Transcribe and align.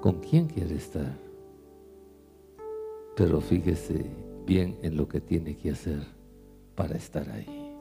con 0.00 0.20
quién 0.20 0.46
quiere 0.46 0.76
estar. 0.76 1.16
Pero 3.16 3.40
fíjese 3.40 4.06
bien 4.46 4.78
en 4.82 4.96
lo 4.96 5.06
que 5.08 5.20
tiene 5.20 5.56
que 5.56 5.70
hacer 5.70 6.00
para 6.74 6.96
estar 6.96 7.28
ahí. 7.30 7.72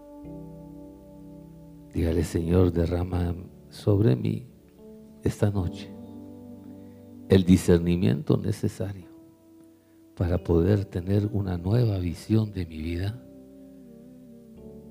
Dígale, 1.94 2.24
Señor, 2.24 2.72
derrama 2.72 3.36
sobre 3.70 4.16
mí 4.16 4.46
esta 5.24 5.50
noche 5.50 5.90
el 7.30 7.44
discernimiento 7.44 8.38
necesario 8.38 9.08
para 10.16 10.44
poder 10.44 10.84
tener 10.86 11.30
una 11.32 11.58
nueva 11.58 11.98
visión 12.00 12.52
de 12.52 12.66
mi 12.66 12.82
vida, 12.82 13.24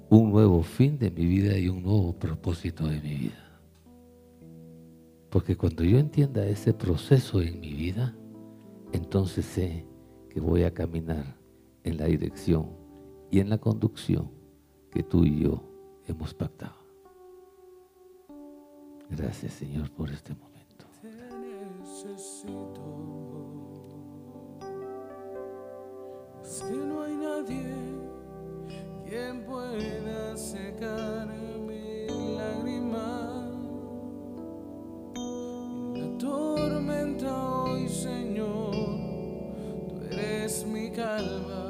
un 0.08 0.30
nuevo 0.30 0.62
fin 0.62 0.98
de 0.98 1.10
mi 1.10 1.26
vida 1.26 1.58
y 1.58 1.68
un 1.68 1.82
nuevo 1.82 2.14
propósito 2.18 2.86
de 2.86 3.00
mi 3.00 3.14
vida. 3.14 3.47
Porque 5.30 5.56
cuando 5.56 5.84
yo 5.84 5.98
entienda 5.98 6.46
ese 6.46 6.72
proceso 6.72 7.40
en 7.40 7.60
mi 7.60 7.74
vida, 7.74 8.16
entonces 8.92 9.44
sé 9.44 9.86
que 10.30 10.40
voy 10.40 10.62
a 10.64 10.72
caminar 10.72 11.36
en 11.84 11.98
la 11.98 12.06
dirección 12.06 12.70
y 13.30 13.40
en 13.40 13.50
la 13.50 13.58
conducción 13.58 14.30
que 14.90 15.02
tú 15.02 15.24
y 15.24 15.40
yo 15.40 15.62
hemos 16.06 16.32
pactado. 16.34 16.76
Gracias 19.10 19.54
Señor 19.54 19.90
por 19.90 20.10
este 20.10 20.34
momento. 20.34 20.58
Que 26.60 26.74
no 26.74 27.02
hay 27.02 27.14
nadie 27.14 27.62
quien 29.06 29.44
pueda 29.44 30.36
secar 30.36 31.28
eres 40.58 40.66
mi 40.66 40.90
calma. 40.90 41.67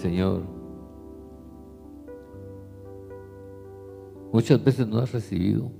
Señor, 0.00 0.44
muchas 4.32 4.64
veces 4.64 4.88
no 4.88 4.96
has 4.96 5.12
recibido 5.12 5.70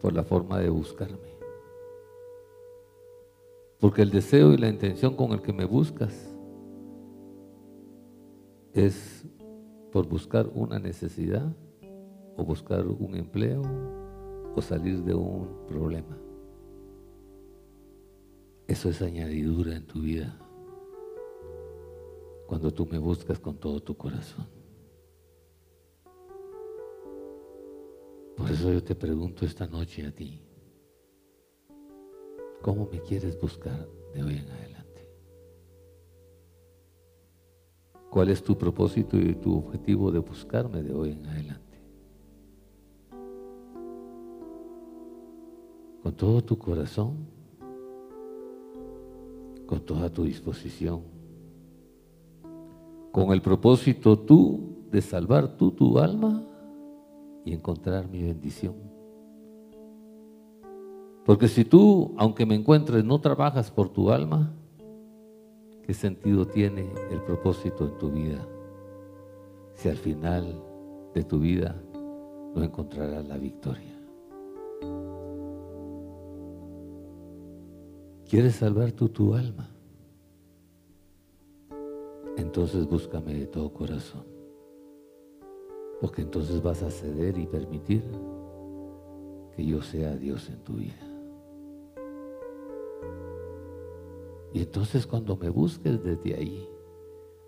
por 0.00 0.14
la 0.14 0.24
forma 0.24 0.58
de 0.58 0.70
buscarme. 0.70 1.36
Porque 3.78 4.00
el 4.00 4.10
deseo 4.10 4.54
y 4.54 4.56
la 4.56 4.70
intención 4.70 5.14
con 5.14 5.32
el 5.32 5.42
que 5.42 5.52
me 5.52 5.66
buscas 5.66 6.34
es 8.72 9.26
por 9.92 10.08
buscar 10.08 10.50
una 10.54 10.78
necesidad 10.78 11.54
o 12.38 12.44
buscar 12.46 12.86
un 12.86 13.14
empleo 13.14 13.60
o 14.56 14.62
salir 14.62 15.04
de 15.04 15.12
un 15.12 15.66
problema. 15.68 16.16
Eso 18.66 18.88
es 18.88 19.02
añadidura 19.02 19.76
en 19.76 19.86
tu 19.86 20.00
vida 20.00 20.38
cuando 22.52 22.70
tú 22.70 22.84
me 22.84 22.98
buscas 22.98 23.38
con 23.38 23.56
todo 23.56 23.80
tu 23.80 23.96
corazón. 23.96 24.46
Por 28.36 28.50
eso 28.50 28.70
yo 28.70 28.84
te 28.84 28.94
pregunto 28.94 29.46
esta 29.46 29.66
noche 29.66 30.06
a 30.06 30.12
ti, 30.12 30.38
¿cómo 32.60 32.86
me 32.92 33.00
quieres 33.00 33.40
buscar 33.40 33.88
de 34.12 34.22
hoy 34.22 34.34
en 34.34 34.50
adelante? 34.50 35.08
¿Cuál 38.10 38.28
es 38.28 38.42
tu 38.42 38.54
propósito 38.58 39.16
y 39.16 39.34
tu 39.36 39.56
objetivo 39.56 40.12
de 40.12 40.18
buscarme 40.18 40.82
de 40.82 40.92
hoy 40.92 41.12
en 41.12 41.24
adelante? 41.24 41.82
Con 46.02 46.14
todo 46.14 46.44
tu 46.44 46.58
corazón, 46.58 47.16
con 49.64 49.80
toda 49.86 50.10
tu 50.10 50.24
disposición, 50.24 51.11
con 53.12 53.30
el 53.30 53.42
propósito 53.42 54.18
tú 54.18 54.86
de 54.90 55.02
salvar 55.02 55.56
tú 55.56 55.70
tu 55.70 55.98
alma 55.98 56.42
y 57.44 57.52
encontrar 57.52 58.08
mi 58.08 58.22
bendición. 58.22 58.74
Porque 61.24 61.46
si 61.46 61.64
tú, 61.64 62.14
aunque 62.16 62.46
me 62.46 62.54
encuentres, 62.54 63.04
no 63.04 63.20
trabajas 63.20 63.70
por 63.70 63.90
tu 63.90 64.10
alma, 64.10 64.52
¿qué 65.84 65.94
sentido 65.94 66.46
tiene 66.46 66.90
el 67.10 67.20
propósito 67.22 67.86
en 67.86 67.98
tu 67.98 68.10
vida? 68.10 68.44
Si 69.74 69.88
al 69.88 69.98
final 69.98 70.60
de 71.14 71.22
tu 71.22 71.38
vida 71.38 71.80
no 72.54 72.62
encontrarás 72.62 73.26
la 73.28 73.36
victoria. 73.36 73.92
¿Quieres 78.28 78.56
salvar 78.56 78.92
tú 78.92 79.10
tu 79.10 79.34
alma? 79.34 79.71
Entonces 82.36 82.86
búscame 82.86 83.34
de 83.34 83.46
todo 83.46 83.72
corazón. 83.72 84.24
Porque 86.00 86.22
entonces 86.22 86.62
vas 86.62 86.82
a 86.82 86.90
ceder 86.90 87.38
y 87.38 87.46
permitir 87.46 88.02
que 89.54 89.64
yo 89.64 89.82
sea 89.82 90.16
Dios 90.16 90.48
en 90.48 90.64
tu 90.64 90.74
vida. 90.74 91.12
Y 94.52 94.60
entonces 94.60 95.06
cuando 95.06 95.36
me 95.36 95.48
busques 95.48 96.02
desde 96.02 96.34
ahí, 96.34 96.68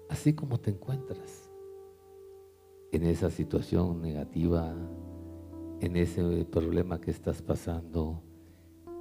así 0.09 0.33
como 0.35 0.59
te 0.59 0.71
encuentras, 0.71 1.51
en 2.93 3.05
esa 3.05 3.31
situación 3.31 4.01
negativa, 4.01 4.75
en 5.81 5.97
ese 5.97 6.45
problema 6.45 7.01
que 7.01 7.11
estás 7.11 7.43
pasando, 7.43 8.23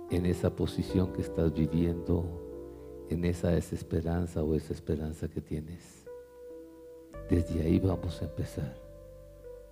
en 0.09 0.25
esa 0.25 0.55
posición 0.55 1.13
que 1.13 1.21
estás 1.21 1.53
viviendo, 1.53 2.42
en 3.13 3.25
esa 3.25 3.49
desesperanza 3.49 4.43
o 4.43 4.55
esa 4.55 4.73
esperanza 4.73 5.27
que 5.27 5.41
tienes. 5.41 6.05
Desde 7.29 7.61
ahí 7.61 7.79
vamos 7.79 8.21
a 8.21 8.25
empezar 8.25 8.75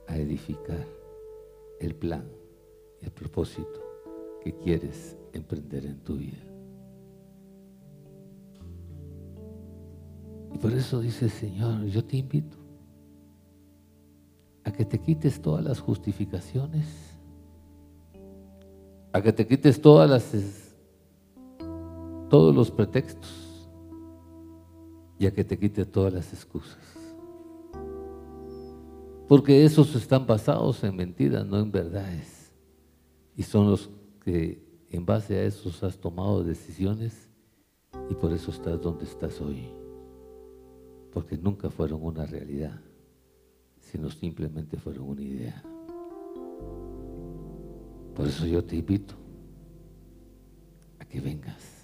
a 0.07 0.17
edificar 0.17 0.85
el 1.79 1.95
plan 1.95 2.23
y 3.01 3.05
el 3.05 3.11
propósito 3.11 3.81
que 4.43 4.53
quieres 4.53 5.17
emprender 5.33 5.85
en 5.85 5.99
tu 5.99 6.17
vida. 6.17 6.43
Y 10.53 10.57
por 10.57 10.71
eso 10.73 10.99
dice 10.99 11.29
Señor, 11.29 11.85
yo 11.85 12.03
te 12.03 12.17
invito 12.17 12.57
a 14.63 14.71
que 14.71 14.85
te 14.85 14.99
quites 14.99 15.41
todas 15.41 15.63
las 15.63 15.79
justificaciones, 15.79 16.85
a 19.13 19.21
que 19.21 19.33
te 19.33 19.47
quites 19.47 19.81
todas 19.81 20.09
las 20.09 20.70
todos 22.31 22.55
los 22.55 22.71
pretextos 22.71 23.69
y 25.19 25.27
a 25.27 25.31
que 25.31 25.43
te 25.43 25.59
quites 25.59 25.91
todas 25.91 26.13
las 26.13 26.33
excusas. 26.33 26.79
Porque 29.27 29.63
esos 29.65 29.93
están 29.95 30.25
basados 30.25 30.83
en 30.83 30.95
mentiras, 30.95 31.45
no 31.45 31.59
en 31.59 31.71
verdades. 31.71 32.51
Y 33.35 33.43
son 33.43 33.69
los 33.69 33.91
que 34.23 34.63
en 34.89 35.05
base 35.05 35.37
a 35.37 35.43
esos 35.43 35.83
has 35.83 35.99
tomado 35.99 36.43
decisiones 36.43 37.29
y 38.09 38.15
por 38.15 38.33
eso 38.33 38.49
estás 38.49 38.81
donde 38.81 39.03
estás 39.03 39.39
hoy. 39.41 39.69
Porque 41.11 41.37
nunca 41.37 41.69
fueron 41.69 42.03
una 42.03 42.25
realidad 42.25 42.81
sino 43.91 44.09
simplemente 44.09 44.77
fueron 44.77 45.09
una 45.09 45.21
idea. 45.21 45.61
Por 48.15 48.27
eso 48.27 48.45
yo 48.45 48.63
te 48.63 48.77
invito 48.77 49.15
a 50.99 51.05
que 51.05 51.19
vengas. 51.19 51.80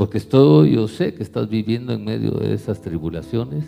Porque 0.00 0.16
estoy, 0.16 0.76
yo 0.76 0.88
sé 0.88 1.12
que 1.12 1.22
estás 1.22 1.46
viviendo 1.46 1.92
en 1.92 2.02
medio 2.02 2.30
de 2.30 2.54
esas 2.54 2.80
tribulaciones. 2.80 3.66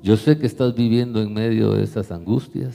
Yo 0.00 0.16
sé 0.16 0.38
que 0.38 0.46
estás 0.46 0.74
viviendo 0.74 1.20
en 1.20 1.34
medio 1.34 1.72
de 1.74 1.82
esas 1.82 2.10
angustias. 2.10 2.74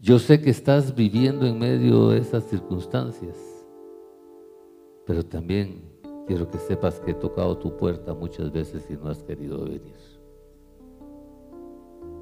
Yo 0.00 0.20
sé 0.20 0.40
que 0.40 0.50
estás 0.50 0.94
viviendo 0.94 1.44
en 1.44 1.58
medio 1.58 2.10
de 2.10 2.20
esas 2.20 2.44
circunstancias. 2.44 3.36
Pero 5.04 5.24
también 5.24 5.82
Quiero 6.28 6.48
que 6.48 6.58
sepas 6.58 7.00
que 7.00 7.10
he 7.10 7.14
tocado 7.14 7.58
tu 7.58 7.76
puerta 7.76 8.14
muchas 8.14 8.52
veces 8.52 8.86
y 8.88 8.92
no 8.92 9.08
has 9.08 9.24
querido 9.24 9.64
venir. 9.64 9.96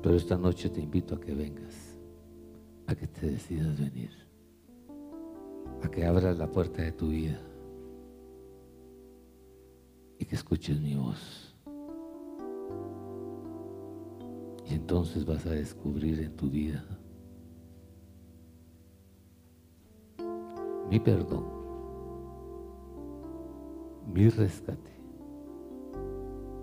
Pero 0.02 0.14
esta 0.14 0.38
noche 0.38 0.70
te 0.70 0.80
invito 0.80 1.16
a 1.16 1.20
que 1.20 1.34
vengas, 1.34 1.98
a 2.86 2.94
que 2.94 3.08
te 3.08 3.26
decidas 3.26 3.78
venir, 3.78 4.12
a 5.82 5.90
que 5.90 6.06
abras 6.06 6.38
la 6.38 6.50
puerta 6.50 6.80
de 6.80 6.92
tu 6.92 7.08
vida 7.08 7.45
y 10.18 10.24
que 10.24 10.34
escuches 10.34 10.80
mi 10.80 10.94
voz. 10.94 11.54
Y 14.68 14.74
entonces 14.74 15.24
vas 15.24 15.46
a 15.46 15.50
descubrir 15.50 16.20
en 16.20 16.36
tu 16.36 16.50
vida 16.50 16.84
mi 20.90 20.98
perdón 21.00 21.56
mi 24.16 24.28
rescate, 24.28 24.90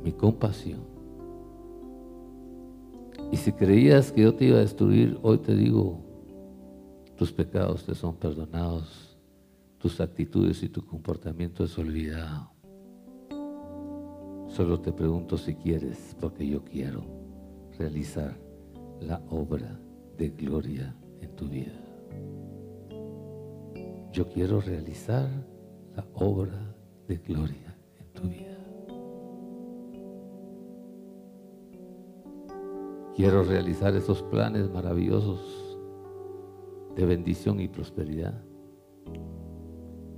mi 0.03 0.11
compasión. 0.11 0.81
Y 3.31 3.37
si 3.37 3.51
creías 3.51 4.11
que 4.11 4.21
yo 4.21 4.33
te 4.33 4.45
iba 4.45 4.57
a 4.57 4.61
destruir, 4.61 5.19
hoy 5.21 5.37
te 5.39 5.55
digo, 5.55 5.99
tus 7.15 7.31
pecados 7.31 7.85
te 7.85 7.95
son 7.95 8.15
perdonados, 8.15 9.17
tus 9.77 9.99
actitudes 9.99 10.63
y 10.63 10.69
tu 10.69 10.85
comportamiento 10.85 11.63
es 11.63 11.77
olvidado. 11.77 12.52
Solo 14.53 14.79
te 14.79 14.93
pregunto 14.93 15.35
si 15.35 15.55
quieres, 15.55 16.15
porque 16.19 16.47
yo 16.47 16.63
quiero 16.63 17.01
realizar 17.79 18.37
la 19.01 19.19
obra 19.31 19.79
de 20.15 20.29
gloria 20.29 20.95
en 21.21 21.35
tu 21.35 21.47
vida. 21.47 21.73
Yo 24.11 24.29
quiero 24.29 24.61
realizar 24.61 25.27
la 25.95 26.05
obra 26.13 26.75
de 27.07 27.17
gloria 27.17 27.75
en 27.99 28.13
tu 28.13 28.27
vida. 28.29 28.59
Quiero 33.15 33.43
realizar 33.43 33.95
esos 33.95 34.21
planes 34.21 34.69
maravillosos 34.69 35.79
de 36.95 37.07
bendición 37.07 37.59
y 37.59 37.67
prosperidad. 37.69 38.39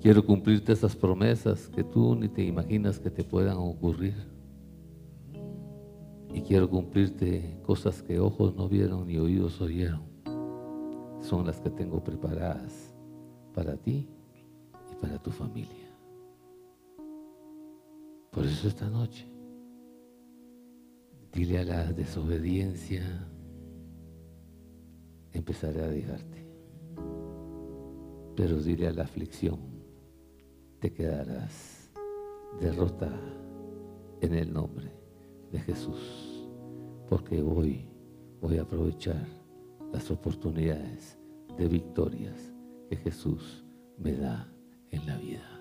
Quiero 0.05 0.23
cumplirte 0.23 0.71
esas 0.71 0.95
promesas 0.95 1.67
que 1.67 1.83
tú 1.83 2.13
ni 2.13 2.29
te 2.29 2.43
imaginas 2.43 2.99
que 2.99 3.09
te 3.09 3.23
puedan 3.23 3.57
ocurrir. 3.57 4.13
Y 6.31 6.41
quiero 6.41 6.69
cumplirte 6.69 7.57
cosas 7.63 8.03
que 8.03 8.19
ojos 8.19 8.55
no 8.55 8.69
vieron 8.69 9.07
ni 9.07 9.17
oídos 9.17 9.59
oyeron. 9.61 10.03
Son 11.21 11.47
las 11.47 11.59
que 11.59 11.71
tengo 11.71 12.03
preparadas 12.03 12.93
para 13.51 13.77
ti 13.77 14.07
y 14.91 14.95
para 15.01 15.17
tu 15.17 15.31
familia. 15.31 15.89
Por 18.29 18.45
eso 18.45 18.67
esta 18.67 18.87
noche, 18.87 19.25
dile 21.33 21.57
a 21.57 21.65
la 21.65 21.93
desobediencia, 21.93 23.27
empezaré 25.33 25.81
a 25.81 25.87
dejarte. 25.87 26.45
Pero 28.35 28.61
dile 28.61 28.87
a 28.87 28.91
la 28.91 29.01
aflicción, 29.01 29.74
te 30.85 30.93
quedarás 30.93 31.89
derrotada 32.59 33.33
en 34.21 34.35
el 34.35 34.53
nombre 34.53 34.91
de 35.51 35.59
Jesús. 35.59 36.47
Porque 37.09 37.41
hoy 37.41 37.89
voy 38.39 38.59
a 38.59 38.61
aprovechar 38.61 39.25
las 39.91 40.11
oportunidades 40.11 41.17
de 41.57 41.67
victorias 41.67 42.35
que 42.87 42.97
Jesús 42.97 43.65
me 43.97 44.13
da 44.13 44.47
en 44.91 45.07
la 45.07 45.17
vida. 45.17 45.55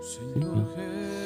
Señor 0.00 0.74
Jesús, 0.74 1.19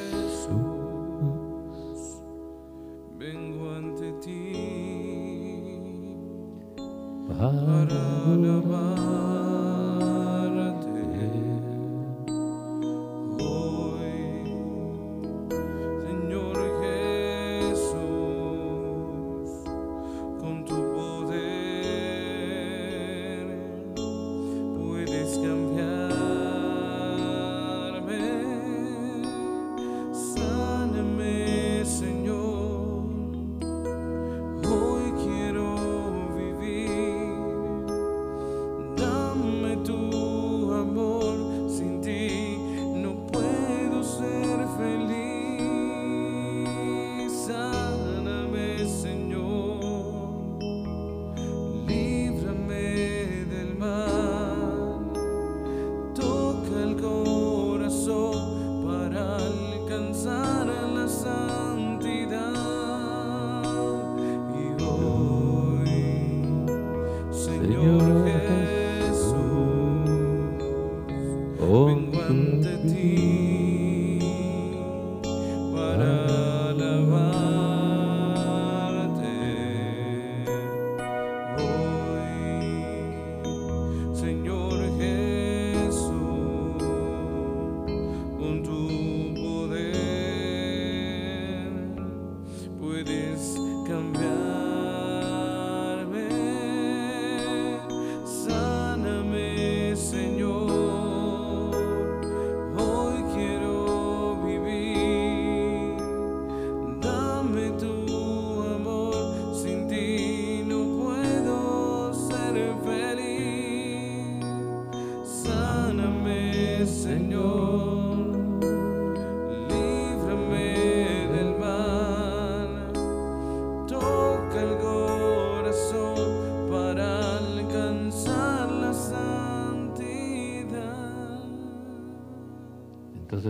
para 7.52 9.03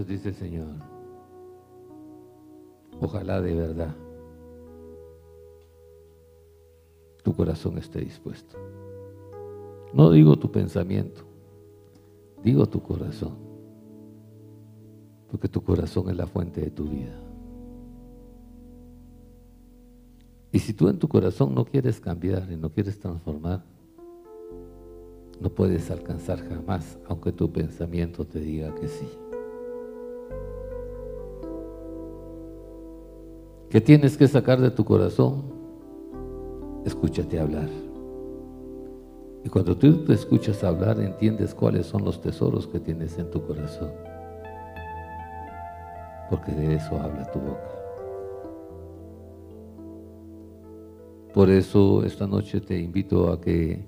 dice 0.02 0.30
el 0.30 0.34
Señor. 0.34 0.74
Ojalá 3.00 3.40
de 3.40 3.54
verdad 3.54 3.94
tu 7.22 7.34
corazón 7.34 7.78
esté 7.78 8.00
dispuesto. 8.00 8.56
No 9.92 10.10
digo 10.10 10.36
tu 10.36 10.52
pensamiento, 10.52 11.22
digo 12.42 12.66
tu 12.66 12.82
corazón. 12.82 13.36
Porque 15.30 15.48
tu 15.48 15.62
corazón 15.64 16.10
es 16.10 16.16
la 16.16 16.26
fuente 16.26 16.60
de 16.60 16.70
tu 16.70 16.84
vida. 16.84 17.18
Y 20.52 20.58
si 20.60 20.74
tú 20.74 20.88
en 20.88 20.98
tu 20.98 21.08
corazón 21.08 21.54
no 21.54 21.64
quieres 21.64 21.98
cambiar 21.98 22.48
y 22.52 22.56
no 22.56 22.70
quieres 22.70 23.00
transformar, 23.00 23.64
no 25.40 25.48
puedes 25.48 25.90
alcanzar 25.90 26.38
jamás, 26.48 26.98
aunque 27.08 27.32
tu 27.32 27.50
pensamiento 27.50 28.24
te 28.24 28.38
diga 28.38 28.72
que 28.74 28.86
sí. 28.86 29.08
¿Qué 33.74 33.80
tienes 33.80 34.16
que 34.16 34.28
sacar 34.28 34.60
de 34.60 34.70
tu 34.70 34.84
corazón? 34.84 35.42
Escúchate 36.84 37.40
hablar. 37.40 37.68
Y 39.42 39.48
cuando 39.48 39.76
tú 39.76 40.04
te 40.04 40.12
escuchas 40.12 40.62
hablar, 40.62 41.00
entiendes 41.00 41.52
cuáles 41.56 41.86
son 41.86 42.04
los 42.04 42.20
tesoros 42.20 42.68
que 42.68 42.78
tienes 42.78 43.18
en 43.18 43.32
tu 43.32 43.44
corazón. 43.44 43.90
Porque 46.30 46.52
de 46.52 46.76
eso 46.76 47.00
habla 47.00 47.28
tu 47.32 47.40
boca. 47.40 47.72
Por 51.32 51.50
eso 51.50 52.04
esta 52.04 52.28
noche 52.28 52.60
te 52.60 52.78
invito 52.78 53.32
a 53.32 53.40
que 53.40 53.84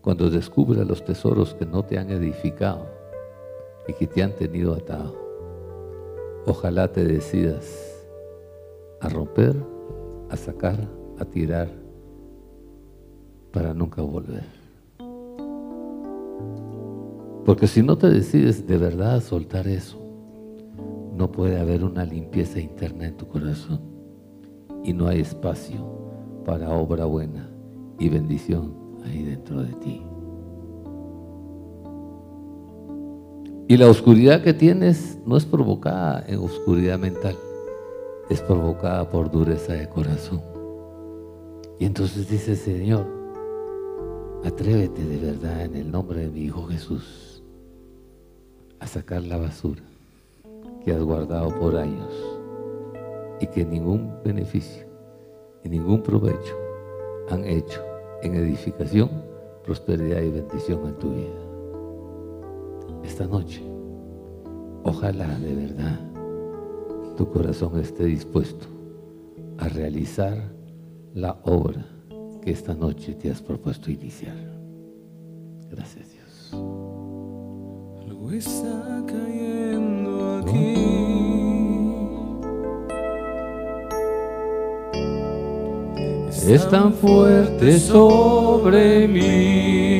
cuando 0.00 0.30
descubras 0.30 0.86
los 0.86 1.04
tesoros 1.04 1.52
que 1.52 1.66
no 1.66 1.84
te 1.84 1.98
han 1.98 2.08
edificado 2.08 2.86
y 3.86 3.92
que 3.92 4.06
te 4.06 4.22
han 4.22 4.34
tenido 4.34 4.72
atado, 4.72 5.14
ojalá 6.46 6.90
te 6.90 7.04
decidas 7.04 7.93
a 9.04 9.08
romper, 9.10 9.54
a 10.30 10.36
sacar, 10.36 10.78
a 11.18 11.24
tirar, 11.26 11.68
para 13.52 13.74
nunca 13.74 14.00
volver. 14.00 14.44
Porque 17.44 17.66
si 17.66 17.82
no 17.82 17.98
te 17.98 18.08
decides 18.08 18.66
de 18.66 18.78
verdad 18.78 19.16
a 19.16 19.20
soltar 19.20 19.68
eso, 19.68 19.98
no 21.14 21.30
puede 21.30 21.60
haber 21.60 21.84
una 21.84 22.06
limpieza 22.06 22.58
interna 22.58 23.06
en 23.06 23.16
tu 23.18 23.28
corazón 23.28 23.80
y 24.82 24.94
no 24.94 25.06
hay 25.06 25.20
espacio 25.20 25.86
para 26.46 26.70
obra 26.70 27.04
buena 27.04 27.46
y 27.98 28.08
bendición 28.08 28.74
ahí 29.04 29.22
dentro 29.22 29.62
de 29.62 29.72
ti. 29.74 30.02
Y 33.68 33.76
la 33.76 33.88
oscuridad 33.88 34.42
que 34.42 34.54
tienes 34.54 35.18
no 35.26 35.36
es 35.36 35.44
provocada 35.44 36.24
en 36.26 36.38
oscuridad 36.38 36.98
mental, 36.98 37.36
es 38.30 38.40
provocada 38.40 39.08
por 39.08 39.30
dureza 39.30 39.74
de 39.74 39.88
corazón. 39.88 40.42
Y 41.78 41.84
entonces 41.84 42.28
dice, 42.28 42.56
Señor, 42.56 43.06
atrévete 44.44 45.04
de 45.04 45.18
verdad 45.18 45.62
en 45.62 45.74
el 45.76 45.90
nombre 45.90 46.20
de 46.20 46.30
mi 46.30 46.40
Hijo 46.40 46.64
Jesús 46.66 47.42
a 48.80 48.86
sacar 48.86 49.22
la 49.22 49.36
basura 49.36 49.82
que 50.84 50.92
has 50.92 51.02
guardado 51.02 51.48
por 51.58 51.76
años 51.76 52.12
y 53.40 53.46
que 53.46 53.64
ningún 53.64 54.12
beneficio 54.24 54.86
y 55.62 55.68
ningún 55.68 56.02
provecho 56.02 56.56
han 57.30 57.44
hecho 57.44 57.82
en 58.22 58.34
edificación, 58.34 59.10
prosperidad 59.64 60.22
y 60.22 60.30
bendición 60.30 60.86
en 60.86 60.98
tu 60.98 61.10
vida. 61.10 61.40
Esta 63.02 63.26
noche, 63.26 63.62
ojalá 64.82 65.38
de 65.38 65.54
verdad 65.54 66.13
tu 67.16 67.30
corazón 67.30 67.78
esté 67.78 68.04
dispuesto 68.04 68.66
a 69.58 69.68
realizar 69.68 70.52
la 71.14 71.38
obra 71.44 71.84
que 72.42 72.50
esta 72.50 72.74
noche 72.74 73.14
te 73.14 73.30
has 73.30 73.40
propuesto 73.40 73.90
iniciar. 73.90 74.36
Gracias 75.70 76.10
Dios. 76.12 76.50
Algo 76.52 78.30
está 78.32 79.04
cayendo 79.06 80.42
aquí. 80.42 80.74
Es 86.46 86.68
tan 86.68 86.92
fuerte 86.92 87.78
sobre 87.78 89.08
mí. 89.08 89.93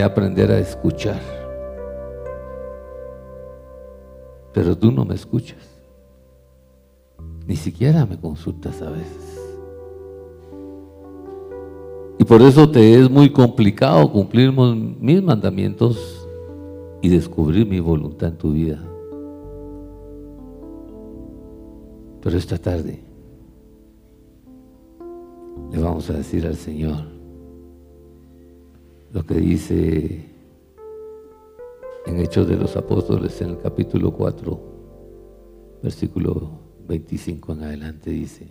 Aprender 0.00 0.50
a 0.50 0.58
escuchar. 0.58 1.20
Pero 4.52 4.76
tú 4.76 4.90
no 4.90 5.04
me 5.04 5.14
escuchas. 5.14 5.58
Ni 7.46 7.56
siquiera 7.56 8.06
me 8.06 8.18
consultas 8.18 8.80
a 8.82 8.90
veces. 8.90 9.26
Y 12.18 12.24
por 12.24 12.42
eso 12.42 12.68
te 12.70 12.98
es 12.98 13.10
muy 13.10 13.30
complicado 13.30 14.10
cumplir 14.10 14.52
mis 14.52 15.22
mandamientos 15.22 16.26
y 17.02 17.08
descubrir 17.08 17.66
mi 17.66 17.78
voluntad 17.78 18.30
en 18.30 18.36
tu 18.36 18.52
vida. 18.52 18.82
Pero 22.22 22.38
esta 22.38 22.58
tarde 22.58 23.00
le 25.70 25.78
vamos 25.78 26.10
a 26.10 26.14
decir 26.14 26.46
al 26.46 26.56
Señor 26.56 27.15
lo 29.12 29.24
que 29.24 29.34
dice 29.34 30.24
en 32.06 32.20
Hechos 32.20 32.48
de 32.48 32.56
los 32.56 32.76
Apóstoles 32.76 33.40
en 33.40 33.50
el 33.50 33.58
capítulo 33.58 34.12
4, 34.12 34.60
versículo 35.82 36.50
25 36.86 37.52
en 37.52 37.62
adelante 37.64 38.10
dice 38.10 38.48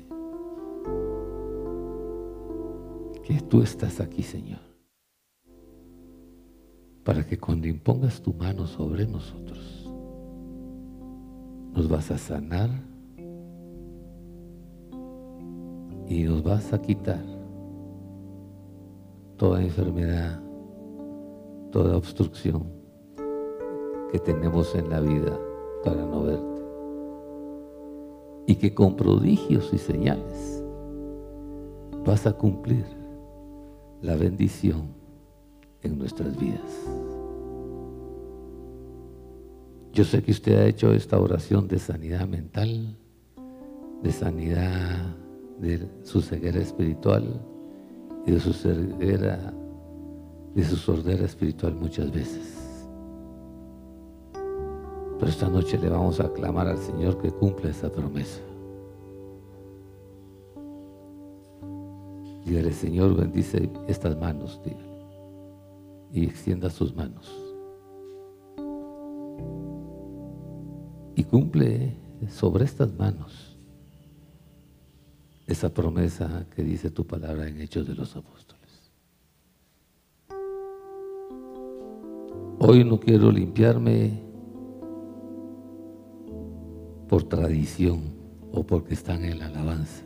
que 3.23 3.41
tú 3.41 3.61
estás 3.61 3.99
aquí, 3.99 4.21
Señor, 4.21 4.59
para 7.03 7.25
que 7.25 7.39
cuando 7.39 7.67
impongas 7.67 8.21
tu 8.21 8.33
mano 8.33 8.67
sobre 8.67 9.07
nosotros, 9.07 9.91
nos 11.73 11.89
vas 11.89 12.11
a 12.11 12.17
sanar 12.17 12.69
y 16.07 16.23
nos 16.23 16.43
vas 16.43 16.71
a 16.71 16.81
quitar 16.81 17.23
toda 19.37 19.61
enfermedad, 19.61 20.39
toda 21.75 21.97
obstrucción 21.97 22.63
que 24.09 24.17
tenemos 24.19 24.73
en 24.75 24.89
la 24.89 25.01
vida 25.01 25.37
para 25.83 26.05
no 26.05 26.23
verte. 26.23 26.61
Y 28.47 28.55
que 28.55 28.73
con 28.73 28.95
prodigios 28.95 29.73
y 29.73 29.77
señales 29.77 30.63
vas 32.05 32.25
a 32.25 32.31
cumplir 32.31 32.85
la 34.01 34.15
bendición 34.15 34.83
en 35.81 35.99
nuestras 35.99 36.39
vidas. 36.39 36.61
Yo 39.91 40.05
sé 40.05 40.23
que 40.23 40.31
usted 40.31 40.57
ha 40.57 40.67
hecho 40.67 40.93
esta 40.93 41.19
oración 41.19 41.67
de 41.67 41.79
sanidad 41.79 42.25
mental, 42.25 42.95
de 44.01 44.11
sanidad 44.13 45.13
de 45.59 45.89
su 46.03 46.21
ceguera 46.21 46.61
espiritual 46.61 47.41
y 48.25 48.31
de 48.31 48.39
su 48.39 48.53
ceguera, 48.53 49.53
de 50.55 50.63
su 50.63 50.77
sordera 50.77 51.25
espiritual 51.25 51.75
muchas 51.75 52.11
veces. 52.11 52.87
Pero 55.19 55.29
esta 55.29 55.49
noche 55.49 55.77
le 55.77 55.89
vamos 55.89 56.19
a 56.19 56.31
clamar 56.31 56.67
al 56.67 56.77
Señor 56.77 57.21
que 57.21 57.29
cumpla 57.31 57.69
esa 57.69 57.91
promesa. 57.91 58.39
Dígale, 62.45 62.71
Señor, 62.71 63.15
bendice 63.15 63.69
estas 63.87 64.17
manos, 64.17 64.61
y 66.13 66.23
extienda 66.23 66.69
sus 66.69 66.95
manos. 66.95 67.33
Y 71.15 71.23
cumple 71.23 71.97
sobre 72.29 72.65
estas 72.65 72.93
manos 72.93 73.57
esa 75.47 75.73
promesa 75.73 76.45
que 76.55 76.63
dice 76.63 76.91
tu 76.91 77.05
palabra 77.05 77.47
en 77.47 77.61
Hechos 77.61 77.87
de 77.87 77.95
los 77.95 78.15
Apóstoles. 78.15 78.44
Hoy 82.57 82.85
no 82.85 82.99
quiero 82.99 83.31
limpiarme 83.31 84.17
por 87.09 87.23
tradición 87.23 87.99
o 88.53 88.63
porque 88.63 88.93
están 88.93 89.25
en 89.25 89.39
la 89.39 89.47
alabanza. 89.47 90.05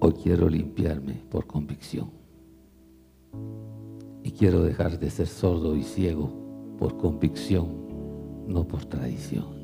Hoy 0.00 0.12
quiero 0.14 0.48
limpiarme 0.48 1.22
por 1.30 1.46
convicción. 1.46 2.10
Y 4.24 4.32
quiero 4.32 4.62
dejar 4.62 4.98
de 4.98 5.08
ser 5.08 5.28
sordo 5.28 5.76
y 5.76 5.84
ciego 5.84 6.30
por 6.78 6.96
convicción, 6.96 7.68
no 8.48 8.66
por 8.66 8.84
tradición. 8.86 9.54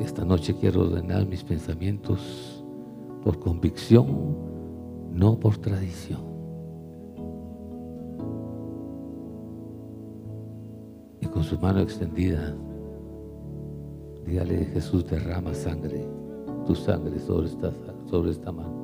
Esta 0.00 0.24
noche 0.24 0.54
quiero 0.58 0.82
ordenar 0.82 1.26
mis 1.26 1.44
pensamientos 1.44 2.64
por 3.22 3.38
convicción, 3.38 4.06
no 5.12 5.38
por 5.38 5.58
tradición. 5.58 6.27
Con 11.38 11.44
su 11.44 11.56
mano 11.60 11.78
extendida, 11.78 12.52
dígale 14.26 14.64
Jesús 14.74 15.08
derrama 15.08 15.54
sangre, 15.54 16.04
tu 16.66 16.74
sangre 16.74 17.16
sobre 17.20 17.46
esta, 17.46 17.72
sobre 18.10 18.32
esta 18.32 18.50
mano. 18.50 18.74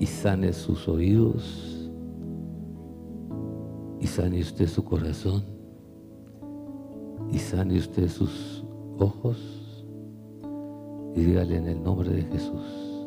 Y 0.00 0.06
sane 0.06 0.52
sus 0.52 0.88
oídos. 0.88 1.88
Y 4.00 4.08
sane 4.08 4.40
usted 4.40 4.66
su 4.66 4.82
corazón. 4.82 5.44
Y 7.30 7.38
sane 7.38 7.78
usted 7.78 8.08
sus 8.08 8.64
ojos. 8.98 9.38
Y 11.14 11.20
dígale 11.20 11.56
en 11.56 11.68
el 11.68 11.80
nombre 11.84 12.10
de 12.10 12.22
Jesús, 12.22 13.06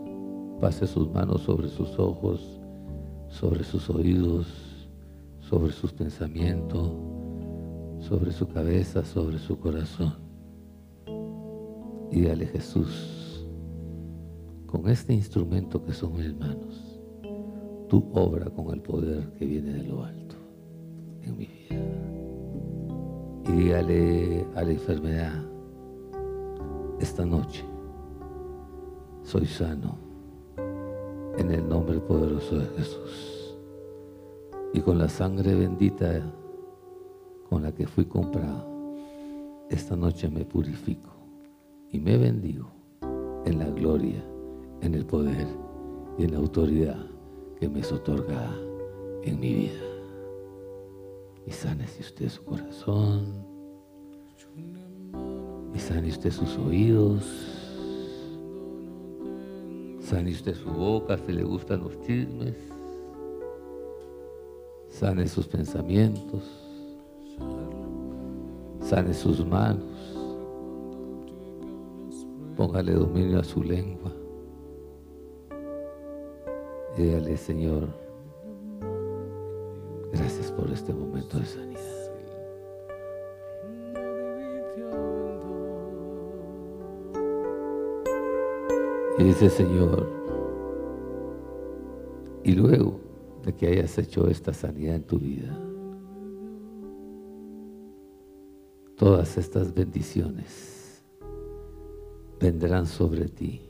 pase 0.62 0.88
sus 0.88 1.12
manos 1.12 1.42
sobre 1.42 1.68
sus 1.68 2.00
ojos, 2.00 2.62
sobre 3.28 3.66
sus 3.66 3.90
oídos, 3.90 4.71
sobre 5.52 5.74
sus 5.74 5.92
pensamientos, 5.92 6.94
sobre 8.00 8.32
su 8.32 8.48
cabeza, 8.48 9.04
sobre 9.04 9.38
su 9.38 9.60
corazón. 9.60 10.14
Y 12.10 12.22
dígale 12.22 12.46
Jesús, 12.46 13.46
con 14.66 14.88
este 14.88 15.14
instrumento 15.14 15.84
que 15.84 15.92
son 15.92 16.14
mis 16.14 16.34
manos, 16.40 17.02
tú 17.90 18.10
obra 18.14 18.50
con 18.50 18.74
el 18.74 18.82
poder 18.82 19.28
que 19.34 19.46
viene 19.46 19.74
de 19.74 19.84
lo 19.84 20.06
alto 20.06 20.36
en 21.24 21.38
mi 21.38 21.48
vida 21.48 21.82
y 23.44 23.52
dígale 23.52 24.48
a 24.56 24.64
la 24.64 24.72
enfermedad, 24.72 25.44
esta 27.02 27.26
noche 27.26 27.66
soy 29.22 29.46
sano 29.48 29.98
en 31.38 31.52
el 31.52 31.68
nombre 31.68 32.00
poderoso 32.00 32.58
de 32.58 32.68
Jesús. 32.78 33.31
Y 34.74 34.80
con 34.82 34.98
la 34.98 35.10
sangre 35.10 35.54
bendita 35.56 36.22
con 37.50 37.64
la 37.64 37.72
que 37.74 37.86
fui 37.86 38.06
comprado, 38.06 38.66
esta 39.70 39.96
noche 39.96 40.30
me 40.30 40.46
purifico 40.46 41.12
y 41.90 42.00
me 42.00 42.18
bendigo 42.18 42.72
en 43.46 43.60
la 43.60 43.70
gloria, 43.70 44.24
en 44.82 44.94
el 44.94 45.06
poder 45.06 45.48
y 46.18 46.24
en 46.24 46.32
la 46.32 46.38
autoridad 46.38 47.06
que 47.60 47.68
me 47.68 47.82
es 47.82 47.92
otorgada 47.92 48.56
en 49.24 49.40
mi 49.40 49.54
vida. 49.54 49.84
Y 51.46 51.52
sánese 51.52 52.02
usted 52.02 52.30
su 52.30 52.44
corazón 52.44 53.52
y 55.74 55.80
sane 55.80 56.10
usted 56.10 56.32
sus 56.32 56.58
oídos, 56.58 57.24
sane 60.02 60.32
usted 60.32 60.56
su 60.56 60.70
boca 60.70 61.18
si 61.18 61.32
le 61.32 61.44
gustan 61.44 61.82
los 61.82 62.00
chismes, 62.02 62.56
sane 65.02 65.28
sus 65.28 65.48
pensamientos, 65.48 66.44
sane 68.82 69.16
sus 69.16 69.44
manos, 69.44 69.84
póngale 72.56 72.94
dominio 72.94 73.40
a 73.40 73.44
su 73.44 73.64
lengua. 73.64 74.12
Dígale, 76.96 77.36
Señor, 77.36 77.88
Gracias 80.14 80.52
por 80.52 80.70
este 80.70 80.94
momento 80.94 81.40
de 81.40 81.46
sanidad. 81.46 81.82
Y 89.18 89.24
dice 89.24 89.50
Señor, 89.50 90.08
y 92.44 92.52
luego 92.52 93.01
de 93.44 93.54
que 93.54 93.68
hayas 93.68 93.98
hecho 93.98 94.28
esta 94.28 94.54
sanidad 94.54 94.96
en 94.96 95.04
tu 95.04 95.20
vida, 95.20 95.58
todas 98.96 99.38
estas 99.38 99.74
bendiciones 99.74 101.04
vendrán 102.40 102.86
sobre 102.86 103.26
ti 103.26 103.62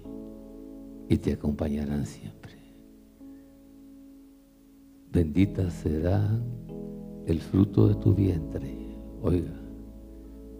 y 1.09 1.17
te 1.17 1.33
acompañarán 1.33 2.05
siempre 2.05 2.41
bendita 5.11 5.69
será 5.69 6.21
el 7.25 7.39
fruto 7.41 7.89
de 7.89 7.95
tu 7.95 8.13
vientre. 8.13 8.73
Oiga, 9.21 9.53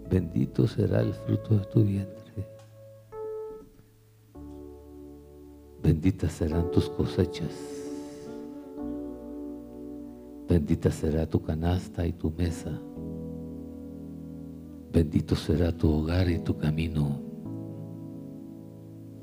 bendito 0.09 0.67
será 0.67 1.01
el 1.01 1.13
fruto 1.13 1.57
de 1.57 1.65
tu 1.65 1.83
vientre. 1.83 2.47
Benditas 5.81 6.33
serán 6.33 6.69
tus 6.71 6.89
cosechas. 6.89 7.80
Bendita 10.51 10.91
será 10.91 11.25
tu 11.25 11.41
canasta 11.41 12.05
y 12.05 12.11
tu 12.11 12.29
mesa. 12.29 12.77
Bendito 14.91 15.33
será 15.33 15.71
tu 15.71 15.89
hogar 15.89 16.29
y 16.29 16.39
tu 16.39 16.57
camino. 16.57 17.21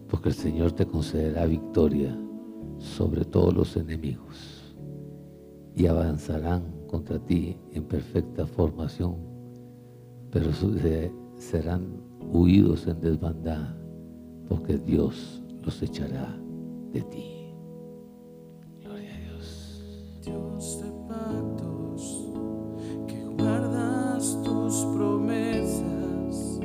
Porque 0.08 0.30
el 0.30 0.34
Señor 0.34 0.72
te 0.72 0.86
concederá 0.86 1.44
victoria 1.44 2.18
sobre 2.78 3.26
todos 3.26 3.52
los 3.52 3.76
enemigos. 3.76 4.74
Y 5.76 5.86
avanzarán 5.86 6.62
contra 6.86 7.18
ti 7.18 7.58
en 7.72 7.84
perfecta 7.84 8.46
formación, 8.46 9.16
pero 10.30 10.48
serán 11.36 11.88
huidos 12.32 12.86
en 12.86 13.02
desbandada, 13.02 13.76
porque 14.48 14.78
Dios 14.78 15.42
los 15.62 15.82
echará 15.82 16.34
de 16.90 17.02
ti. 17.02 17.47
que 23.06 23.24
guardas 23.36 24.36
tus 24.42 24.84
promesas, 24.94 26.60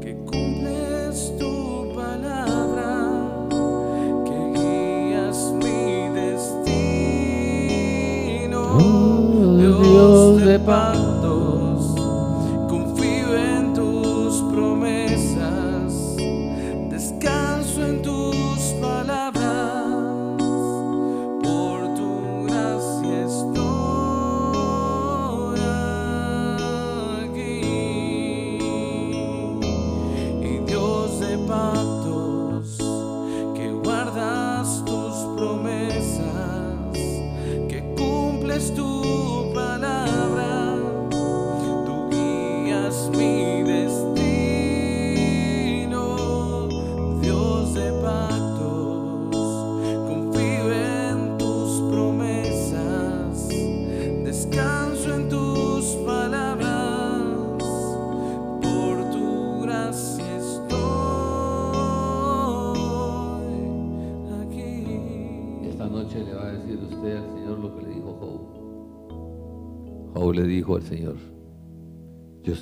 que 0.00 0.14
cumples 0.24 1.32
tu 1.38 1.92
palabra, 1.94 3.10
que 4.24 4.38
guías 4.54 5.52
mi 5.54 6.08
destino, 6.14 6.60
oh, 8.78 9.56
Dios, 9.58 9.82
Dios 9.82 10.36
de. 10.44 11.03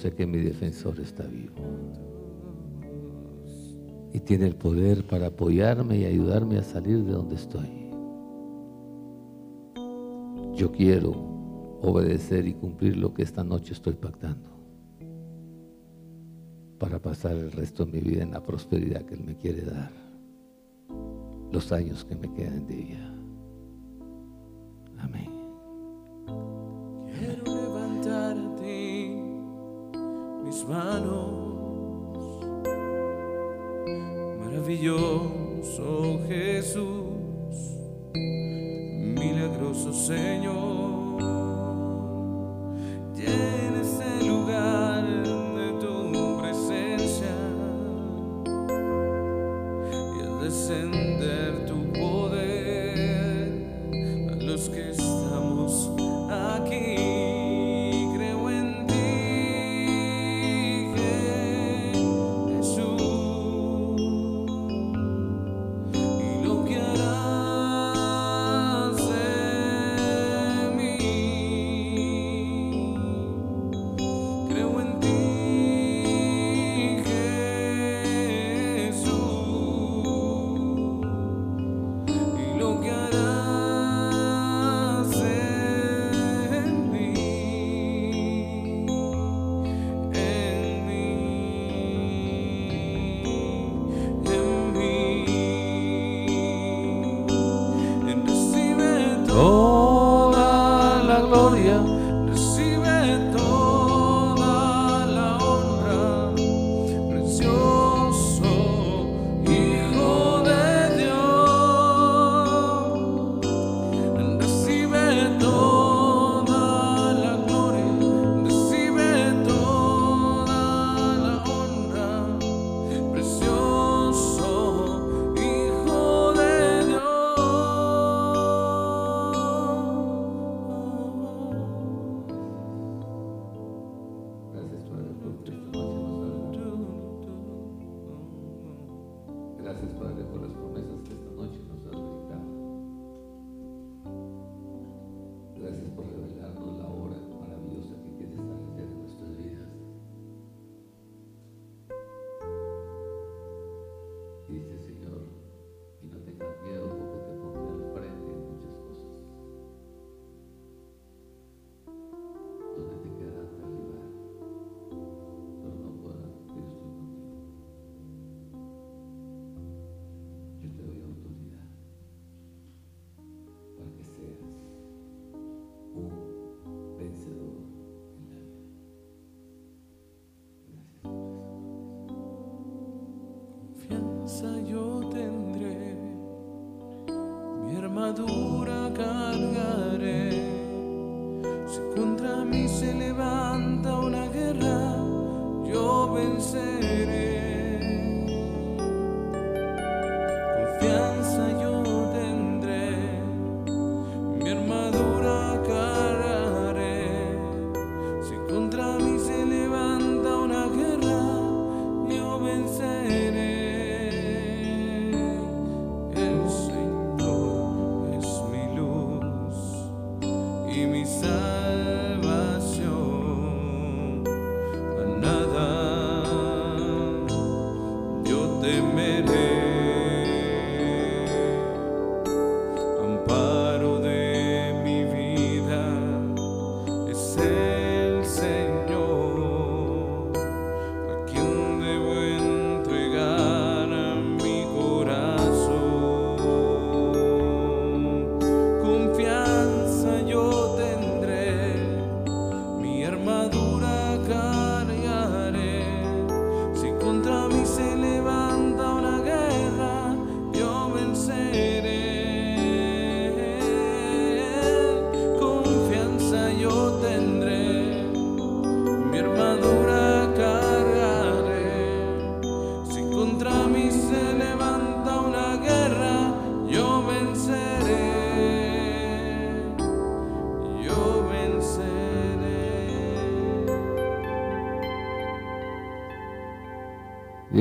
sé 0.03 0.13
que 0.13 0.27
mi 0.27 0.39
defensor 0.39 0.99
está 0.99 1.23
vivo 1.23 1.55
y 4.13 4.19
tiene 4.19 4.47
el 4.47 4.57
poder 4.57 5.07
para 5.07 5.29
apoyarme 5.29 5.97
y 5.99 6.05
ayudarme 6.05 6.59
a 6.59 6.65
salir 6.65 7.05
de 7.05 7.13
donde 7.13 7.37
estoy. 7.37 7.71
Yo 10.57 10.73
quiero 10.73 11.13
obedecer 11.83 12.49
y 12.49 12.55
cumplir 12.55 12.97
lo 12.97 13.15
que 13.15 13.23
esta 13.23 13.45
noche 13.45 13.75
estoy 13.75 13.95
pactando 13.95 14.51
para 16.79 16.99
pasar 16.99 17.37
el 17.37 17.53
resto 17.53 17.87
de 17.87 17.93
mi 17.93 18.01
vida 18.01 18.25
en 18.25 18.33
la 18.33 18.43
prosperidad 18.43 19.03
que 19.03 19.15
Él 19.15 19.23
me 19.25 19.37
quiere 19.37 19.63
dar, 19.63 19.93
los 21.53 21.71
años 21.71 22.05
que 22.05 22.17
me 22.17 22.33
quedan 22.33 22.67
de 22.67 22.75
vida. 22.75 23.15
Amén. 24.99 25.31
Amén 26.27 27.72
mis 30.53 30.65
manos. 30.69 32.45
Maravilloso 34.45 36.21
Jesús, 36.29 37.57
milagroso 38.13 39.93
Señor. 39.95 40.93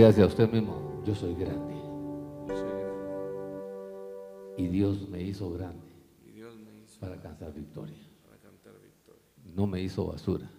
Dígase 0.02 0.24
a 0.24 0.26
usted 0.26 0.52
mismo, 0.52 1.04
yo 1.06 1.14
soy 1.14 1.36
grande. 1.36 1.76
Yo 2.48 2.56
soy 2.58 2.72
grande. 2.72 3.64
Y 4.58 4.68
Dios 4.68 5.08
me 5.08 5.22
hizo 5.22 5.52
grande 5.52 5.86
Y 6.26 6.32
Dios 6.32 6.56
me 6.58 6.76
hizo 6.80 7.00
para 7.00 7.14
alcanzar 7.14 7.54
victoria. 7.54 8.00
No 9.44 9.68
me 9.68 9.80
hizo 9.80 10.08
basura 10.08 10.50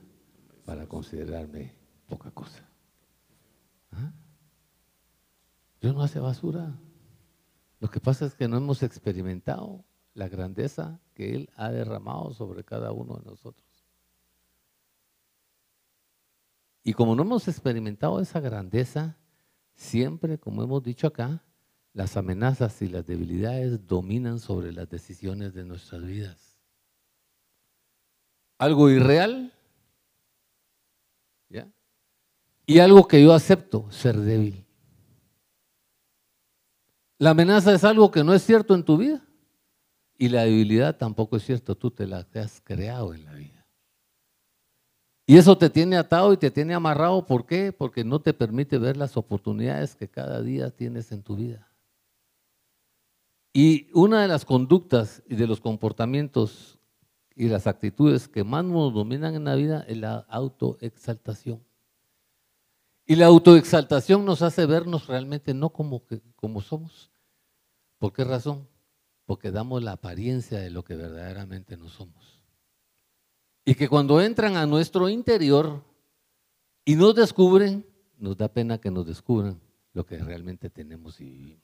para 0.64 0.87
considerarme 0.87 1.74
poca 2.07 2.31
cosa. 2.31 2.70
¿Ah? 3.90 4.12
Dios 5.81 5.92
no 5.92 6.02
hace 6.02 6.20
basura. 6.20 6.78
Lo 7.81 7.90
que 7.90 7.98
pasa 7.98 8.26
es 8.26 8.37
que 8.37 8.46
no 8.46 8.59
hemos 8.59 8.85
experimentado 8.85 9.85
la 10.14 10.28
grandeza 10.28 11.00
que 11.14 11.35
Él 11.35 11.50
ha 11.57 11.72
derramado 11.72 12.33
sobre 12.33 12.62
cada 12.62 12.92
uno 12.92 13.16
de 13.16 13.24
nosotros. 13.24 13.88
Y 16.85 16.92
como 16.92 17.16
no 17.16 17.22
hemos 17.24 17.48
experimentado 17.48 18.20
esa 18.20 18.38
grandeza, 18.38 19.18
siempre, 19.75 20.39
como 20.39 20.63
hemos 20.63 20.83
dicho 20.83 21.07
acá, 21.07 21.43
las 21.93 22.17
amenazas 22.17 22.81
y 22.83 22.89
las 22.89 23.07
debilidades 23.07 23.87
dominan 23.87 24.39
sobre 24.39 24.73
las 24.73 24.89
decisiones 24.89 25.53
de 25.53 25.65
nuestras 25.65 26.05
vidas. 26.05 26.57
Algo 28.59 28.89
irreal, 28.89 29.53
¿ya? 31.49 31.71
Y 32.65 32.79
algo 32.79 33.07
que 33.07 33.23
yo 33.23 33.35
acepto, 33.35 33.91
ser 33.91 34.17
débil. 34.17 34.65
La 37.19 37.31
amenaza 37.31 37.73
es 37.75 37.85
algo 37.85 38.11
que 38.11 38.25
no 38.25 38.35
es 38.35 38.43
cierto 38.43 38.75
en 38.75 38.85
tu 38.85 38.97
vida. 38.97 39.25
Y 40.17 40.29
la 40.29 40.45
debilidad 40.45 40.97
tampoco 40.97 41.37
es 41.37 41.45
cierto, 41.45 41.75
tú 41.75 41.91
te 41.91 42.07
la 42.07 42.27
has 42.35 42.61
creado 42.61 43.13
en 43.15 43.25
la 43.25 43.33
vida. 43.35 43.52
Y 45.27 45.37
eso 45.37 45.57
te 45.57 45.71
tiene 45.71 45.97
atado 45.97 46.33
y 46.33 46.37
te 46.37 46.51
tiene 46.51 46.75
amarrado. 46.75 47.27
¿Por 47.27 47.47
qué? 47.47 47.73
Porque 47.73 48.05
no 48.05 48.21
te 48.21 48.35
permite 48.35 48.79
ver 48.79 48.97
las 48.97 49.17
oportunidades 49.17 49.95
que 49.95 50.09
cada 50.09 50.43
día 50.43 50.71
tienes 50.71 51.13
en 51.13 51.23
tu 51.23 51.37
vida. 51.37 51.69
Y 53.53 53.89
una 53.93 54.23
de 54.23 54.29
las 54.29 54.45
conductas 54.45 55.23
y 55.29 55.37
de 55.37 55.47
los 55.47 55.61
comportamientos 55.61 56.79
y 57.35 57.49
las 57.49 57.67
actitudes 57.67 58.29
que 58.29 58.45
más 58.45 58.65
nos 58.65 58.93
dominan 58.93 59.35
en 59.35 59.45
la 59.45 59.55
vida 59.55 59.85
es 59.87 59.99
la 59.99 60.27
autoexaltación. 60.29 61.63
Y 63.07 63.17
la 63.17 63.27
autoexaltación 63.27 64.25
nos 64.25 64.43
hace 64.43 64.65
vernos 64.65 65.07
realmente 65.07 65.55
no 65.55 65.71
como, 65.71 66.03
como 66.37 66.61
somos. 66.61 67.11
¿Por 67.99 68.13
qué 68.13 68.25
razón? 68.25 68.69
Porque 69.27 69.51
damos 69.51 69.83
la 69.83 69.93
apariencia 69.93 70.59
de 70.59 70.71
lo 70.71 70.83
que 70.83 70.97
verdaderamente 70.97 71.77
no 71.77 71.89
somos. 71.89 72.32
Y 73.64 73.75
que 73.75 73.88
cuando 73.88 74.20
entran 74.20 74.57
a 74.57 74.66
nuestro 74.66 75.09
interior 75.09 75.83
y 76.85 76.96
nos 76.96 77.14
descubren, 77.14 77.87
nos 78.18 78.37
da 78.37 78.48
pena 78.48 78.79
que 78.79 78.90
nos 78.90 79.07
descubran 79.07 79.61
lo 79.92 80.05
que 80.05 80.18
realmente 80.18 80.70
tenemos 80.70 81.20
y 81.20 81.25
vivimos. 81.25 81.62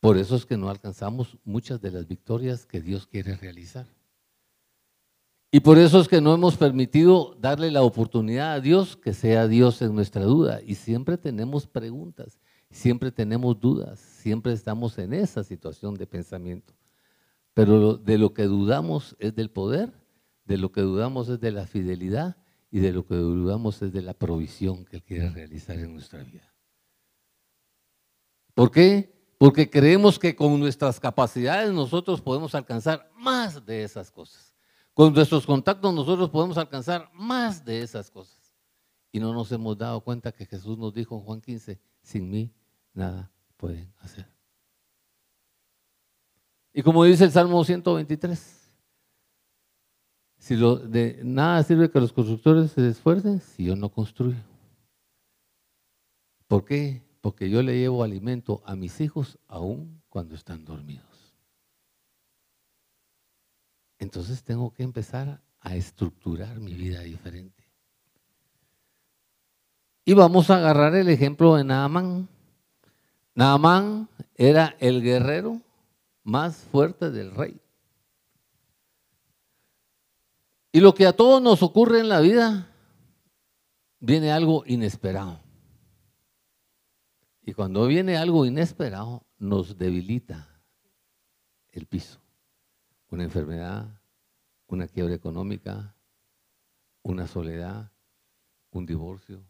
Por 0.00 0.16
eso 0.16 0.34
es 0.34 0.44
que 0.44 0.56
no 0.56 0.68
alcanzamos 0.68 1.38
muchas 1.44 1.80
de 1.80 1.90
las 1.90 2.06
victorias 2.08 2.66
que 2.66 2.80
Dios 2.80 3.06
quiere 3.06 3.36
realizar. 3.36 3.86
Y 5.54 5.60
por 5.60 5.76
eso 5.76 6.00
es 6.00 6.08
que 6.08 6.20
no 6.20 6.34
hemos 6.34 6.56
permitido 6.56 7.36
darle 7.38 7.70
la 7.70 7.82
oportunidad 7.82 8.54
a 8.54 8.60
Dios 8.60 8.96
que 8.96 9.12
sea 9.12 9.46
Dios 9.46 9.82
en 9.82 9.94
nuestra 9.94 10.24
duda. 10.24 10.60
Y 10.66 10.76
siempre 10.76 11.18
tenemos 11.18 11.66
preguntas, 11.66 12.40
siempre 12.70 13.12
tenemos 13.12 13.60
dudas, 13.60 14.00
siempre 14.00 14.54
estamos 14.54 14.96
en 14.96 15.12
esa 15.12 15.44
situación 15.44 15.94
de 15.94 16.06
pensamiento. 16.06 16.72
Pero 17.52 17.98
de 17.98 18.16
lo 18.16 18.32
que 18.32 18.44
dudamos 18.44 19.14
es 19.18 19.34
del 19.34 19.50
poder, 19.50 19.92
de 20.44 20.58
lo 20.58 20.72
que 20.72 20.80
dudamos 20.80 21.28
es 21.28 21.40
de 21.40 21.52
la 21.52 21.66
fidelidad 21.66 22.36
y 22.70 22.80
de 22.80 22.92
lo 22.92 23.06
que 23.06 23.14
dudamos 23.14 23.80
es 23.82 23.92
de 23.92 24.02
la 24.02 24.14
provisión 24.14 24.84
que 24.84 24.96
Él 24.96 25.02
quiere 25.02 25.30
realizar 25.30 25.78
en 25.78 25.92
nuestra 25.92 26.22
vida. 26.22 26.52
¿Por 28.54 28.70
qué? 28.70 29.12
Porque 29.38 29.68
creemos 29.68 30.18
que 30.18 30.36
con 30.36 30.58
nuestras 30.58 31.00
capacidades 31.00 31.72
nosotros 31.72 32.20
podemos 32.20 32.54
alcanzar 32.54 33.10
más 33.16 33.64
de 33.64 33.82
esas 33.82 34.10
cosas. 34.10 34.54
Con 34.94 35.12
nuestros 35.12 35.46
contactos 35.46 35.92
nosotros 35.92 36.30
podemos 36.30 36.58
alcanzar 36.58 37.10
más 37.14 37.64
de 37.64 37.82
esas 37.82 38.10
cosas. 38.10 38.54
Y 39.10 39.20
no 39.20 39.32
nos 39.32 39.50
hemos 39.52 39.76
dado 39.76 40.00
cuenta 40.00 40.32
que 40.32 40.46
Jesús 40.46 40.78
nos 40.78 40.94
dijo 40.94 41.16
en 41.16 41.22
Juan 41.22 41.40
15, 41.40 41.80
sin 42.02 42.30
mí 42.30 42.52
nada 42.94 43.30
pueden 43.56 43.92
hacer. 43.98 44.26
Y 46.72 46.82
como 46.82 47.04
dice 47.04 47.24
el 47.24 47.32
Salmo 47.32 47.62
123, 47.64 48.61
si 50.42 50.56
de 50.56 51.20
nada 51.22 51.62
sirve 51.62 51.88
que 51.88 52.00
los 52.00 52.12
constructores 52.12 52.72
se 52.72 52.88
esfuercen 52.88 53.40
si 53.40 53.66
yo 53.66 53.76
no 53.76 53.90
construyo. 53.90 54.42
¿Por 56.48 56.64
qué? 56.64 57.00
Porque 57.20 57.48
yo 57.48 57.62
le 57.62 57.78
llevo 57.78 58.02
alimento 58.02 58.60
a 58.66 58.74
mis 58.74 59.00
hijos 59.00 59.38
aún 59.46 60.02
cuando 60.08 60.34
están 60.34 60.64
dormidos. 60.64 61.32
Entonces 64.00 64.42
tengo 64.42 64.74
que 64.74 64.82
empezar 64.82 65.40
a 65.60 65.76
estructurar 65.76 66.58
mi 66.58 66.74
vida 66.74 67.02
diferente. 67.02 67.62
Y 70.04 70.14
vamos 70.14 70.50
a 70.50 70.56
agarrar 70.56 70.96
el 70.96 71.08
ejemplo 71.08 71.54
de 71.54 71.62
Naamán. 71.62 72.28
Naamán 73.36 74.08
era 74.34 74.74
el 74.80 75.02
guerrero 75.02 75.60
más 76.24 76.56
fuerte 76.56 77.12
del 77.12 77.30
rey. 77.30 77.60
Y 80.72 80.80
lo 80.80 80.94
que 80.94 81.06
a 81.06 81.12
todos 81.12 81.42
nos 81.42 81.62
ocurre 81.62 82.00
en 82.00 82.08
la 82.08 82.20
vida, 82.20 82.74
viene 84.00 84.32
algo 84.32 84.64
inesperado. 84.66 85.40
Y 87.42 87.52
cuando 87.52 87.86
viene 87.86 88.16
algo 88.16 88.46
inesperado, 88.46 89.26
nos 89.38 89.76
debilita 89.76 90.48
el 91.70 91.86
piso. 91.86 92.20
Una 93.10 93.24
enfermedad, 93.24 94.00
una 94.66 94.88
quiebra 94.88 95.14
económica, 95.14 95.94
una 97.02 97.26
soledad, 97.26 97.92
un 98.70 98.86
divorcio, 98.86 99.44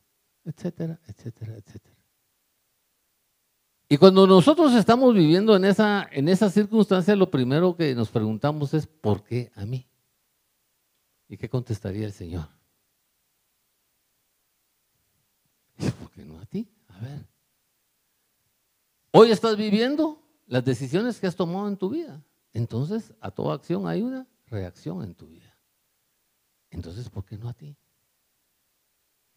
etcétera, 0.44 1.00
etcétera, 1.06 1.56
etcétera. 1.56 1.96
Y 3.88 3.98
cuando 3.98 4.26
nosotros 4.26 4.74
estamos 4.74 5.14
viviendo 5.14 5.54
en 5.54 5.66
esa, 5.66 6.08
en 6.10 6.28
esa 6.28 6.50
circunstancia, 6.50 7.14
lo 7.14 7.30
primero 7.30 7.76
que 7.76 7.94
nos 7.94 8.08
preguntamos 8.08 8.74
es, 8.74 8.86
¿por 8.86 9.22
qué 9.22 9.52
a 9.54 9.66
mí? 9.66 9.86
¿Y 11.32 11.38
qué 11.38 11.48
contestaría 11.48 12.04
el 12.04 12.12
Señor? 12.12 12.46
¿Por 15.78 16.10
qué 16.10 16.26
no 16.26 16.38
a 16.38 16.44
ti? 16.44 16.68
A 16.88 16.98
ver. 16.98 17.26
Hoy 19.12 19.30
estás 19.30 19.56
viviendo 19.56 20.22
las 20.46 20.62
decisiones 20.62 21.18
que 21.18 21.26
has 21.26 21.34
tomado 21.34 21.68
en 21.68 21.78
tu 21.78 21.88
vida. 21.88 22.22
Entonces, 22.52 23.14
a 23.18 23.30
toda 23.30 23.54
acción 23.54 23.88
hay 23.88 24.02
una 24.02 24.28
reacción 24.44 25.02
en 25.02 25.14
tu 25.14 25.26
vida. 25.26 25.56
Entonces, 26.68 27.08
¿por 27.08 27.24
qué 27.24 27.38
no 27.38 27.48
a 27.48 27.54
ti? 27.54 27.78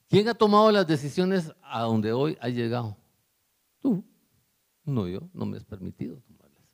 ¿Quién 0.10 0.28
ha 0.28 0.34
tomado 0.34 0.70
las 0.74 0.86
decisiones 0.86 1.54
a 1.64 1.84
donde 1.84 2.12
hoy 2.12 2.38
ha 2.42 2.50
llegado? 2.50 2.98
Tú. 3.80 4.04
No 4.84 5.08
yo, 5.08 5.30
no 5.32 5.46
me 5.46 5.56
has 5.56 5.64
permitido 5.64 6.18
tomarlas. 6.18 6.68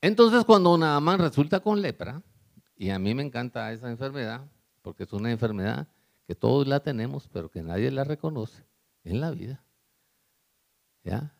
Entonces, 0.00 0.46
cuando 0.46 0.78
Naamán 0.78 1.18
resulta 1.18 1.60
con 1.60 1.82
lepra, 1.82 2.22
y 2.76 2.90
a 2.90 2.98
mí 2.98 3.14
me 3.14 3.22
encanta 3.22 3.72
esa 3.72 3.90
enfermedad, 3.90 4.46
porque 4.82 5.04
es 5.04 5.12
una 5.12 5.30
enfermedad 5.30 5.88
que 6.26 6.34
todos 6.34 6.66
la 6.66 6.80
tenemos, 6.80 7.28
pero 7.28 7.50
que 7.50 7.62
nadie 7.62 7.90
la 7.90 8.04
reconoce 8.04 8.64
en 9.04 9.20
la 9.20 9.30
vida. 9.30 9.64
¿Ya? 11.02 11.32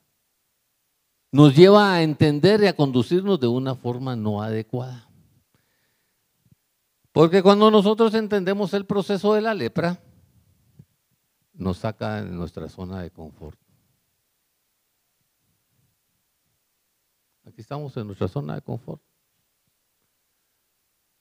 Nos 1.33 1.55
lleva 1.55 1.93
a 1.93 2.03
entender 2.03 2.63
y 2.63 2.67
a 2.67 2.77
conducirnos 2.77 3.39
de 3.39 3.49
una 3.49 3.75
forma 3.75 4.17
no 4.17 4.43
adecuada. 4.43 5.09
Porque 7.13 7.43
cuando 7.43 7.71
nosotros 7.71 8.15
entendemos 8.15 8.73
el 8.75 8.87
proceso 8.87 9.35
de 9.35 9.41
la 9.41 9.55
lepra, 9.55 10.01
nos 11.53 11.79
saca 11.79 12.23
de 12.23 12.31
nuestra 12.31 12.69
zona 12.69 13.03
de 13.03 13.11
confort. 13.11 13.59
Aquí 17.45 17.61
estamos 17.61 17.97
en 17.97 18.07
nuestra 18.07 18.29
zona 18.29 18.55
de 18.55 18.63
confort. 18.63 19.03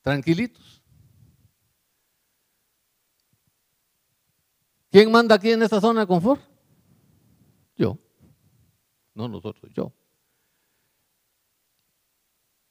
Tranquilitos. 0.05 0.83
¿Quién 4.91 5.11
manda 5.11 5.33
aquí 5.33 5.49
en 5.49 5.63
esta 5.63 5.81
zona 5.81 6.01
de 6.01 6.07
confort? 6.07 6.39
Yo. 7.75 7.97
No 9.15 9.27
nosotros, 9.27 9.71
yo. 9.73 9.91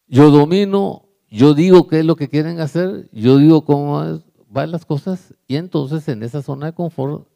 Yo 0.06 0.30
domino, 0.30 1.08
yo 1.28 1.54
digo 1.54 1.88
qué 1.88 1.98
es 1.98 2.04
lo 2.04 2.14
que 2.14 2.28
quieren 2.28 2.60
hacer, 2.60 3.10
yo 3.10 3.38
digo 3.38 3.64
cómo 3.64 4.22
van 4.46 4.70
las 4.70 4.86
cosas 4.86 5.34
y 5.48 5.56
entonces 5.56 6.06
en 6.06 6.22
esa 6.22 6.40
zona 6.40 6.66
de 6.66 6.74
confort 6.74 7.26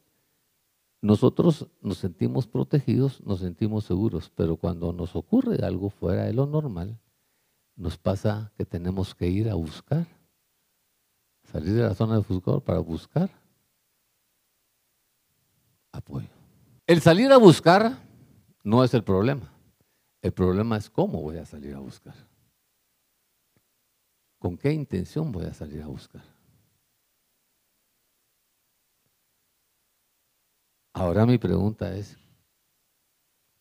nosotros 1.01 1.67
nos 1.83 1.99
sentimos 1.99 2.47
protegidos, 2.47 3.21
nos 3.27 3.41
sentimos 3.41 3.85
seguros, 3.85 4.31
pero 4.37 4.59
cuando 4.59 4.93
nos 4.93 5.17
ocurre 5.17 5.67
algo 5.67 5.91
fuera 5.91 6.27
de 6.27 6.35
lo 6.35 6.47
normal, 6.47 7.01
nos 7.79 7.97
pasa 7.97 8.53
que 8.57 8.67
tenemos 8.67 9.15
que 9.15 9.29
ir 9.29 9.49
a 9.49 9.55
buscar, 9.55 10.05
salir 11.45 11.75
de 11.75 11.83
la 11.83 11.95
zona 11.95 12.19
de 12.19 12.25
confort 12.25 12.65
para 12.65 12.81
buscar 12.81 13.31
apoyo. 15.93 16.29
El 16.87 17.01
salir 17.01 17.31
a 17.31 17.37
buscar 17.37 17.97
no 18.65 18.83
es 18.83 18.93
el 18.95 19.05
problema. 19.05 19.53
El 20.21 20.33
problema 20.33 20.77
es 20.77 20.91
cómo 20.91 21.23
voy 21.23 21.39
a 21.39 21.47
salir 21.47 21.75
a 21.77 21.79
buscar. 21.79 22.15
¿Con 24.41 24.59
qué 24.59 24.73
intención 24.73 25.31
voy 25.31 25.45
a 25.45 25.55
salir 25.55 25.83
a 25.83 25.87
buscar? 25.87 26.23
Ahora 30.93 31.25
mi 31.27 31.39
pregunta 31.39 31.95
es, 31.95 32.19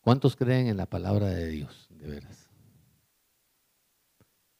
¿cuántos 0.00 0.34
creen 0.34 0.66
en 0.66 0.76
la 0.76 0.86
palabra 0.86 1.28
de 1.28 1.46
Dios, 1.46 1.86
de 1.90 2.08
veras? 2.08 2.47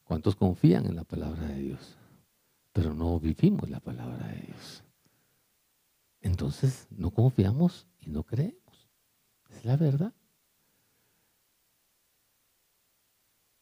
¿Cuántos 0.09 0.37
confían 0.37 0.87
en 0.87 0.97
la 0.97 1.05
palabra 1.05 1.47
de 1.49 1.61
Dios? 1.61 1.95
Pero 2.73 2.95
no 2.95 3.21
vivimos 3.21 3.69
la 3.69 3.79
palabra 3.79 4.27
de 4.29 4.41
Dios. 4.41 4.83
Entonces 6.23 6.87
no 6.91 7.11
confiamos 7.11 7.87
y 8.01 8.09
no 8.09 8.23
creemos. 8.23 8.89
Es 9.51 9.67
la 9.67 9.77
verdad. 9.77 10.15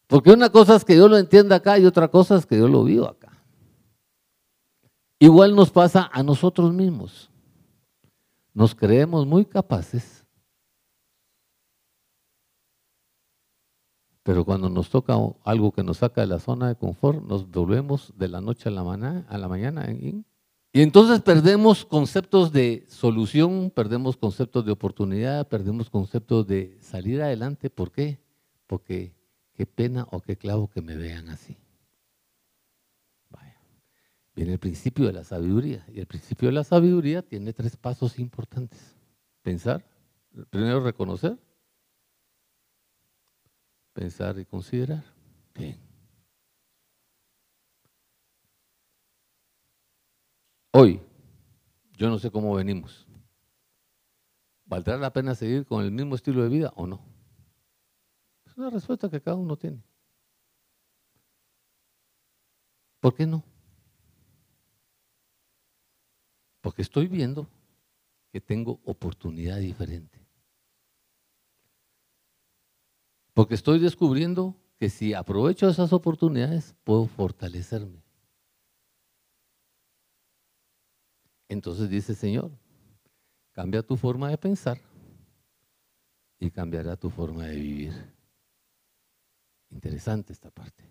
Porque 0.07 0.31
una 0.31 0.51
cosa 0.51 0.77
es 0.77 0.85
que 0.85 0.97
yo 0.97 1.09
lo 1.09 1.19
entienda 1.19 1.57
acá 1.57 1.81
y 1.81 1.85
otra 1.85 2.07
cosa 2.07 2.37
es 2.37 2.47
que 2.47 2.57
yo 2.57 2.69
lo 2.69 2.85
vivo 2.85 3.09
acá. 3.09 3.33
Igual 5.19 5.57
nos 5.57 5.73
pasa 5.73 6.09
a 6.13 6.23
nosotros 6.23 6.73
mismos. 6.73 7.29
Nos 8.55 8.73
creemos 8.73 9.27
muy 9.27 9.45
capaces, 9.45 10.16
pero 14.27 14.45
cuando 14.45 14.69
nos 14.69 14.91
toca 14.91 15.15
algo 15.45 15.71
que 15.71 15.85
nos 15.85 15.99
saca 15.99 16.21
de 16.21 16.27
la 16.27 16.41
zona 16.41 16.67
de 16.67 16.75
confort, 16.75 17.23
nos 17.23 17.49
volvemos 17.49 18.13
de 18.17 18.27
la 18.27 18.41
noche 18.41 18.69
a 18.69 18.73
la, 18.73 18.83
mañana, 18.83 19.25
la 19.31 19.47
mañana 19.47 19.87
y 19.93 20.83
entonces 20.83 21.21
perdemos 21.23 21.85
conceptos 21.85 22.51
de 22.51 22.85
solución, 22.89 23.71
perdemos 23.71 24.17
conceptos 24.17 24.67
de 24.67 24.73
oportunidad, 24.73 25.47
perdemos 25.47 25.89
conceptos 25.91 26.45
de 26.45 26.77
salir 26.81 27.23
adelante. 27.23 27.71
¿Por 27.71 27.93
qué? 27.93 28.19
Porque 28.67 29.15
qué 29.55 29.65
pena 29.65 30.09
o 30.11 30.21
qué 30.21 30.37
clavo 30.37 30.69
que 30.69 30.83
me 30.83 30.97
vean 30.97 31.29
así. 31.29 31.57
Vaya. 33.31 33.57
Viene 34.35 34.55
el 34.55 34.59
principio 34.59 35.07
de 35.07 35.13
la 35.13 35.23
sabiduría. 35.23 35.87
Y 35.95 36.01
el 36.01 36.07
principio 36.07 36.49
de 36.49 36.53
la 36.53 36.65
sabiduría 36.65 37.23
tiene 37.23 37.53
tres 37.53 37.77
pasos 37.77 38.19
importantes. 38.19 38.97
Pensar, 39.43 39.87
primero 40.51 40.81
reconocer, 40.81 41.39
pensar 43.97 44.39
y 44.39 44.45
considerar. 44.45 45.03
Bien. 45.55 45.81
Hoy, 50.71 51.01
yo 51.97 52.11
no 52.11 52.19
sé 52.19 52.31
cómo 52.31 52.55
venimos. 52.55 53.07
¿Valdrá 54.67 54.99
la 54.99 55.11
pena 55.15 55.35
seguir 55.35 55.65
con 55.65 55.83
el 55.83 55.91
mismo 55.91 56.15
estilo 56.15 56.43
de 56.43 56.51
vida 56.51 56.73
o 56.77 56.87
no? 56.87 57.01
Es 58.45 58.55
una 58.59 58.69
respuesta 58.69 59.09
que 59.09 59.23
cada 59.23 59.39
uno 59.39 59.57
tiene. 59.57 59.83
¿Por 63.01 63.15
qué 63.15 63.27
no? 63.27 63.43
Porque 66.61 66.83
estoy 66.83 67.07
viendo 67.07 67.49
que 68.31 68.43
tengo 68.43 68.79
oportunidad 68.85 69.57
diferente. 69.59 70.26
Porque 73.37 73.55
estoy 73.55 73.79
descubriendo 73.79 74.57
que 74.79 74.89
si 74.89 75.13
aprovecho 75.13 75.69
esas 75.69 75.93
oportunidades 75.93 76.75
puedo 76.85 77.07
fortalecerme. 77.07 78.03
Entonces 81.47 81.91
dice 81.91 82.15
Señor, 82.15 82.51
cambia 83.53 83.83
tu 83.83 83.95
forma 83.95 84.31
de 84.31 84.39
pensar 84.39 84.79
y 86.39 86.51
cambiará 86.51 86.97
tu 86.97 87.11
forma 87.11 87.45
de 87.45 87.57
vivir. 87.57 88.15
Interesante 89.69 90.33
esta 90.33 90.51
parte. 90.51 90.83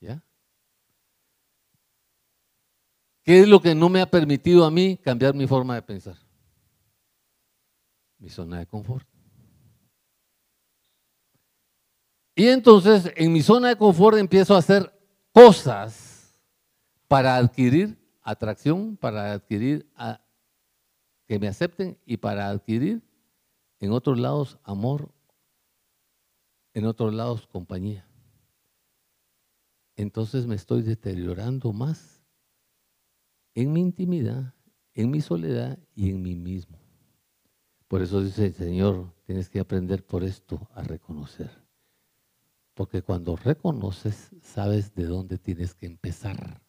¿Ya? 0.00 0.22
¿Qué 3.22 3.40
es 3.40 3.48
lo 3.48 3.62
que 3.62 3.74
no 3.74 3.88
me 3.88 4.02
ha 4.02 4.06
permitido 4.10 4.66
a 4.66 4.70
mí 4.70 4.98
cambiar 4.98 5.32
mi 5.32 5.46
forma 5.46 5.76
de 5.76 5.82
pensar? 5.82 6.18
Mi 8.18 8.28
zona 8.28 8.58
de 8.58 8.66
confort. 8.66 9.11
Y 12.34 12.48
entonces 12.48 13.12
en 13.16 13.32
mi 13.32 13.42
zona 13.42 13.68
de 13.68 13.76
confort 13.76 14.16
empiezo 14.16 14.54
a 14.54 14.58
hacer 14.58 14.92
cosas 15.32 16.34
para 17.08 17.36
adquirir 17.36 17.98
atracción, 18.22 18.96
para 18.96 19.32
adquirir 19.32 19.86
que 21.26 21.38
me 21.38 21.48
acepten 21.48 21.98
y 22.06 22.16
para 22.16 22.48
adquirir 22.48 23.02
en 23.80 23.92
otros 23.92 24.18
lados 24.18 24.58
amor 24.62 25.12
en 26.74 26.86
otros 26.86 27.12
lados 27.12 27.46
compañía. 27.46 28.06
Entonces 29.96 30.46
me 30.46 30.54
estoy 30.54 30.82
deteriorando 30.82 31.72
más 31.72 32.22
en 33.54 33.72
mi 33.72 33.80
intimidad, 33.80 34.54
en 34.94 35.10
mi 35.10 35.20
soledad 35.20 35.78
y 35.94 36.10
en 36.10 36.22
mí 36.22 36.34
mismo. 36.34 36.78
Por 37.88 38.00
eso 38.00 38.22
dice 38.22 38.46
el 38.46 38.54
Señor, 38.54 39.12
tienes 39.26 39.50
que 39.50 39.60
aprender 39.60 40.04
por 40.04 40.24
esto 40.24 40.66
a 40.74 40.82
reconocer. 40.82 41.61
Porque 42.74 43.02
cuando 43.02 43.36
reconoces, 43.36 44.30
sabes 44.42 44.94
de 44.94 45.04
dónde 45.04 45.38
tienes 45.38 45.74
que 45.74 45.86
empezar 45.86 46.62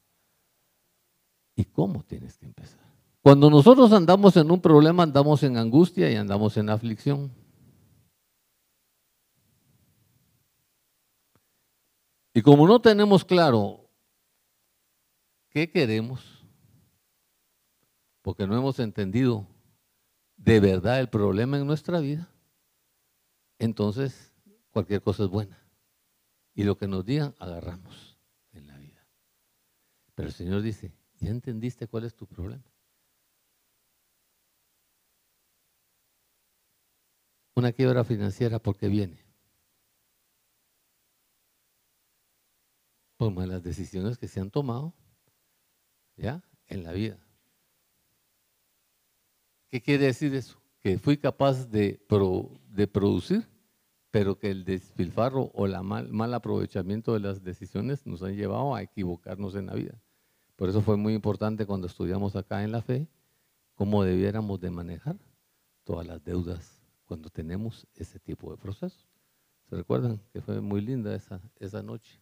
y 1.56 1.66
cómo 1.66 2.04
tienes 2.04 2.38
que 2.38 2.46
empezar. 2.46 2.84
Cuando 3.22 3.50
nosotros 3.50 3.92
andamos 3.94 4.36
en 4.36 4.52
un 4.52 4.60
problema, 4.60 5.04
andamos 5.04 5.44
en 5.44 5.56
angustia 5.58 6.12
y 6.12 6.16
andamos 6.16 6.58
en 6.58 6.70
aflicción. 6.70 7.32
Y 12.34 12.42
como 12.42 12.68
no 12.68 12.82
tenemos 12.82 13.24
claro 13.24 13.90
qué 15.52 15.70
queremos, 15.72 16.44
porque 18.22 18.46
no 18.46 18.58
hemos 18.58 18.80
entendido 18.80 19.48
de 20.36 20.60
verdad 20.60 21.00
el 21.00 21.10
problema 21.10 21.58
en 21.58 21.68
nuestra 21.68 22.00
vida, 22.00 22.28
entonces 23.60 24.34
cualquier 24.72 25.02
cosa 25.02 25.24
es 25.24 25.30
buena. 25.30 25.63
Y 26.54 26.64
lo 26.64 26.78
que 26.78 26.88
nos 26.88 27.06
digan, 27.06 27.36
agarramos 27.40 28.18
en 28.52 28.68
la 28.68 28.78
vida. 28.78 29.08
Pero 30.16 30.28
el 30.28 30.34
Señor 30.34 30.62
dice, 30.62 30.94
¿ya 31.20 31.30
entendiste 31.30 31.88
cuál 31.88 32.04
es 32.04 32.16
tu 32.16 32.28
problema? 32.28 32.64
Una 37.56 37.72
quiebra 37.72 38.04
financiera 38.04 38.60
porque 38.60 38.88
viene. 38.88 39.24
por 43.24 43.32
malas 43.32 43.64
decisiones 43.64 44.18
que 44.18 44.28
se 44.28 44.42
han 44.42 44.52
tomado 44.52 44.94
ya 46.18 46.44
en 46.68 46.84
la 46.84 46.92
vida. 46.92 47.18
¿Qué 49.70 49.82
quiere 49.82 50.08
decir 50.08 50.36
eso? 50.36 50.62
Que 50.82 51.00
fui 51.00 51.16
capaz 51.16 51.70
de, 51.70 52.06
de 52.68 52.88
producir, 52.88 53.48
pero 54.14 54.38
que 54.38 54.52
el 54.52 54.64
despilfarro 54.64 55.50
o 55.56 55.66
el 55.66 55.74
mal, 55.82 56.34
aprovechamiento 56.36 57.14
de 57.14 57.20
las 57.20 57.44
decisiones 57.44 58.06
nos 58.06 58.22
han 58.22 58.36
llevado 58.36 58.76
a 58.76 58.84
equivocarnos 58.84 59.56
en 59.56 59.66
la 59.66 59.74
vida. 59.74 60.00
Por 60.56 60.70
eso 60.70 60.84
fue 60.84 60.98
muy 60.98 61.16
importante 61.16 61.66
cuando 61.66 61.88
estudiamos 61.88 62.36
acá 62.36 62.64
en 62.64 62.72
la 62.72 62.84
fe, 62.84 63.08
cómo 63.74 64.04
debiéramos 64.04 64.60
de 64.62 64.70
manejar 64.70 65.18
todas 65.84 66.06
las 66.06 66.24
deudas 66.24 66.80
cuando 67.06 67.32
tenemos 67.32 67.88
ese 67.96 68.20
tipo 68.20 68.52
de 68.52 68.58
procesos. 68.58 69.10
¿Se 69.68 69.76
recuerdan 69.76 70.22
que 70.32 70.42
fue 70.42 70.62
muy 70.62 70.82
linda 70.82 71.16
esa, 71.16 71.42
esa 71.60 71.82
noche? 71.82 72.22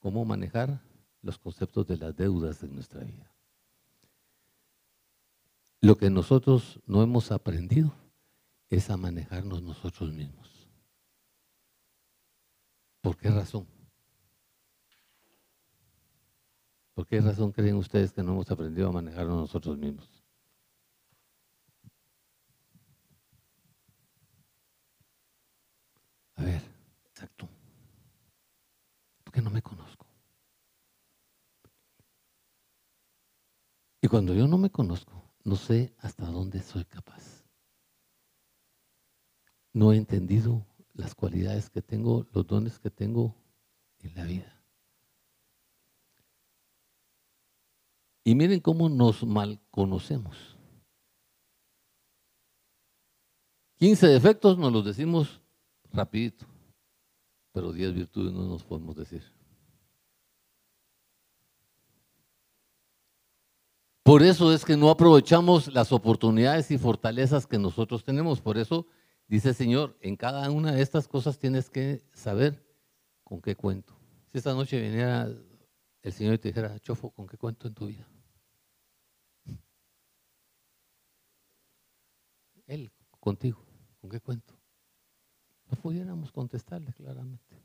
cómo 0.00 0.24
manejar 0.24 0.80
los 1.22 1.38
conceptos 1.38 1.86
de 1.86 1.98
las 1.98 2.16
deudas 2.16 2.60
de 2.62 2.68
nuestra 2.68 3.04
vida. 3.04 3.30
Lo 5.82 5.96
que 5.96 6.10
nosotros 6.10 6.80
no 6.86 7.02
hemos 7.02 7.30
aprendido 7.30 7.94
es 8.70 8.90
a 8.90 8.96
manejarnos 8.96 9.62
nosotros 9.62 10.12
mismos. 10.12 10.59
¿Por 13.00 13.16
qué 13.16 13.30
razón? 13.30 13.66
¿Por 16.94 17.06
qué 17.06 17.20
razón 17.20 17.52
creen 17.52 17.76
ustedes 17.76 18.12
que 18.12 18.22
no 18.22 18.32
hemos 18.32 18.50
aprendido 18.50 18.88
a 18.88 18.92
manejarnos 18.92 19.36
nosotros 19.36 19.78
mismos? 19.78 20.24
A 26.36 26.44
ver, 26.44 26.62
exacto 27.06 27.48
porque 29.30 29.42
no 29.42 29.50
me 29.50 29.62
conozco. 29.62 30.08
Y 34.02 34.08
cuando 34.08 34.34
yo 34.34 34.48
no 34.48 34.58
me 34.58 34.70
conozco, 34.70 35.22
no 35.44 35.54
sé 35.54 35.94
hasta 35.98 36.26
dónde 36.26 36.60
soy 36.60 36.84
capaz. 36.84 37.44
No 39.72 39.92
he 39.92 39.96
entendido 39.96 40.66
las 41.00 41.14
cualidades 41.14 41.70
que 41.70 41.82
tengo, 41.82 42.26
los 42.32 42.46
dones 42.46 42.78
que 42.78 42.90
tengo 42.90 43.34
en 44.00 44.14
la 44.14 44.24
vida. 44.24 44.62
Y 48.22 48.34
miren 48.34 48.60
cómo 48.60 48.88
nos 48.88 49.24
mal 49.24 49.60
conocemos. 49.70 50.56
15 53.78 54.06
defectos 54.08 54.58
nos 54.58 54.72
los 54.72 54.84
decimos 54.84 55.40
rapidito, 55.90 56.46
pero 57.52 57.72
10 57.72 57.94
virtudes 57.94 58.32
no 58.32 58.44
nos 58.46 58.62
podemos 58.62 58.94
decir. 58.94 59.24
Por 64.02 64.22
eso 64.22 64.52
es 64.52 64.64
que 64.64 64.76
no 64.76 64.90
aprovechamos 64.90 65.72
las 65.72 65.92
oportunidades 65.92 66.70
y 66.70 66.78
fortalezas 66.78 67.46
que 67.46 67.58
nosotros 67.58 68.04
tenemos. 68.04 68.40
Por 68.40 68.58
eso 68.58 68.86
dice 69.30 69.54
Señor, 69.54 69.96
en 70.00 70.16
cada 70.16 70.50
una 70.50 70.72
de 70.72 70.82
estas 70.82 71.06
cosas 71.06 71.38
tienes 71.38 71.70
que 71.70 72.02
saber 72.12 72.62
con 73.22 73.40
qué 73.40 73.54
cuento. 73.54 73.96
Si 74.26 74.38
esta 74.38 74.52
noche 74.54 74.80
viniera 74.80 75.28
el 76.02 76.12
Señor 76.12 76.34
y 76.34 76.38
te 76.38 76.48
dijera, 76.48 76.78
Chofo, 76.80 77.10
¿con 77.10 77.28
qué 77.28 77.38
cuento 77.38 77.68
en 77.68 77.74
tu 77.74 77.86
vida? 77.86 78.06
Él 82.66 82.90
contigo, 83.20 83.64
¿con 84.00 84.10
qué 84.10 84.20
cuento? 84.20 84.54
No 85.70 85.78
pudiéramos 85.78 86.32
contestarle 86.32 86.92
claramente. 86.92 87.56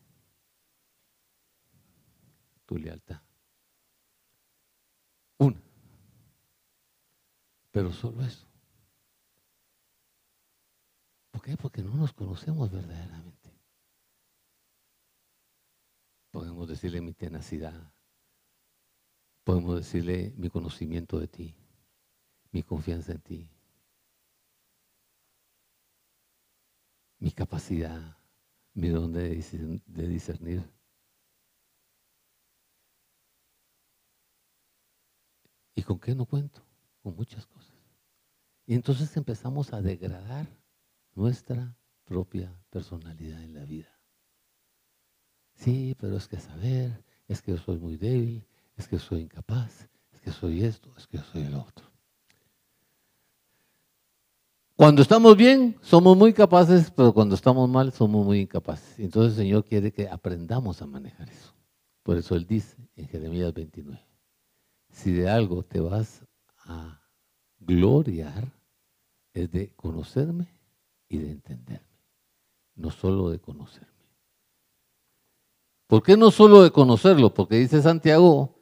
Tu 2.65 2.77
lealtad. 2.77 3.21
Una. 5.39 5.61
Pero 7.71 7.91
solo 7.91 8.23
eso. 8.23 8.47
¿Por 11.45 11.51
qué? 11.51 11.61
Porque 11.61 11.83
no 11.83 11.93
nos 11.93 12.11
conocemos 12.11 12.71
verdaderamente. 12.71 13.53
Podemos 16.31 16.67
decirle 16.67 17.01
mi 17.01 17.13
tenacidad. 17.13 17.93
Podemos 19.43 19.75
decirle 19.75 20.33
mi 20.37 20.49
conocimiento 20.49 21.19
de 21.19 21.27
ti, 21.27 21.55
mi 22.51 22.63
confianza 22.63 23.11
en 23.11 23.21
ti, 23.21 23.49
mi 27.19 27.31
capacidad, 27.31 28.17
mi 28.73 28.89
don 28.89 29.13
de 29.13 29.35
discernir. 29.85 30.67
¿Y 35.75 35.83
con 35.83 35.99
qué 35.99 36.15
no 36.15 36.25
cuento? 36.25 36.65
Con 37.03 37.15
muchas 37.15 37.45
cosas. 37.45 37.77
Y 38.65 38.73
entonces 38.73 39.15
empezamos 39.15 39.71
a 39.73 39.81
degradar 39.83 40.47
nuestra 41.15 41.75
propia 42.03 42.53
personalidad 42.69 43.41
en 43.41 43.53
la 43.53 43.65
vida. 43.65 43.89
Sí, 45.55 45.95
pero 45.99 46.17
es 46.17 46.27
que 46.27 46.39
saber, 46.39 47.03
es 47.27 47.41
que 47.41 47.51
yo 47.51 47.57
soy 47.57 47.77
muy 47.77 47.97
débil, 47.97 48.45
es 48.75 48.87
que 48.87 48.99
soy 48.99 49.21
incapaz, 49.21 49.89
es 50.11 50.21
que 50.21 50.31
soy 50.31 50.63
esto, 50.63 50.93
es 50.97 51.07
que 51.07 51.17
soy 51.17 51.43
el 51.43 51.55
otro. 51.55 51.85
Cuando 54.75 55.01
estamos 55.01 55.37
bien, 55.37 55.77
somos 55.81 56.17
muy 56.17 56.33
capaces, 56.33 56.91
pero 56.91 57.13
cuando 57.13 57.35
estamos 57.35 57.69
mal, 57.69 57.93
somos 57.93 58.25
muy 58.25 58.41
incapaces. 58.41 58.99
Entonces 58.99 59.37
el 59.37 59.45
Señor 59.45 59.63
quiere 59.63 59.93
que 59.93 60.09
aprendamos 60.09 60.81
a 60.81 60.85
manejar 60.85 61.29
eso. 61.29 61.55
Por 62.03 62.17
eso 62.17 62.35
Él 62.35 62.45
dice 62.45 62.75
en 62.97 63.07
Jeremías 63.07 63.53
29, 63.53 64.05
si 64.89 65.13
de 65.13 65.29
algo 65.29 65.63
te 65.63 65.79
vas 65.79 66.25
a 66.65 67.01
gloriar, 67.59 68.51
es 69.33 69.49
de 69.49 69.73
conocerme 69.75 70.54
y 71.07 71.17
de 71.17 71.31
entenderme, 71.31 71.99
no 72.75 72.91
solo 72.91 73.29
de 73.29 73.39
conocerme. 73.39 73.95
¿Por 75.87 76.01
qué 76.01 76.17
no 76.17 76.31
solo 76.31 76.63
de 76.63 76.71
conocerlo? 76.71 77.33
Porque 77.33 77.57
dice 77.57 77.81
Santiago, 77.81 78.57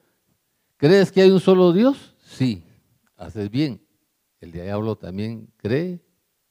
¿crees 0.77 1.11
que 1.11 1.21
hay 1.21 1.31
un 1.31 1.39
solo 1.39 1.71
Dios? 1.71 2.15
Sí, 2.19 2.65
haces 3.15 3.49
bien. 3.49 3.85
El 4.41 4.51
diablo 4.51 4.97
también 4.97 5.53
cree 5.55 6.03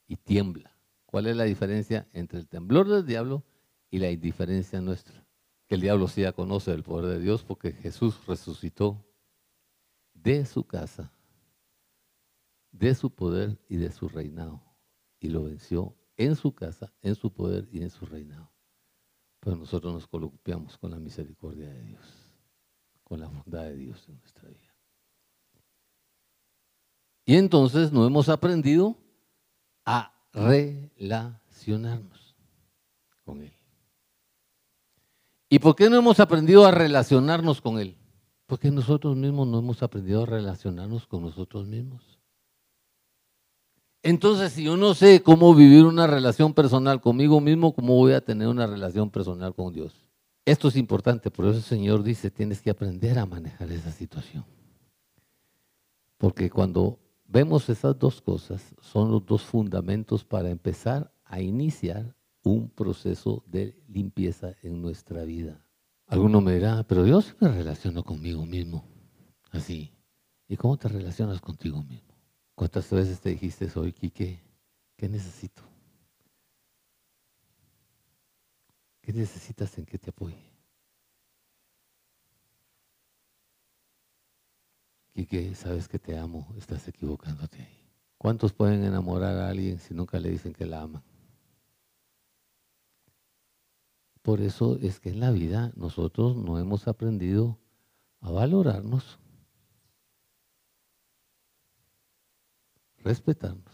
y 0.07 0.15
tiembla. 0.15 0.75
¿Cuál 1.05 1.27
es 1.27 1.35
la 1.35 1.43
diferencia 1.43 2.07
entre 2.11 2.39
el 2.39 2.47
temblor 2.47 2.89
del 2.89 3.05
diablo 3.05 3.43
y 3.91 3.99
la 3.99 4.09
indiferencia 4.09 4.81
nuestra? 4.81 5.27
Que 5.67 5.75
el 5.75 5.81
diablo 5.81 6.07
sí 6.07 6.21
ya 6.21 6.33
conoce 6.33 6.71
el 6.71 6.81
poder 6.81 7.05
de 7.05 7.19
Dios 7.19 7.43
porque 7.43 7.73
Jesús 7.73 8.25
resucitó 8.25 9.05
de 10.15 10.43
su 10.47 10.63
casa, 10.63 11.11
de 12.71 12.95
su 12.95 13.11
poder 13.11 13.59
y 13.69 13.77
de 13.77 13.91
su 13.91 14.09
reinado. 14.09 14.62
Y 15.23 15.29
lo 15.29 15.45
venció 15.45 15.95
en 16.17 16.35
su 16.35 16.53
casa, 16.53 16.91
en 17.01 17.15
su 17.15 17.31
poder 17.31 17.67
y 17.71 17.81
en 17.81 17.89
su 17.89 18.05
reinado. 18.05 18.51
Pero 19.39 19.55
nosotros 19.55 19.93
nos 19.93 20.05
columpiamos 20.05 20.77
con 20.77 20.91
la 20.91 20.99
misericordia 20.99 21.69
de 21.69 21.81
Dios, 21.81 22.05
con 23.05 23.21
la 23.21 23.29
bondad 23.29 23.63
de 23.63 23.77
Dios 23.77 24.05
en 24.09 24.19
nuestra 24.19 24.49
vida. 24.49 24.75
Y 27.25 27.37
entonces 27.37 27.93
no 27.93 28.05
hemos 28.05 28.27
aprendido 28.27 28.97
a 29.85 30.13
relacionarnos 30.33 32.35
con 33.23 33.43
Él. 33.43 33.53
¿Y 35.47 35.59
por 35.59 35.73
qué 35.73 35.89
no 35.89 35.95
hemos 35.95 36.19
aprendido 36.19 36.65
a 36.65 36.71
relacionarnos 36.71 37.61
con 37.61 37.79
Él? 37.79 37.95
Porque 38.45 38.69
nosotros 38.71 39.15
mismos 39.15 39.47
no 39.47 39.59
hemos 39.59 39.81
aprendido 39.83 40.23
a 40.23 40.25
relacionarnos 40.25 41.07
con 41.07 41.21
nosotros 41.21 41.65
mismos. 41.65 42.12
Entonces, 44.05 44.51
si 44.51 44.65
yo 44.65 44.75
no 44.75 44.93
sé 44.93 45.23
cómo 45.23 45.55
vivir 45.55 45.85
una 45.85 46.07
relación 46.07 46.53
personal 46.53 46.99
conmigo 46.99 47.39
mismo, 47.39 47.73
¿cómo 47.73 47.95
voy 47.95 48.11
a 48.11 48.19
tener 48.19 48.49
una 48.49 48.67
relación 48.67 49.09
personal 49.09 49.55
con 49.55 49.73
Dios? 49.73 49.93
Esto 50.43 50.67
es 50.67 50.75
importante, 50.75 51.31
por 51.31 51.45
eso 51.45 51.57
el 51.57 51.63
Señor 51.63 52.03
dice, 52.03 52.29
tienes 52.29 52.61
que 52.61 52.69
aprender 52.69 53.17
a 53.17 53.25
manejar 53.25 53.71
esa 53.71 53.93
situación. 53.93 54.43
Porque 56.17 56.49
cuando 56.49 56.99
vemos 57.25 57.69
esas 57.69 57.97
dos 57.97 58.21
cosas, 58.21 58.75
son 58.81 59.09
los 59.09 59.25
dos 59.25 59.41
fundamentos 59.41 60.25
para 60.25 60.49
empezar 60.49 61.13
a 61.23 61.39
iniciar 61.39 62.13
un 62.43 62.69
proceso 62.69 63.41
de 63.47 63.81
limpieza 63.87 64.53
en 64.63 64.81
nuestra 64.81 65.23
vida. 65.23 65.65
Alguno 66.07 66.41
me 66.41 66.55
dirá, 66.55 66.83
pero 66.83 67.05
Dios 67.05 67.37
me 67.39 67.47
relaciono 67.47 68.03
conmigo 68.03 68.45
mismo, 68.45 68.85
así. 69.51 69.93
¿Y 70.49 70.57
cómo 70.57 70.75
te 70.75 70.89
relacionas 70.89 71.39
contigo 71.39 71.81
mismo? 71.81 72.12
¿Cuántas 72.55 72.89
veces 72.91 73.19
te 73.19 73.29
dijiste 73.29 73.67
hoy, 73.75 73.93
Quique, 73.93 74.39
qué 74.95 75.09
necesito? 75.09 75.63
¿Qué 79.01 79.11
necesitas 79.11 79.77
en 79.77 79.85
que 79.85 79.97
te 79.97 80.11
apoye? 80.11 80.53
Quique, 85.13 85.53
sabes 85.55 85.87
que 85.87 85.99
te 85.99 86.17
amo, 86.17 86.47
estás 86.57 86.87
equivocándote 86.87 87.61
ahí. 87.61 87.83
¿Cuántos 88.17 88.53
pueden 88.53 88.83
enamorar 88.83 89.35
a 89.37 89.49
alguien 89.49 89.79
si 89.79 89.93
nunca 89.93 90.19
le 90.19 90.29
dicen 90.29 90.53
que 90.53 90.65
la 90.65 90.81
aman? 90.81 91.03
Por 94.21 94.39
eso 94.39 94.77
es 94.77 95.01
que 95.01 95.09
en 95.09 95.19
la 95.19 95.31
vida 95.31 95.73
nosotros 95.75 96.37
no 96.37 96.57
hemos 96.57 96.87
aprendido 96.87 97.59
a 98.21 98.31
valorarnos 98.31 99.19
respetarnos 103.03 103.73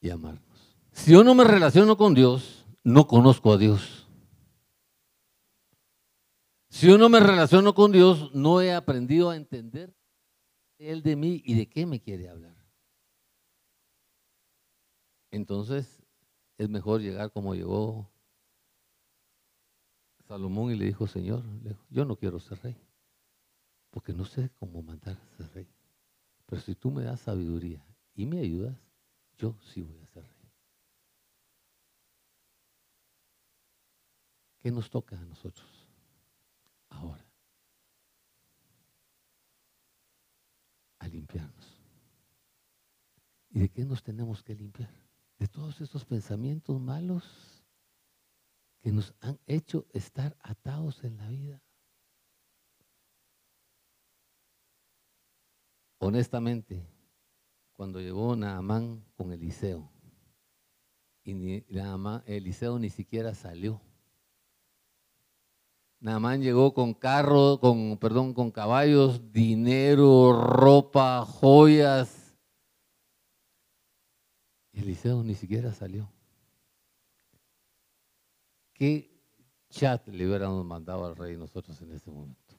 y 0.00 0.10
amarnos. 0.10 0.76
Si 0.92 1.12
yo 1.12 1.24
no 1.24 1.34
me 1.34 1.44
relaciono 1.44 1.96
con 1.96 2.14
Dios, 2.14 2.64
no 2.82 3.06
conozco 3.06 3.52
a 3.52 3.58
Dios. 3.58 4.06
Si 6.68 6.88
yo 6.88 6.98
no 6.98 7.08
me 7.08 7.20
relaciono 7.20 7.74
con 7.74 7.92
Dios, 7.92 8.34
no 8.34 8.60
he 8.60 8.72
aprendido 8.74 9.30
a 9.30 9.36
entender 9.36 9.94
Él 10.78 11.02
de 11.02 11.16
mí 11.16 11.42
y 11.44 11.54
de 11.54 11.68
qué 11.68 11.86
me 11.86 12.00
quiere 12.00 12.28
hablar. 12.28 12.56
Entonces 15.30 16.02
es 16.58 16.68
mejor 16.68 17.00
llegar 17.00 17.32
como 17.32 17.54
llegó 17.54 18.10
Salomón 20.28 20.72
y 20.72 20.76
le 20.76 20.86
dijo, 20.86 21.06
Señor, 21.06 21.42
yo 21.90 22.04
no 22.04 22.16
quiero 22.16 22.40
ser 22.40 22.60
rey, 22.62 22.76
porque 23.90 24.12
no 24.12 24.24
sé 24.24 24.50
cómo 24.58 24.82
mandar 24.82 25.16
a 25.16 25.36
ser 25.36 25.52
rey. 25.54 25.68
Pero 26.46 26.60
si 26.60 26.74
tú 26.74 26.90
me 26.90 27.04
das 27.04 27.20
sabiduría 27.20 27.84
y 28.14 28.26
me 28.26 28.40
ayudas, 28.40 28.78
yo 29.36 29.56
sí 29.62 29.82
voy 29.82 29.98
a 29.98 30.06
ser 30.06 30.24
rey. 30.24 30.52
¿Qué 34.60 34.70
nos 34.70 34.88
toca 34.90 35.18
a 35.18 35.24
nosotros 35.24 35.68
ahora? 36.88 37.26
A 40.98 41.08
limpiarnos. 41.08 41.76
¿Y 43.50 43.60
de 43.60 43.68
qué 43.68 43.84
nos 43.84 44.02
tenemos 44.02 44.42
que 44.42 44.54
limpiar? 44.54 44.90
De 45.38 45.48
todos 45.48 45.80
esos 45.80 46.04
pensamientos 46.04 46.80
malos 46.80 47.24
que 48.80 48.92
nos 48.92 49.14
han 49.20 49.38
hecho 49.46 49.86
estar 49.92 50.36
atados 50.42 51.04
en 51.04 51.16
la 51.16 51.28
vida. 51.28 51.63
Honestamente, 56.04 56.86
cuando 57.72 58.00
llegó 58.00 58.36
Naamán 58.36 59.04
con 59.16 59.32
Eliseo, 59.32 59.90
y 61.24 61.32
ni, 61.34 61.64
Eliseo 62.26 62.78
ni 62.78 62.90
siquiera 62.90 63.34
salió. 63.34 63.80
Naamán 66.00 66.42
llegó 66.42 66.74
con 66.74 66.92
carro, 66.92 67.58
con, 67.58 67.96
perdón, 67.96 68.34
con 68.34 68.50
caballos, 68.50 69.32
dinero, 69.32 70.38
ropa, 70.38 71.24
joyas. 71.24 72.36
Eliseo 74.72 75.22
ni 75.22 75.34
siquiera 75.34 75.72
salió. 75.72 76.12
¿Qué 78.74 79.10
chat 79.70 80.06
le 80.08 80.26
hubiéramos 80.26 80.62
mandado 80.66 81.06
al 81.06 81.16
rey 81.16 81.38
nosotros 81.38 81.80
en 81.80 81.92
este 81.92 82.10
momento? 82.10 82.54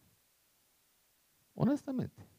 Honestamente. 1.53 2.34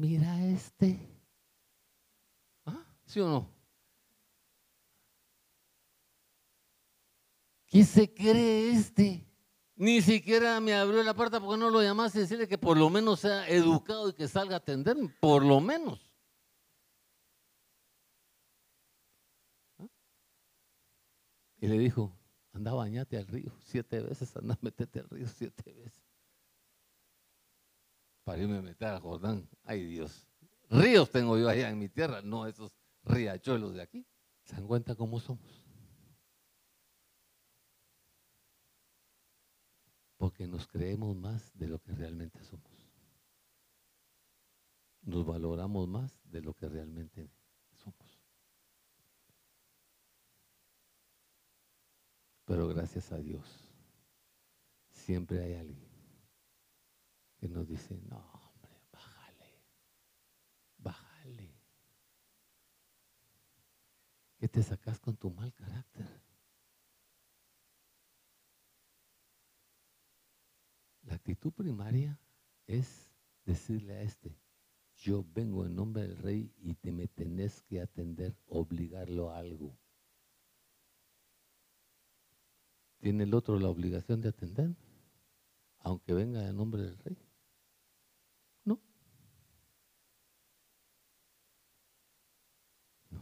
Mira 0.00 0.42
este. 0.46 0.98
¿Ah? 2.64 2.86
¿Sí 3.04 3.20
o 3.20 3.28
no? 3.28 3.50
¿Qué 7.66 7.84
se 7.84 8.14
cree 8.14 8.70
este? 8.70 9.26
Ni 9.76 10.00
siquiera 10.00 10.58
me 10.58 10.72
abrió 10.72 11.02
la 11.02 11.12
puerta 11.12 11.38
porque 11.38 11.60
no 11.60 11.68
lo 11.68 11.82
llamaste 11.82 12.16
y 12.16 12.20
decirle 12.22 12.48
que 12.48 12.56
por 12.56 12.78
lo 12.78 12.88
menos 12.88 13.20
sea 13.20 13.46
educado 13.46 14.08
y 14.08 14.14
que 14.14 14.26
salga 14.26 14.54
a 14.54 14.58
atenderme, 14.58 15.10
por 15.20 15.44
lo 15.44 15.60
menos. 15.60 16.10
¿Ah? 19.76 19.86
Y 21.58 21.66
le 21.66 21.78
dijo, 21.78 22.16
anda 22.54 22.72
bañate 22.72 23.18
al 23.18 23.26
río 23.26 23.52
siete 23.62 24.00
veces, 24.00 24.34
anda 24.34 24.58
metete 24.62 25.00
al 25.00 25.10
río 25.10 25.28
siete 25.28 25.74
veces. 25.74 26.09
Para 28.24 28.42
irme 28.42 28.58
a 28.58 28.62
meter 28.62 28.88
a 28.88 29.00
Jordán. 29.00 29.48
Ay 29.64 29.84
Dios. 29.84 30.28
Ríos 30.68 31.10
tengo 31.10 31.36
yo 31.36 31.48
allá 31.48 31.68
en 31.68 31.78
mi 31.78 31.88
tierra, 31.88 32.22
no 32.22 32.46
esos 32.46 32.72
riachuelos 33.04 33.74
de 33.74 33.82
aquí. 33.82 34.06
¿Se 34.44 34.54
dan 34.54 34.66
cuenta 34.66 34.94
cómo 34.94 35.18
somos? 35.18 35.70
porque 40.20 40.46
nos 40.46 40.66
creemos 40.66 41.16
más 41.16 41.50
de 41.56 41.66
lo 41.66 41.78
que 41.78 41.92
realmente 41.92 42.44
somos. 42.44 42.70
Nos 45.00 45.24
valoramos 45.24 45.88
más 45.88 46.14
de 46.24 46.42
lo 46.42 46.52
que 46.52 46.68
realmente 46.68 47.32
somos. 47.72 48.20
Pero 52.44 52.68
gracias 52.68 53.10
a 53.12 53.16
Dios, 53.16 53.72
siempre 54.90 55.42
hay 55.42 55.54
alguien 55.54 55.89
que 57.40 57.48
nos 57.48 57.66
dice, 57.66 57.98
no, 58.08 58.18
hombre, 58.18 58.70
bájale, 58.92 59.64
bájale. 60.76 61.54
¿Qué 64.36 64.48
te 64.48 64.62
sacas 64.62 65.00
con 65.00 65.16
tu 65.16 65.30
mal 65.30 65.52
carácter? 65.54 66.06
La 71.04 71.14
actitud 71.14 71.52
primaria 71.52 72.20
es 72.66 73.10
decirle 73.46 73.94
a 73.94 74.02
este, 74.02 74.38
yo 74.96 75.24
vengo 75.32 75.64
en 75.64 75.74
nombre 75.74 76.02
del 76.02 76.18
rey 76.18 76.52
y 76.58 76.74
te 76.74 76.92
me 76.92 77.08
tenés 77.08 77.62
que 77.62 77.80
atender, 77.80 78.36
obligarlo 78.48 79.30
a 79.30 79.38
algo. 79.38 79.78
¿Tiene 82.98 83.24
el 83.24 83.32
otro 83.32 83.58
la 83.58 83.70
obligación 83.70 84.20
de 84.20 84.28
atender? 84.28 84.76
Aunque 85.78 86.12
venga 86.12 86.46
en 86.46 86.56
nombre 86.56 86.82
del 86.82 86.98
rey. 86.98 87.16
No. 88.64 88.78
No. 93.10 93.20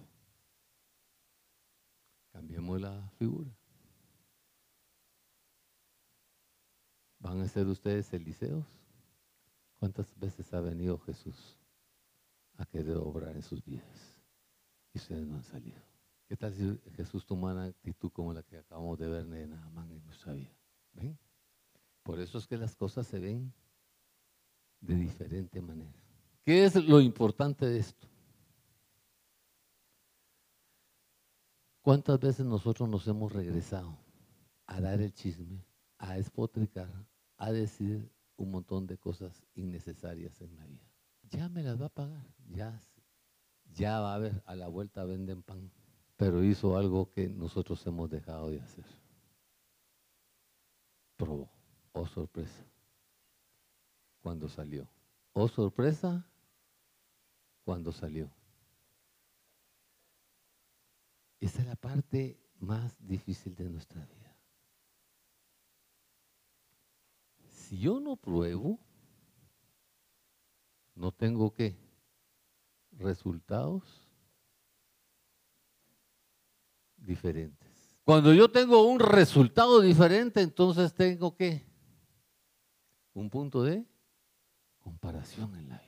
Cambiemos 2.58 2.80
la 2.80 3.08
figura. 3.20 3.48
¿Van 7.20 7.40
a 7.40 7.46
ser 7.46 7.68
ustedes 7.68 8.12
Eliseos? 8.12 8.66
¿Cuántas 9.78 10.18
veces 10.18 10.52
ha 10.52 10.60
venido 10.60 10.98
Jesús 10.98 11.56
a 12.56 12.66
querer 12.66 12.96
obrar 12.96 13.36
en 13.36 13.44
sus 13.44 13.64
vidas? 13.64 14.20
Y 14.92 14.98
ustedes 14.98 15.24
no 15.24 15.36
han 15.36 15.44
salido. 15.44 15.80
¿Qué 16.26 16.36
tal 16.36 16.52
si 16.52 16.76
Jesús 16.96 17.24
toma 17.24 17.52
una 17.52 17.66
actitud 17.66 18.10
como 18.10 18.34
la 18.34 18.42
que 18.42 18.58
acabamos 18.58 18.98
de 18.98 19.08
ver 19.08 19.20
en 19.20 19.50
Naamán 19.50 19.92
en 19.92 20.04
nuestra 20.04 20.32
vida? 20.32 20.50
Por 22.02 22.18
eso 22.18 22.38
es 22.38 22.48
que 22.48 22.56
las 22.56 22.74
cosas 22.74 23.06
se 23.06 23.20
ven 23.20 23.52
de 24.80 24.96
diferente 24.96 25.60
manera. 25.60 26.02
¿Qué 26.42 26.64
es 26.64 26.74
lo 26.74 27.00
importante 27.00 27.66
de 27.66 27.78
esto? 27.78 28.08
¿Cuántas 31.88 32.20
veces 32.20 32.44
nosotros 32.44 32.86
nos 32.86 33.08
hemos 33.08 33.32
regresado 33.32 33.96
a 34.66 34.78
dar 34.78 35.00
el 35.00 35.10
chisme, 35.14 35.64
a 35.96 36.18
espotricar, 36.18 36.92
a 37.38 37.50
decir 37.50 38.12
un 38.36 38.50
montón 38.50 38.86
de 38.86 38.98
cosas 38.98 39.42
innecesarias 39.54 40.38
en 40.42 40.54
la 40.54 40.66
vida. 40.66 40.86
Ya 41.30 41.48
me 41.48 41.62
las 41.62 41.80
va 41.80 41.86
a 41.86 41.88
pagar, 41.88 42.26
ya, 42.50 42.78
ya 43.72 44.00
va 44.00 44.14
a 44.14 44.18
ver, 44.18 44.42
a 44.44 44.54
la 44.54 44.68
vuelta 44.68 45.06
venden 45.06 45.42
pan, 45.42 45.72
pero 46.18 46.44
hizo 46.44 46.76
algo 46.76 47.10
que 47.10 47.30
nosotros 47.30 47.86
hemos 47.86 48.10
dejado 48.10 48.50
de 48.50 48.60
hacer. 48.60 48.84
Probó, 51.16 51.48
oh 51.92 52.06
sorpresa, 52.06 52.66
cuando 54.20 54.50
salió. 54.50 54.86
Oh 55.32 55.48
sorpresa, 55.48 56.28
cuando 57.64 57.92
salió. 57.92 58.30
Esa 61.40 61.60
es 61.60 61.66
la 61.66 61.76
parte 61.76 62.40
más 62.58 62.96
difícil 63.06 63.54
de 63.54 63.68
nuestra 63.68 64.04
vida. 64.04 64.28
si 67.68 67.78
yo 67.78 68.00
no 68.00 68.16
pruebo, 68.16 68.78
no 70.94 71.12
tengo 71.12 71.52
qué 71.52 71.76
resultados 72.92 74.08
diferentes. 76.96 77.68
Cuando 78.04 78.32
yo 78.32 78.50
tengo 78.50 78.88
un 78.88 78.98
resultado 78.98 79.82
diferente, 79.82 80.40
entonces 80.40 80.94
tengo 80.94 81.36
que 81.36 81.66
un 83.12 83.28
punto 83.28 83.62
de 83.62 83.84
comparación 84.78 85.54
en 85.56 85.68
la 85.68 85.76
vida. 85.76 85.87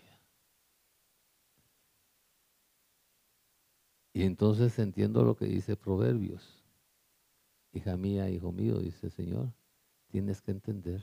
Y 4.20 4.24
entonces 4.24 4.78
entiendo 4.78 5.24
lo 5.24 5.34
que 5.34 5.46
dice 5.46 5.76
Proverbios. 5.76 6.62
Hija 7.72 7.96
mía, 7.96 8.28
hijo 8.28 8.52
mío, 8.52 8.76
dice 8.76 9.06
el 9.06 9.12
Señor, 9.12 9.50
tienes 10.08 10.42
que 10.42 10.50
entender 10.50 11.02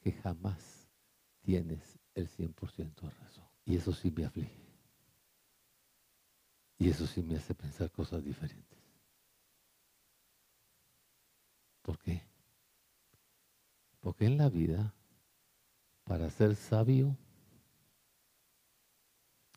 que 0.00 0.12
jamás 0.12 0.88
tienes 1.42 1.98
el 2.14 2.30
100% 2.30 3.02
de 3.02 3.10
razón. 3.10 3.44
Y 3.66 3.76
eso 3.76 3.92
sí 3.92 4.10
me 4.10 4.24
aflige. 4.24 4.56
Y 6.78 6.88
eso 6.88 7.06
sí 7.06 7.22
me 7.22 7.36
hace 7.36 7.54
pensar 7.54 7.90
cosas 7.90 8.24
diferentes. 8.24 8.78
¿Por 11.82 11.98
qué? 11.98 12.22
Porque 14.00 14.24
en 14.24 14.38
la 14.38 14.48
vida, 14.48 14.94
para 16.04 16.30
ser 16.30 16.56
sabio, 16.56 17.18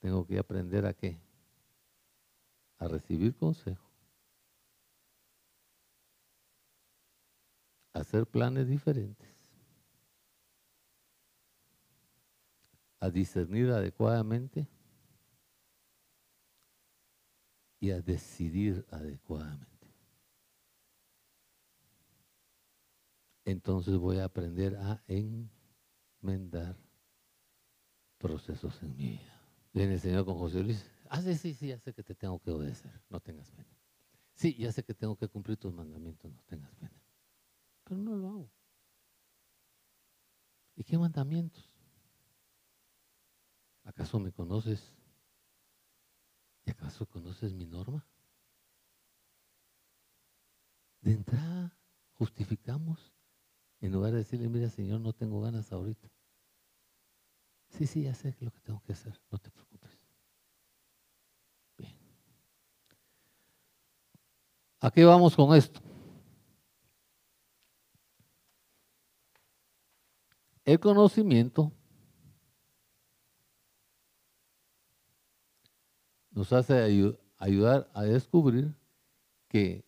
tengo 0.01 0.27
que 0.27 0.37
aprender 0.37 0.85
a 0.85 0.93
qué? 0.93 1.28
A 2.79 2.87
recibir 2.87 3.35
consejo. 3.35 3.87
A 7.93 7.99
hacer 7.99 8.25
planes 8.25 8.67
diferentes 8.67 9.39
a 12.99 13.09
discernir 13.09 13.69
adecuadamente 13.71 14.67
y 17.79 17.91
a 17.91 18.01
decidir 18.01 18.85
adecuadamente. 18.91 19.67
Entonces 23.45 23.97
voy 23.97 24.17
a 24.19 24.25
aprender 24.25 24.75
a 24.75 25.01
enmendar 25.07 26.77
procesos 28.17 28.81
en 28.83 28.95
mi 28.97 29.09
vida. 29.11 29.41
Viene 29.73 29.93
el 29.93 29.99
Señor 29.99 30.25
con 30.25 30.37
José 30.37 30.61
Luis. 30.61 30.85
Ah, 31.09 31.21
sí, 31.21 31.35
sí, 31.35 31.53
sí, 31.53 31.67
ya 31.67 31.77
sé 31.79 31.93
que 31.93 32.03
te 32.03 32.15
tengo 32.15 32.39
que 32.39 32.51
obedecer, 32.51 32.91
no 33.09 33.19
tengas 33.19 33.51
pena. 33.51 33.75
Sí, 34.33 34.55
ya 34.55 34.71
sé 34.71 34.83
que 34.83 34.93
tengo 34.93 35.17
que 35.17 35.27
cumplir 35.27 35.57
tus 35.57 35.73
mandamientos, 35.73 36.31
no 36.31 36.41
tengas 36.43 36.73
pena. 36.75 37.01
Pero 37.83 38.01
no 38.01 38.15
lo 38.15 38.29
hago. 38.29 38.51
¿Y 40.75 40.83
qué 40.83 40.97
mandamientos? 40.97 41.69
¿Acaso 43.83 44.19
me 44.19 44.31
conoces? 44.31 44.95
¿Y 46.65 46.71
acaso 46.71 47.05
conoces 47.07 47.53
mi 47.53 47.65
norma? 47.65 48.05
De 51.01 51.11
entrada 51.11 51.77
justificamos 52.13 53.13
en 53.81 53.91
lugar 53.93 54.11
de 54.11 54.19
decirle, 54.19 54.49
mira 54.49 54.69
Señor, 54.69 55.01
no 55.01 55.13
tengo 55.13 55.41
ganas 55.41 55.71
ahorita. 55.71 56.09
Sí, 57.69 57.87
sí, 57.87 58.03
ya 58.03 58.13
sé 58.13 58.35
lo 58.41 58.51
que 58.51 58.59
tengo 58.59 58.81
que 58.83 58.93
hacer, 58.93 59.19
no 59.31 59.37
te 59.39 59.49
preocupes. 59.49 59.97
Bien. 61.77 61.93
¿A 64.81 64.91
qué 64.91 65.03
vamos 65.03 65.35
con 65.35 65.55
esto? 65.55 65.81
El 70.63 70.79
conocimiento 70.79 71.71
nos 76.31 76.53
hace 76.53 77.17
ayudar 77.37 77.89
a 77.93 78.03
descubrir 78.03 78.73
que 79.49 79.83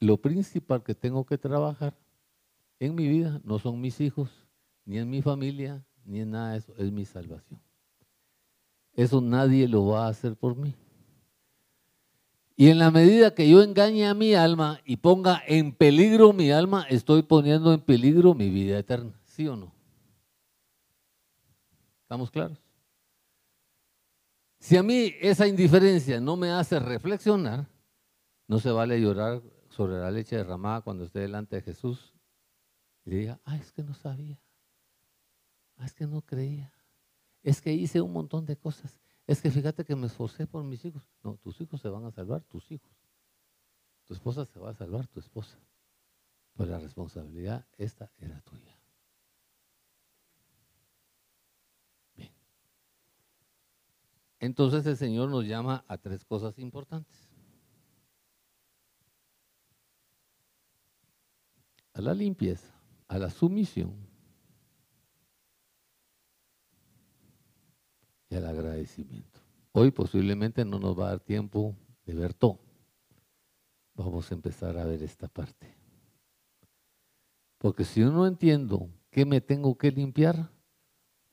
lo 0.00 0.16
principal 0.16 0.82
que 0.82 0.94
tengo 0.94 1.24
que 1.24 1.38
trabajar 1.38 1.96
en 2.80 2.94
mi 2.96 3.06
vida 3.06 3.40
no 3.44 3.60
son 3.60 3.80
mis 3.80 4.00
hijos, 4.00 4.30
ni 4.84 4.98
en 4.98 5.08
mi 5.08 5.22
familia, 5.22 5.84
ni 6.04 6.20
en 6.20 6.32
nada 6.32 6.52
de 6.52 6.58
eso, 6.58 6.74
es 6.76 6.90
mi 6.90 7.04
salvación. 7.04 7.60
Eso 8.94 9.20
nadie 9.20 9.68
lo 9.68 9.86
va 9.86 10.06
a 10.06 10.08
hacer 10.08 10.34
por 10.34 10.56
mí. 10.56 10.74
Y 12.62 12.68
en 12.68 12.78
la 12.78 12.92
medida 12.92 13.34
que 13.34 13.50
yo 13.50 13.60
engañe 13.60 14.06
a 14.06 14.14
mi 14.14 14.34
alma 14.34 14.80
y 14.84 14.98
ponga 14.98 15.42
en 15.48 15.74
peligro 15.74 16.32
mi 16.32 16.52
alma, 16.52 16.86
estoy 16.88 17.22
poniendo 17.22 17.72
en 17.72 17.80
peligro 17.80 18.34
mi 18.34 18.50
vida 18.50 18.78
eterna. 18.78 19.20
¿Sí 19.24 19.48
o 19.48 19.56
no? 19.56 19.74
¿Estamos 22.02 22.30
claros? 22.30 22.62
Si 24.60 24.76
a 24.76 24.82
mí 24.84 25.12
esa 25.20 25.48
indiferencia 25.48 26.20
no 26.20 26.36
me 26.36 26.52
hace 26.52 26.78
reflexionar, 26.78 27.66
no 28.46 28.60
se 28.60 28.70
vale 28.70 29.00
llorar 29.00 29.42
sobre 29.68 29.94
la 29.98 30.12
leche 30.12 30.36
derramada 30.36 30.82
cuando 30.82 31.02
esté 31.02 31.18
delante 31.18 31.56
de 31.56 31.62
Jesús 31.62 32.14
y 33.04 33.10
le 33.10 33.16
diga, 33.16 33.40
ah, 33.44 33.56
es 33.56 33.72
que 33.72 33.82
no 33.82 33.94
sabía, 33.94 34.38
ah, 35.78 35.86
es 35.86 35.94
que 35.94 36.06
no 36.06 36.22
creía, 36.22 36.72
es 37.42 37.60
que 37.60 37.72
hice 37.72 38.00
un 38.00 38.12
montón 38.12 38.46
de 38.46 38.56
cosas, 38.56 39.00
es 39.26 39.40
que 39.40 39.50
fíjate 39.50 39.84
que 39.84 39.96
me 39.96 40.06
esforcé 40.06 40.46
por 40.46 40.64
mis 40.64 40.84
hijos. 40.84 41.02
No, 41.22 41.36
tus 41.36 41.60
hijos 41.60 41.80
se 41.80 41.88
van 41.88 42.04
a 42.04 42.10
salvar, 42.10 42.42
tus 42.44 42.70
hijos. 42.70 42.90
Tu 44.04 44.14
esposa 44.14 44.44
se 44.44 44.58
va 44.58 44.70
a 44.70 44.74
salvar, 44.74 45.06
tu 45.08 45.20
esposa. 45.20 45.58
Pero 46.54 46.70
la 46.70 46.78
responsabilidad, 46.78 47.66
esta 47.78 48.10
era 48.18 48.40
tuya. 48.42 48.78
Bien. 52.14 52.32
Entonces 54.40 54.84
el 54.86 54.96
Señor 54.96 55.30
nos 55.30 55.46
llama 55.46 55.84
a 55.86 55.98
tres 55.98 56.24
cosas 56.24 56.58
importantes. 56.58 57.28
A 61.94 62.00
la 62.00 62.12
limpieza, 62.12 62.74
a 63.06 63.18
la 63.18 63.30
sumisión 63.30 64.11
y 68.32 68.36
al 68.36 68.46
agradecimiento. 68.46 69.40
Hoy 69.72 69.90
posiblemente 69.90 70.64
no 70.64 70.78
nos 70.78 70.98
va 70.98 71.06
a 71.06 71.10
dar 71.10 71.20
tiempo 71.20 71.76
de 72.06 72.14
ver 72.14 72.32
todo. 72.32 72.58
Vamos 73.94 74.30
a 74.30 74.34
empezar 74.34 74.78
a 74.78 74.84
ver 74.86 75.02
esta 75.02 75.28
parte. 75.28 75.76
Porque 77.58 77.84
si 77.84 78.00
yo 78.00 78.10
no 78.10 78.26
entiendo 78.26 78.88
qué 79.10 79.26
me 79.26 79.42
tengo 79.42 79.76
que 79.76 79.90
limpiar, 79.90 80.50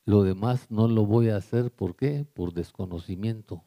lo 0.04 0.22
demás 0.22 0.70
no 0.70 0.88
lo 0.88 1.06
voy 1.06 1.30
a 1.30 1.36
hacer. 1.36 1.72
¿Por 1.72 1.96
qué? 1.96 2.24
Por 2.24 2.52
desconocimiento. 2.52 3.64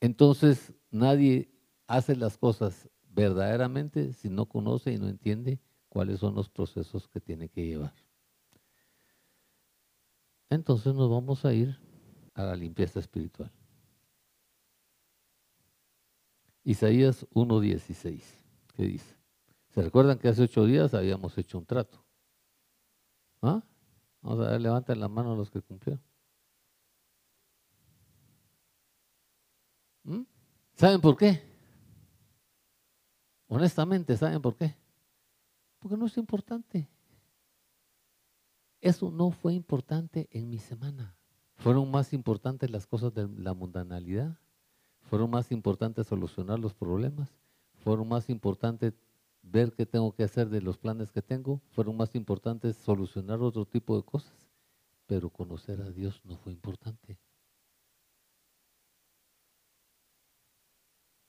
Entonces 0.00 0.72
nadie 0.90 1.52
hace 1.86 2.16
las 2.16 2.36
cosas 2.36 2.88
verdaderamente 3.10 4.12
si 4.12 4.28
no 4.28 4.46
conoce 4.46 4.92
y 4.92 4.98
no 4.98 5.08
entiende 5.08 5.60
cuáles 5.88 6.18
son 6.18 6.34
los 6.34 6.48
procesos 6.48 7.08
que 7.08 7.20
tiene 7.20 7.48
que 7.48 7.64
llevar. 7.64 7.94
Entonces 10.50 10.94
nos 10.94 11.08
vamos 11.10 11.44
a 11.44 11.52
ir 11.52 11.87
a 12.38 12.44
la 12.44 12.54
limpieza 12.54 13.00
espiritual. 13.00 13.50
Isaías 16.62 17.26
1.16, 17.30 18.22
¿qué 18.76 18.82
dice? 18.84 19.16
¿Se 19.70 19.82
recuerdan 19.82 20.18
que 20.18 20.28
hace 20.28 20.42
ocho 20.42 20.64
días 20.64 20.94
habíamos 20.94 21.36
hecho 21.36 21.58
un 21.58 21.66
trato? 21.66 22.04
¿Ah? 23.42 23.62
Vamos 24.22 24.46
a 24.46 24.50
ver, 24.50 24.60
levanten 24.60 25.00
la 25.00 25.08
mano 25.08 25.34
los 25.34 25.50
que 25.50 25.60
cumplieron. 25.62 26.02
¿Mm? 30.04 30.22
¿Saben 30.74 31.00
por 31.00 31.16
qué? 31.16 31.42
Honestamente, 33.48 34.16
¿saben 34.16 34.40
por 34.40 34.54
qué? 34.56 34.76
Porque 35.80 35.96
no 35.96 36.06
es 36.06 36.16
importante. 36.16 36.88
Eso 38.80 39.10
no 39.10 39.32
fue 39.32 39.54
importante 39.54 40.28
en 40.30 40.48
mi 40.48 40.58
semana. 40.58 41.17
Fueron 41.58 41.90
más 41.90 42.12
importantes 42.12 42.70
las 42.70 42.86
cosas 42.86 43.12
de 43.14 43.28
la 43.36 43.52
mundanalidad. 43.52 44.38
Fueron 45.02 45.30
más 45.30 45.50
importantes 45.50 46.06
solucionar 46.06 46.58
los 46.58 46.72
problemas. 46.72 47.30
Fueron 47.82 48.08
más 48.08 48.30
importantes 48.30 48.94
ver 49.42 49.72
qué 49.72 49.84
tengo 49.84 50.14
que 50.14 50.22
hacer 50.22 50.48
de 50.50 50.62
los 50.62 50.78
planes 50.78 51.10
que 51.10 51.20
tengo. 51.20 51.60
Fueron 51.72 51.96
más 51.96 52.14
importantes 52.14 52.76
solucionar 52.76 53.40
otro 53.40 53.64
tipo 53.64 53.96
de 53.96 54.04
cosas. 54.04 54.48
Pero 55.06 55.30
conocer 55.30 55.80
a 55.82 55.90
Dios 55.90 56.20
no 56.24 56.36
fue 56.36 56.52
importante. 56.52 57.18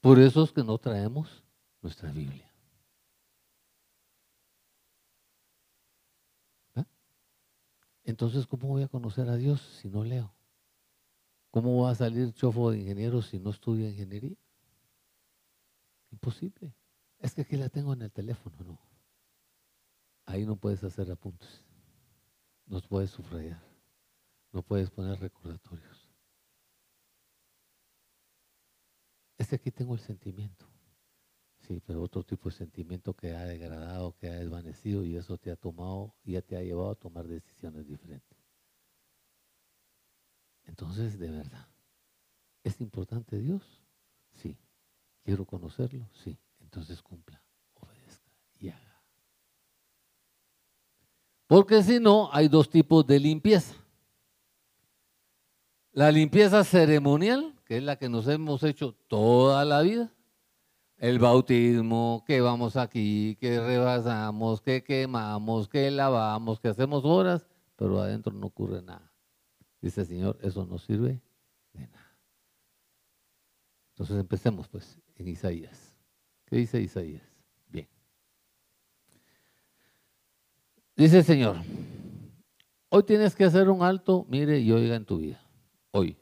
Por 0.01 0.19
eso 0.19 0.43
es 0.43 0.51
que 0.51 0.63
no 0.63 0.77
traemos 0.77 1.43
nuestra 1.81 2.11
Biblia. 2.11 2.48
Entonces, 8.09 8.47
¿cómo 8.47 8.69
voy 8.69 8.81
a 8.81 8.87
conocer 8.87 9.29
a 9.29 9.35
Dios 9.35 9.61
si 9.61 9.87
no 9.87 10.03
leo? 10.03 10.33
¿Cómo 11.51 11.83
va 11.83 11.91
a 11.91 11.95
salir 11.95 12.33
chofo 12.33 12.71
de 12.71 12.79
ingeniero 12.79 13.21
si 13.21 13.37
no 13.37 13.51
estudia 13.51 13.87
ingeniería? 13.87 14.35
Imposible. 16.09 16.73
Es 17.19 17.35
que 17.35 17.41
aquí 17.41 17.55
la 17.55 17.69
tengo 17.69 17.93
en 17.93 18.01
el 18.01 18.11
teléfono, 18.11 18.57
no. 18.63 18.79
Ahí 20.25 20.43
no 20.43 20.55
puedes 20.55 20.83
hacer 20.83 21.11
apuntes. 21.11 21.63
No 22.65 22.81
puedes 22.81 23.11
subrayar. 23.11 23.61
No 24.51 24.63
puedes 24.63 24.89
poner 24.89 25.19
recordatorios. 25.19 26.09
Es 29.37 29.49
que 29.49 29.57
aquí 29.57 29.69
tengo 29.69 29.93
el 29.93 29.99
sentimiento. 29.99 30.65
Sí, 31.69 31.83
pero 31.85 32.01
otro 32.01 32.23
tipo 32.23 32.49
de 32.49 32.55
sentimiento 32.55 33.13
que 33.13 33.35
ha 33.35 33.45
degradado, 33.45 34.15
que 34.17 34.27
ha 34.27 34.33
desvanecido 34.33 35.03
y 35.03 35.15
eso 35.15 35.37
te 35.37 35.51
ha 35.51 35.55
tomado, 35.55 36.15
ya 36.23 36.41
te 36.41 36.57
ha 36.57 36.63
llevado 36.63 36.89
a 36.89 36.95
tomar 36.95 37.27
decisiones 37.27 37.87
diferentes. 37.87 38.39
Entonces, 40.63 41.19
de 41.19 41.29
verdad, 41.29 41.67
¿es 42.63 42.81
importante 42.81 43.37
Dios? 43.37 43.61
Sí. 44.33 44.57
¿Quiero 45.23 45.45
conocerlo? 45.45 46.09
Sí. 46.23 46.39
Entonces 46.59 47.03
cumpla, 47.03 47.39
obedezca 47.75 48.31
y 48.59 48.69
haga. 48.69 49.03
Porque 51.45 51.83
si 51.83 51.99
no, 51.99 52.33
hay 52.33 52.47
dos 52.47 52.67
tipos 52.67 53.05
de 53.05 53.19
limpieza. 53.19 53.75
La 55.91 56.11
limpieza 56.11 56.63
ceremonial, 56.63 57.53
que 57.63 57.77
es 57.77 57.83
la 57.83 57.95
que 57.99 58.09
nos 58.09 58.27
hemos 58.27 58.63
hecho 58.63 58.95
toda 59.07 59.63
la 59.65 59.83
vida 59.83 60.11
el 60.99 61.17
bautismo, 61.17 62.23
que 62.27 62.41
vamos 62.41 62.75
aquí, 62.75 63.37
que 63.39 63.59
rebasamos, 63.59 64.61
que 64.61 64.83
quemamos, 64.83 65.69
que 65.69 65.89
lavamos, 65.89 66.59
que 66.59 66.67
hacemos 66.67 67.05
horas, 67.05 67.47
pero 67.77 68.01
adentro 68.01 68.33
no 68.33 68.47
ocurre 68.47 68.81
nada. 68.81 69.11
Dice 69.81 70.01
el 70.01 70.07
Señor, 70.07 70.37
eso 70.41 70.65
no 70.65 70.77
sirve 70.77 71.21
de 71.71 71.87
nada. 71.87 72.17
Entonces 73.91 74.17
empecemos 74.17 74.67
pues 74.67 74.99
en 75.15 75.29
Isaías. 75.29 75.95
¿Qué 76.45 76.57
dice 76.57 76.81
Isaías? 76.81 77.23
Bien. 77.69 77.87
Dice 80.97 81.19
el 81.19 81.23
Señor, 81.23 81.55
hoy 82.89 83.03
tienes 83.03 83.35
que 83.35 83.45
hacer 83.45 83.69
un 83.69 83.83
alto, 83.83 84.25
mire 84.27 84.59
y 84.59 84.69
oiga 84.73 84.95
en 84.95 85.05
tu 85.05 85.19
vida. 85.19 85.41
Hoy. 85.91 86.17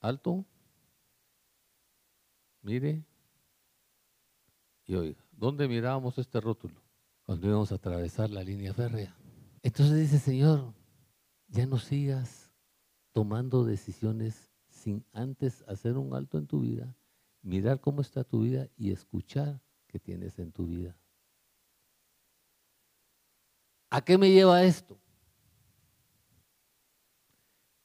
Alto 0.00 0.44
Mire 2.62 3.04
y 4.88 4.94
oiga, 4.94 5.22
¿dónde 5.32 5.68
mirábamos 5.68 6.16
este 6.16 6.40
rótulo? 6.40 6.80
Cuando 7.26 7.46
íbamos 7.46 7.70
a 7.72 7.74
atravesar 7.74 8.30
la 8.30 8.42
línea 8.42 8.72
férrea. 8.72 9.14
Entonces 9.62 9.98
dice, 9.98 10.18
Señor, 10.18 10.72
ya 11.48 11.66
no 11.66 11.78
sigas 11.78 12.50
tomando 13.12 13.64
decisiones 13.64 14.50
sin 14.70 15.04
antes 15.12 15.62
hacer 15.68 15.98
un 15.98 16.14
alto 16.14 16.38
en 16.38 16.46
tu 16.46 16.60
vida, 16.60 16.96
mirar 17.42 17.80
cómo 17.80 18.00
está 18.00 18.24
tu 18.24 18.42
vida 18.42 18.68
y 18.76 18.90
escuchar 18.90 19.60
qué 19.88 19.98
tienes 19.98 20.38
en 20.38 20.52
tu 20.52 20.66
vida. 20.66 20.96
¿A 23.90 24.02
qué 24.02 24.16
me 24.16 24.30
lleva 24.30 24.64
esto? 24.64 24.98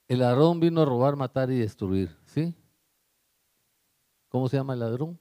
El 0.07 0.19
ladrón 0.19 0.61
vino 0.61 0.81
a 0.81 0.85
robar, 0.85 1.17
matar 1.17 1.51
y 1.51 1.59
destruir, 1.59 2.15
¿sí? 2.25 2.55
¿Cómo 4.33 4.49
se 4.49 4.57
llama 4.57 4.73
el 4.73 4.79
ladrón? 4.79 5.19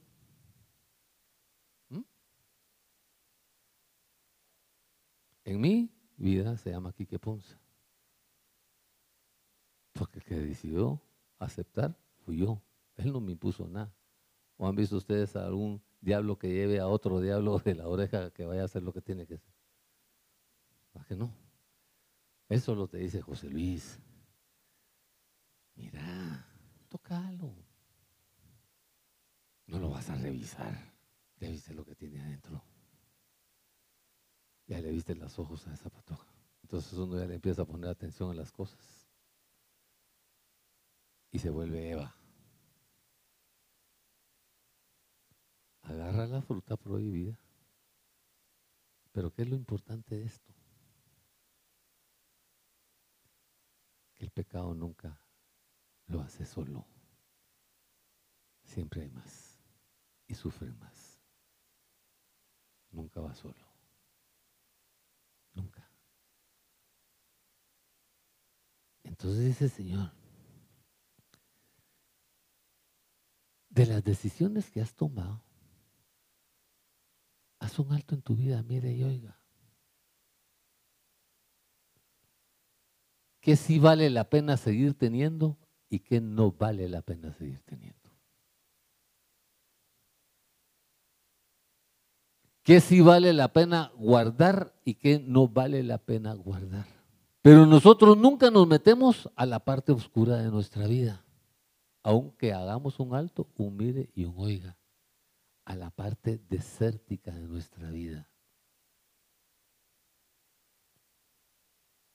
¿Mm? 1.89 2.01
En 5.45 5.61
mi 5.61 5.93
vida 6.17 6.57
se 6.57 6.71
llama 6.71 6.93
Quique 6.93 7.19
Ponce. 7.19 7.55
Porque 9.93 10.17
el 10.17 10.25
que 10.25 10.33
decidió 10.33 10.99
aceptar 11.37 11.95
fui 12.25 12.39
yo. 12.39 12.59
Él 12.95 13.13
no 13.13 13.21
me 13.21 13.33
impuso 13.33 13.67
nada. 13.67 13.93
¿O 14.57 14.67
han 14.67 14.75
visto 14.75 14.97
ustedes 14.97 15.35
a 15.35 15.45
algún 15.45 15.79
diablo 16.01 16.39
que 16.39 16.49
lleve 16.49 16.79
a 16.79 16.87
otro 16.87 17.21
diablo 17.21 17.59
de 17.59 17.75
la 17.75 17.87
oreja 17.87 18.31
que 18.31 18.47
vaya 18.47 18.63
a 18.63 18.65
hacer 18.65 18.81
lo 18.81 18.93
que 18.93 19.03
tiene 19.03 19.27
que 19.27 19.35
hacer? 19.35 19.53
¿Para 20.91 21.05
que 21.05 21.15
no? 21.15 21.31
Eso 22.49 22.73
lo 22.73 22.87
te 22.87 22.97
dice 22.97 23.21
José 23.21 23.47
Luis. 23.47 23.99
Mira, 25.75 26.47
tócalo. 26.89 27.62
No 29.73 29.79
lo 29.79 29.89
vas 29.89 30.07
a 30.11 30.15
revisar. 30.15 30.93
Ya 31.39 31.49
viste 31.49 31.73
lo 31.73 31.83
que 31.83 31.95
tiene 31.95 32.21
adentro. 32.21 32.63
Ya 34.67 34.79
le 34.79 34.91
viste 34.91 35.15
los 35.15 35.39
ojos 35.39 35.65
a 35.65 35.73
esa 35.73 35.89
patoja. 35.89 36.31
Entonces 36.61 36.93
uno 36.93 37.17
ya 37.17 37.25
le 37.25 37.33
empieza 37.33 37.63
a 37.63 37.65
poner 37.65 37.89
atención 37.89 38.29
a 38.29 38.35
las 38.35 38.51
cosas. 38.51 39.09
Y 41.31 41.39
se 41.39 41.49
vuelve 41.49 41.89
Eva. 41.89 42.15
Agarra 45.81 46.27
la 46.27 46.43
fruta 46.43 46.77
prohibida. 46.77 47.39
Pero 49.11 49.33
¿qué 49.33 49.41
es 49.41 49.49
lo 49.49 49.55
importante 49.55 50.19
de 50.19 50.25
esto? 50.25 50.53
Que 54.13 54.23
el 54.23 54.29
pecado 54.29 54.75
nunca 54.75 55.19
lo 56.05 56.21
hace 56.21 56.45
solo. 56.45 56.85
Siempre 58.61 59.01
hay 59.01 59.09
más. 59.09 59.52
Sufre 60.33 60.71
más. 60.73 61.19
Nunca 62.91 63.19
va 63.21 63.33
solo. 63.35 63.55
Nunca. 65.53 65.89
Entonces 69.03 69.45
dice 69.45 69.69
Señor, 69.69 70.11
de 73.69 73.85
las 73.87 74.03
decisiones 74.03 74.69
que 74.69 74.81
has 74.81 74.93
tomado, 74.93 75.43
haz 77.59 77.79
un 77.79 77.91
alto 77.91 78.15
en 78.15 78.21
tu 78.21 78.35
vida, 78.35 78.61
mire 78.63 78.91
y 78.93 79.03
oiga. 79.03 79.39
¿Qué 83.41 83.55
sí 83.55 83.77
vale 83.79 84.09
la 84.09 84.29
pena 84.29 84.55
seguir 84.55 84.93
teniendo 84.93 85.57
y 85.89 85.99
qué 85.99 86.21
no 86.21 86.51
vale 86.51 86.87
la 86.87 87.01
pena 87.01 87.33
seguir 87.33 87.61
teniendo? 87.63 88.02
¿Qué 92.63 92.79
sí 92.79 93.01
vale 93.01 93.33
la 93.33 93.51
pena 93.51 93.91
guardar 93.97 94.73
y 94.85 94.95
qué 94.95 95.19
no 95.19 95.49
vale 95.49 95.83
la 95.83 95.97
pena 95.97 96.33
guardar? 96.33 96.85
Pero 97.41 97.65
nosotros 97.65 98.17
nunca 98.17 98.49
nos 98.49 98.65
metemos 98.67 99.29
a 99.35 99.45
la 99.45 99.59
parte 99.59 99.91
oscura 99.91 100.37
de 100.37 100.49
nuestra 100.49 100.87
vida, 100.87 101.25
aunque 102.01 102.53
hagamos 102.53 103.01
un 103.01 103.15
alto, 103.15 103.49
un 103.57 103.75
mire 103.75 104.09
y 104.15 104.23
un 104.23 104.35
oiga, 104.37 104.77
a 105.65 105.75
la 105.75 105.89
parte 105.89 106.41
desértica 106.49 107.31
de 107.31 107.47
nuestra 107.47 107.91
vida. 107.91 108.29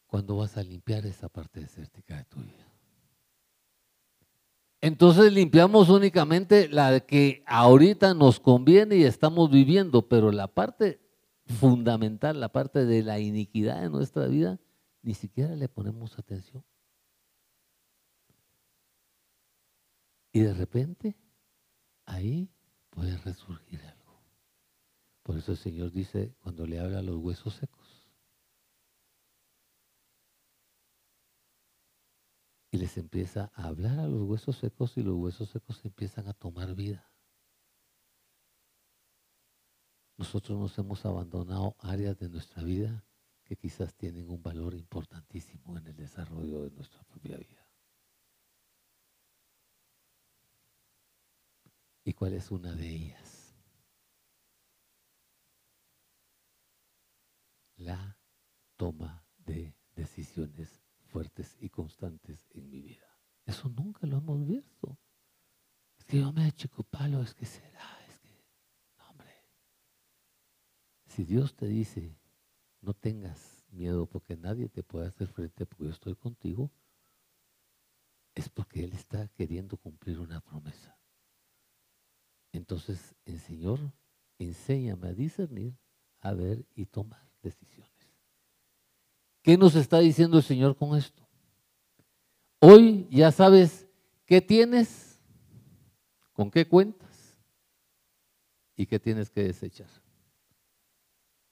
¿Cuándo 0.07 0.39
vas 0.39 0.57
a 0.57 0.63
limpiar 0.63 1.05
esa 1.05 1.29
parte 1.29 1.61
desértica 1.61 2.17
de 2.17 2.25
tu 2.25 2.41
vida? 2.41 2.68
Entonces 4.81 5.33
limpiamos 5.33 5.89
únicamente 5.89 6.69
la 6.69 7.01
que 7.01 7.43
ahorita 7.47 8.15
nos 8.15 8.39
conviene 8.39 8.97
y 8.97 9.05
estamos 9.05 9.51
viviendo, 9.51 10.09
pero 10.09 10.31
la 10.31 10.47
parte 10.47 11.01
fundamental, 11.47 12.39
la 12.39 12.51
parte 12.51 12.85
de 12.85 13.03
la 13.03 13.19
iniquidad 13.19 13.83
de 13.83 13.91
nuestra 13.91 14.27
vida, 14.27 14.61
ni 15.03 15.15
siquiera 15.15 15.57
le 15.57 15.69
ponemos 15.69 16.19
atención. 16.19 16.65
Y 20.33 20.41
de 20.41 20.55
repente, 20.55 21.17
ahí 22.05 22.49
puede 22.91 23.17
resurgir 23.19 23.81
algo. 23.81 24.23
Por 25.23 25.37
eso 25.37 25.53
el 25.53 25.59
Señor 25.59 25.91
dice, 25.91 26.35
cuando 26.41 26.67
le 26.67 26.79
habla 26.79 27.01
a 27.01 27.03
los 27.03 27.17
huesos 27.17 27.55
secos, 27.55 27.78
les 32.79 32.97
empieza 32.97 33.51
a 33.55 33.65
hablar 33.65 33.99
a 33.99 34.07
los 34.07 34.23
huesos 34.23 34.57
secos 34.57 34.97
y 34.97 35.03
los 35.03 35.17
huesos 35.17 35.51
secos 35.51 35.85
empiezan 35.85 36.29
a 36.29 36.33
tomar 36.33 36.75
vida. 36.75 37.11
Nosotros 40.17 40.59
nos 40.59 40.79
hemos 40.79 41.05
abandonado 41.05 41.77
áreas 41.81 42.19
de 42.19 42.29
nuestra 42.29 42.63
vida 42.63 43.05
que 43.45 43.57
quizás 43.57 43.95
tienen 43.95 44.29
un 44.31 44.43
valor 44.43 44.75
importantísimo 44.75 45.77
en 45.77 45.87
el 45.87 45.97
desarrollo 45.97 46.63
de 46.63 46.71
nuestra 46.71 47.03
propia 47.05 47.37
vida. 47.37 47.69
¿Y 52.05 52.13
cuál 52.15 52.33
es 52.33 52.51
una 52.51 52.75
de 52.75 52.89
ellas? 52.89 53.55
La 57.77 58.19
toma 58.77 59.25
de 59.39 59.75
decisiones 59.95 60.88
fuertes 61.19 61.57
y 61.59 61.69
constantes 61.69 62.47
en 62.51 62.71
mi 62.71 62.81
vida. 62.81 63.09
Eso 63.45 63.69
nunca 63.69 64.07
lo 64.07 64.19
hemos 64.19 64.47
visto. 64.47 64.97
Es 65.99 66.05
que 66.05 66.21
yo 66.21 66.33
me 66.33 66.47
hecho 66.47 66.69
palo, 66.69 67.21
es 67.23 67.35
que 67.35 67.45
será, 67.45 67.99
es 68.09 68.21
que, 68.21 68.47
hombre. 69.09 69.35
Si 71.07 71.25
Dios 71.25 71.57
te 71.57 71.67
dice, 71.67 72.17
no 72.83 72.95
tengas 72.95 73.65
miedo 73.71 74.07
porque 74.07 74.37
nadie 74.37 74.69
te 74.69 74.85
puede 74.85 75.09
hacer 75.09 75.27
frente 75.27 75.67
porque 75.67 75.87
yo 75.87 75.91
estoy 75.91 76.15
contigo, 76.15 76.71
es 78.37 78.49
porque 78.49 78.85
Él 78.85 78.93
está 78.93 79.27
queriendo 79.27 79.77
cumplir 79.77 80.21
una 80.21 80.41
promesa. 80.41 81.01
Entonces, 82.53 83.17
el 83.25 83.41
Señor, 83.41 83.81
enséñame 84.39 85.09
a 85.09 85.15
discernir, 85.15 85.77
a 86.21 86.33
ver 86.33 86.65
y 86.77 86.87
tomar 86.87 87.29
decisiones. 87.43 87.98
¿Qué 89.43 89.57
nos 89.57 89.75
está 89.75 89.99
diciendo 90.01 90.39
el 90.39 90.43
Señor 90.43 90.77
con 90.77 90.97
esto? 90.97 91.27
Hoy 92.61 93.07
ya 93.11 93.31
sabes 93.31 93.87
qué 94.27 94.41
tienes, 94.41 95.21
con 96.33 96.51
qué 96.51 96.67
cuentas 96.67 97.39
y 98.77 98.87
qué 98.87 98.99
tienes 98.99 99.31
que 99.31 99.45
desechar 99.45 99.89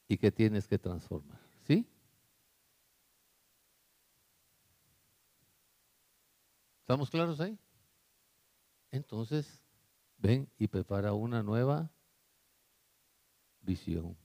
y 0.08 0.16
qué 0.16 0.30
tienes 0.30 0.66
que 0.66 0.78
transformar. 0.78 1.40
¿Sí? 1.66 1.86
¿Estamos 6.80 7.10
claros 7.10 7.40
ahí? 7.40 7.58
Entonces, 8.92 9.64
ven 10.18 10.48
y 10.56 10.68
prepara 10.68 11.12
una 11.12 11.42
nueva 11.42 11.90
visión 13.60 14.16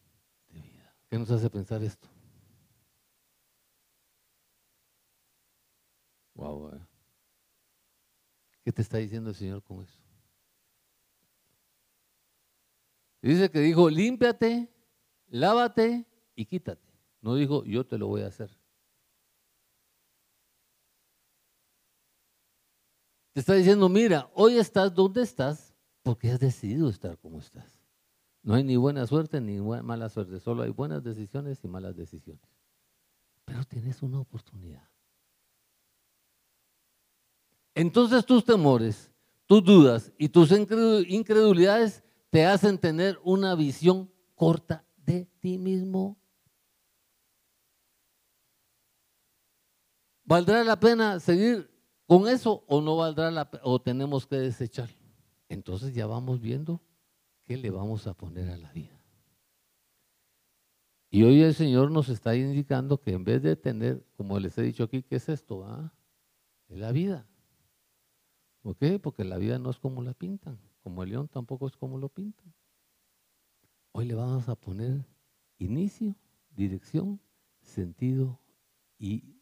de 0.49 0.61
vida. 0.61 0.95
¿Qué 1.09 1.17
nos 1.17 1.31
hace 1.31 1.49
pensar 1.49 1.81
esto? 1.81 2.10
Wow. 6.33 6.79
¿Qué 8.63 8.71
te 8.71 8.81
está 8.81 8.97
diciendo 8.97 9.29
el 9.29 9.35
Señor 9.35 9.63
con 9.63 9.83
eso? 9.83 10.01
Dice 13.21 13.51
que 13.51 13.59
dijo, 13.59 13.89
límpiate, 13.89 14.73
lávate 15.27 16.07
y 16.35 16.45
quítate. 16.45 16.91
No 17.21 17.35
dijo, 17.35 17.63
yo 17.65 17.85
te 17.85 17.97
lo 17.97 18.07
voy 18.07 18.21
a 18.21 18.27
hacer. 18.27 18.49
Te 23.33 23.39
está 23.39 23.53
diciendo, 23.53 23.87
mira, 23.87 24.29
hoy 24.33 24.57
estás 24.57 24.93
donde 24.93 25.21
estás 25.21 25.73
porque 26.03 26.31
has 26.31 26.39
decidido 26.39 26.89
estar 26.89 27.17
como 27.19 27.39
estás. 27.39 27.79
No 28.43 28.55
hay 28.55 28.63
ni 28.63 28.75
buena 28.75 29.05
suerte 29.05 29.39
ni 29.39 29.61
mala 29.61 30.09
suerte, 30.09 30.39
solo 30.39 30.63
hay 30.63 30.71
buenas 30.71 31.03
decisiones 31.03 31.63
y 31.63 31.67
malas 31.67 31.95
decisiones. 31.95 32.43
Pero 33.45 33.63
tienes 33.65 34.01
una 34.01 34.19
oportunidad. 34.19 34.89
Entonces 37.73 38.25
tus 38.25 38.43
temores, 38.43 39.11
tus 39.45 39.63
dudas 39.63 40.11
y 40.17 40.29
tus 40.29 40.51
incredulidades 40.51 42.03
te 42.29 42.45
hacen 42.45 42.77
tener 42.77 43.19
una 43.23 43.55
visión 43.55 44.11
corta 44.35 44.85
de 44.97 45.25
ti 45.39 45.57
mismo. 45.57 46.17
¿Valdrá 50.23 50.63
la 50.63 50.79
pena 50.79 51.19
seguir 51.19 51.69
con 52.07 52.27
eso 52.27 52.63
o 52.67 52.81
no 52.81 52.97
valdrá 52.97 53.31
la 53.31 53.49
pena 53.49 53.63
o 53.65 53.81
tenemos 53.81 54.25
que 54.25 54.37
desecharlo? 54.37 54.95
Entonces 55.49 55.93
ya 55.93 56.07
vamos 56.07 56.39
viendo 56.39 56.81
qué 57.43 57.57
le 57.57 57.69
vamos 57.69 58.07
a 58.07 58.13
poner 58.13 58.49
a 58.49 58.57
la 58.57 58.71
vida. 58.71 58.97
Y 61.09 61.23
hoy 61.23 61.41
el 61.41 61.53
Señor 61.53 61.91
nos 61.91 62.07
está 62.07 62.33
indicando 62.37 63.01
que 63.01 63.11
en 63.11 63.25
vez 63.25 63.41
de 63.43 63.57
tener, 63.57 64.05
como 64.15 64.39
les 64.39 64.57
he 64.57 64.61
dicho 64.61 64.85
aquí, 64.85 65.03
¿qué 65.03 65.17
es 65.17 65.27
esto? 65.27 65.65
Ah? 65.65 65.93
Es 66.69 66.77
la 66.77 66.93
vida. 66.93 67.27
¿Por 68.61 68.75
qué? 68.77 68.99
Porque 68.99 69.23
la 69.23 69.37
vida 69.37 69.57
no 69.57 69.69
es 69.69 69.79
como 69.79 70.03
la 70.03 70.13
pintan, 70.13 70.59
como 70.83 71.03
el 71.03 71.09
león 71.09 71.27
tampoco 71.27 71.67
es 71.67 71.75
como 71.75 71.97
lo 71.97 72.09
pintan. 72.09 72.53
Hoy 73.91 74.05
le 74.05 74.13
vamos 74.13 74.47
a 74.47 74.55
poner 74.55 75.03
inicio, 75.57 76.15
dirección, 76.55 77.19
sentido 77.61 78.39
y 78.97 79.35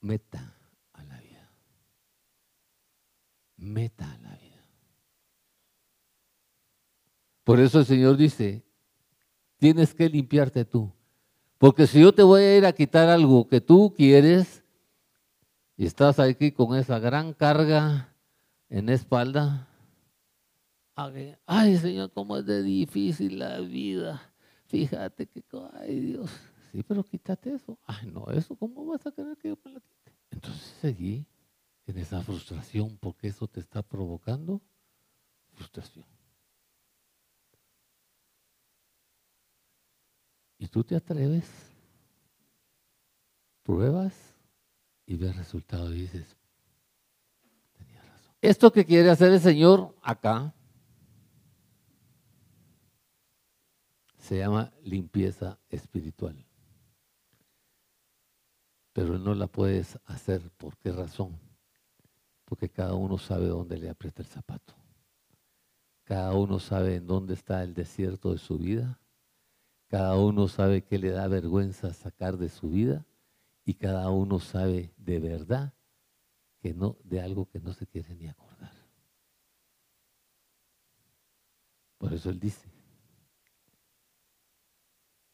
meta 0.00 0.56
a 0.92 1.04
la 1.04 1.18
vida. 1.20 1.50
Meta 3.56 4.12
a 4.12 4.18
la 4.18 4.36
vida. 4.36 4.64
Por 7.44 7.60
eso 7.60 7.80
el 7.80 7.86
Señor 7.86 8.16
dice, 8.16 8.62
tienes 9.56 9.94
que 9.94 10.08
limpiarte 10.08 10.64
tú. 10.64 10.92
Porque 11.56 11.86
si 11.86 12.00
yo 12.00 12.12
te 12.12 12.22
voy 12.22 12.42
a 12.42 12.56
ir 12.58 12.66
a 12.66 12.72
quitar 12.72 13.08
algo 13.08 13.48
que 13.48 13.60
tú 13.60 13.92
quieres, 13.96 14.62
y 15.78 15.86
estás 15.86 16.18
aquí 16.18 16.50
con 16.50 16.76
esa 16.76 16.98
gran 16.98 17.32
carga 17.32 18.12
en 18.68 18.86
la 18.86 18.94
espalda, 18.94 19.68
ay 21.46 21.76
Señor, 21.76 22.10
cómo 22.12 22.36
es 22.36 22.44
de 22.44 22.64
difícil 22.64 23.38
la 23.38 23.60
vida. 23.60 24.34
Fíjate 24.66 25.28
que, 25.28 25.44
ay 25.74 26.00
Dios, 26.00 26.30
sí, 26.72 26.82
pero 26.82 27.04
quítate 27.04 27.54
eso. 27.54 27.78
Ay, 27.86 28.10
no, 28.10 28.26
eso, 28.26 28.56
¿cómo 28.56 28.84
vas 28.86 29.06
a 29.06 29.12
querer 29.12 29.36
que 29.38 29.50
yo 29.50 29.58
me 29.64 29.70
lo 29.70 29.80
quite? 29.80 30.12
Entonces 30.32 30.74
seguí 30.80 31.24
en 31.86 31.98
esa 31.98 32.20
frustración 32.22 32.98
porque 32.98 33.28
eso 33.28 33.46
te 33.46 33.60
está 33.60 33.80
provocando 33.80 34.60
frustración. 35.52 36.04
Y 40.58 40.66
tú 40.66 40.82
te 40.82 40.96
atreves, 40.96 41.48
pruebas 43.62 44.27
y 45.08 45.16
ves 45.16 45.34
resultado 45.34 45.90
y 45.94 46.02
dices, 46.02 46.36
tenía 47.78 48.02
razón. 48.02 48.34
Esto 48.42 48.70
que 48.70 48.84
quiere 48.84 49.08
hacer 49.08 49.32
el 49.32 49.40
Señor 49.40 49.96
acá 50.02 50.54
se 54.18 54.36
llama 54.36 54.70
limpieza 54.82 55.58
espiritual. 55.70 56.36
Pero 58.92 59.18
no 59.18 59.34
la 59.34 59.46
puedes 59.46 59.98
hacer. 60.04 60.50
¿Por 60.58 60.76
qué 60.76 60.92
razón? 60.92 61.40
Porque 62.44 62.68
cada 62.68 62.92
uno 62.92 63.16
sabe 63.16 63.46
dónde 63.46 63.78
le 63.78 63.88
aprieta 63.88 64.20
el 64.20 64.28
zapato. 64.28 64.74
Cada 66.04 66.34
uno 66.34 66.58
sabe 66.58 66.96
en 66.96 67.06
dónde 67.06 67.32
está 67.32 67.62
el 67.62 67.72
desierto 67.72 68.32
de 68.32 68.38
su 68.38 68.58
vida. 68.58 69.00
Cada 69.86 70.18
uno 70.18 70.48
sabe 70.48 70.84
qué 70.84 70.98
le 70.98 71.08
da 71.08 71.28
vergüenza 71.28 71.94
sacar 71.94 72.36
de 72.36 72.50
su 72.50 72.68
vida. 72.68 73.07
Y 73.68 73.74
cada 73.74 74.08
uno 74.08 74.38
sabe 74.38 74.94
de 74.96 75.20
verdad 75.20 75.74
que 76.58 76.72
no, 76.72 76.96
de 77.04 77.20
algo 77.20 77.50
que 77.50 77.60
no 77.60 77.74
se 77.74 77.86
quiere 77.86 78.14
ni 78.14 78.26
acordar. 78.26 78.72
Por 81.98 82.14
eso 82.14 82.30
él 82.30 82.40
dice, 82.40 82.66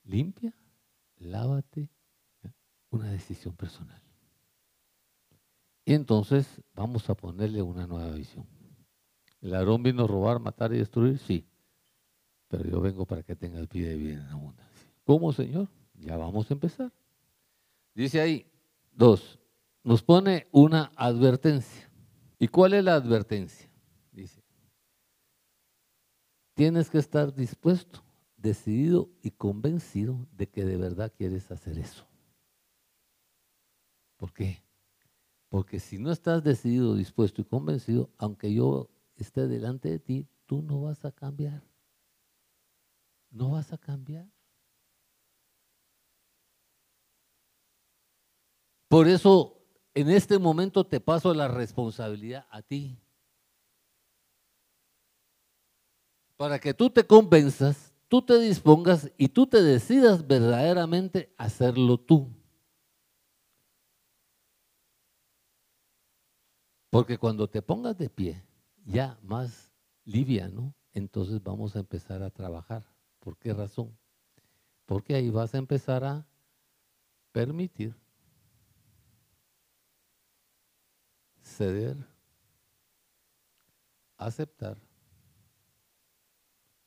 limpia, 0.03 0.53
lávate, 1.19 1.89
una 2.91 3.09
decisión 3.13 3.55
personal. 3.55 4.03
Y 5.85 5.95
entonces 5.95 6.61
vamos 6.75 7.09
a 7.09 7.15
ponerle 7.15 7.63
una 7.63 7.87
nueva 7.87 8.17
visión. 8.17 8.49
¿El 9.43 9.53
ladrón 9.53 9.85
vino 9.85 10.03
a 10.03 10.09
robar, 10.09 10.41
matar 10.41 10.73
y 10.73 10.79
destruir? 10.79 11.21
Sí. 11.21 11.47
Pero 12.49 12.69
yo 12.69 12.81
vengo 12.81 13.07
para 13.07 13.23
que 13.23 13.37
tengas 13.37 13.69
vida 13.69 13.93
y 13.93 13.97
vida 13.97 14.25
en 14.25 14.29
abundancia. 14.29 14.93
¿Cómo, 15.05 15.33
Señor? 15.33 15.69
Ya 15.95 16.17
vamos 16.17 16.51
a 16.51 16.55
empezar. 16.55 16.93
Dice 17.95 18.21
ahí, 18.21 18.51
dos, 18.93 19.39
nos 19.83 20.03
pone 20.03 20.49
una 20.51 20.91
advertencia. 20.97 21.91
¿Y 22.39 22.49
cuál 22.49 22.75
es 22.75 22.85
la 22.85 22.95
advertencia? 22.95 23.71
Dice, 24.11 24.43
tienes 26.55 26.91
que 26.91 26.99
estar 26.99 27.35
dispuesto 27.35 28.05
decidido 28.37 29.11
y 29.23 29.31
convencido 29.31 30.29
de 30.33 30.49
que 30.49 30.65
de 30.65 30.77
verdad 30.77 31.13
quieres 31.17 31.51
hacer 31.51 31.79
eso. 31.79 32.07
¿Por 34.19 34.33
qué? 34.33 34.63
Porque 35.49 35.81
si 35.81 35.99
no 35.99 36.13
estás 36.13 36.45
decidido, 36.45 36.95
dispuesto 36.95 37.41
y 37.41 37.45
convencido, 37.45 38.11
aunque 38.19 38.53
yo 38.53 38.91
esté 39.17 39.47
delante 39.47 39.89
de 39.89 39.99
ti, 39.99 40.29
tú 40.47 40.63
no 40.63 40.83
vas 40.83 41.05
a 41.05 41.13
cambiar. 41.13 41.63
No 43.31 43.53
vas 43.53 43.73
a 43.73 43.79
cambiar. 43.79 44.34
Por 48.95 49.09
eso, 49.09 49.61
en 49.93 50.09
este 50.09 50.39
momento 50.39 50.87
te 50.87 51.01
paso 51.01 51.35
la 51.35 51.49
responsabilidad 51.49 52.47
a 52.49 52.63
ti. 52.63 52.97
Para 56.37 56.61
que 56.61 56.73
tú 56.73 56.89
te 56.89 57.05
convenzas 57.05 57.93
tú 58.07 58.23
te 58.23 58.39
dispongas 58.39 59.11
y 59.19 59.27
tú 59.27 59.49
te 59.49 59.61
decidas 59.61 60.25
verdaderamente 60.25 61.35
hacerlo 61.37 61.99
tú. 61.99 62.33
Porque 66.89 67.19
cuando 67.19 67.49
te 67.49 67.63
pongas 67.63 67.99
de 67.99 68.09
pie, 68.09 68.47
ya 68.85 69.19
más 69.23 69.73
liviano, 70.05 70.73
entonces 70.93 71.43
vamos 71.43 71.75
a 71.75 71.81
empezar 71.81 72.23
a 72.23 72.31
trabajar. 72.31 72.85
¿Por 73.19 73.37
qué 73.39 73.53
razón? 73.53 73.99
Porque 74.87 75.17
ahí 75.17 75.31
vas 75.31 75.53
a 75.53 75.59
empezar 75.59 76.05
a 76.05 76.29
permitir 77.33 78.04
ceder, 81.45 81.97
aceptar 84.17 84.77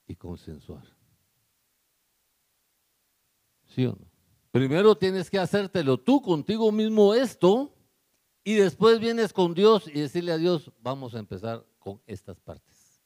y 0.08 0.16
consensuar. 0.16 0.84
¿Sí 3.68 3.86
o 3.86 3.91
no? 3.91 4.08
Primero 4.51 4.97
tienes 4.97 5.30
que 5.30 5.38
hacértelo 5.38 5.97
tú 5.99 6.22
contigo 6.22 6.72
mismo 6.72 7.14
esto 7.14 7.74
y 8.43 8.55
después 8.55 8.99
vienes 8.99 9.32
con 9.32 9.53
Dios 9.53 9.88
y 9.88 9.99
decirle 9.99 10.32
a 10.32 10.38
Dios, 10.38 10.72
vamos 10.80 11.14
a 11.14 11.20
empezar 11.20 11.66
con 11.78 12.01
estas 12.08 12.39
partes. 12.39 13.01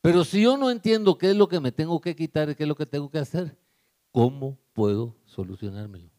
Pero 0.00 0.24
si 0.24 0.42
yo 0.42 0.56
no 0.56 0.70
entiendo 0.70 1.18
qué 1.18 1.30
es 1.30 1.36
lo 1.36 1.48
que 1.48 1.60
me 1.60 1.70
tengo 1.70 2.00
que 2.00 2.16
quitar 2.16 2.50
y 2.50 2.54
qué 2.54 2.64
es 2.64 2.68
lo 2.68 2.74
que 2.74 2.86
tengo 2.86 3.10
que 3.10 3.18
hacer, 3.18 3.56
¿cómo 4.10 4.58
puedo 4.72 5.16
solucionármelo? 5.26 6.10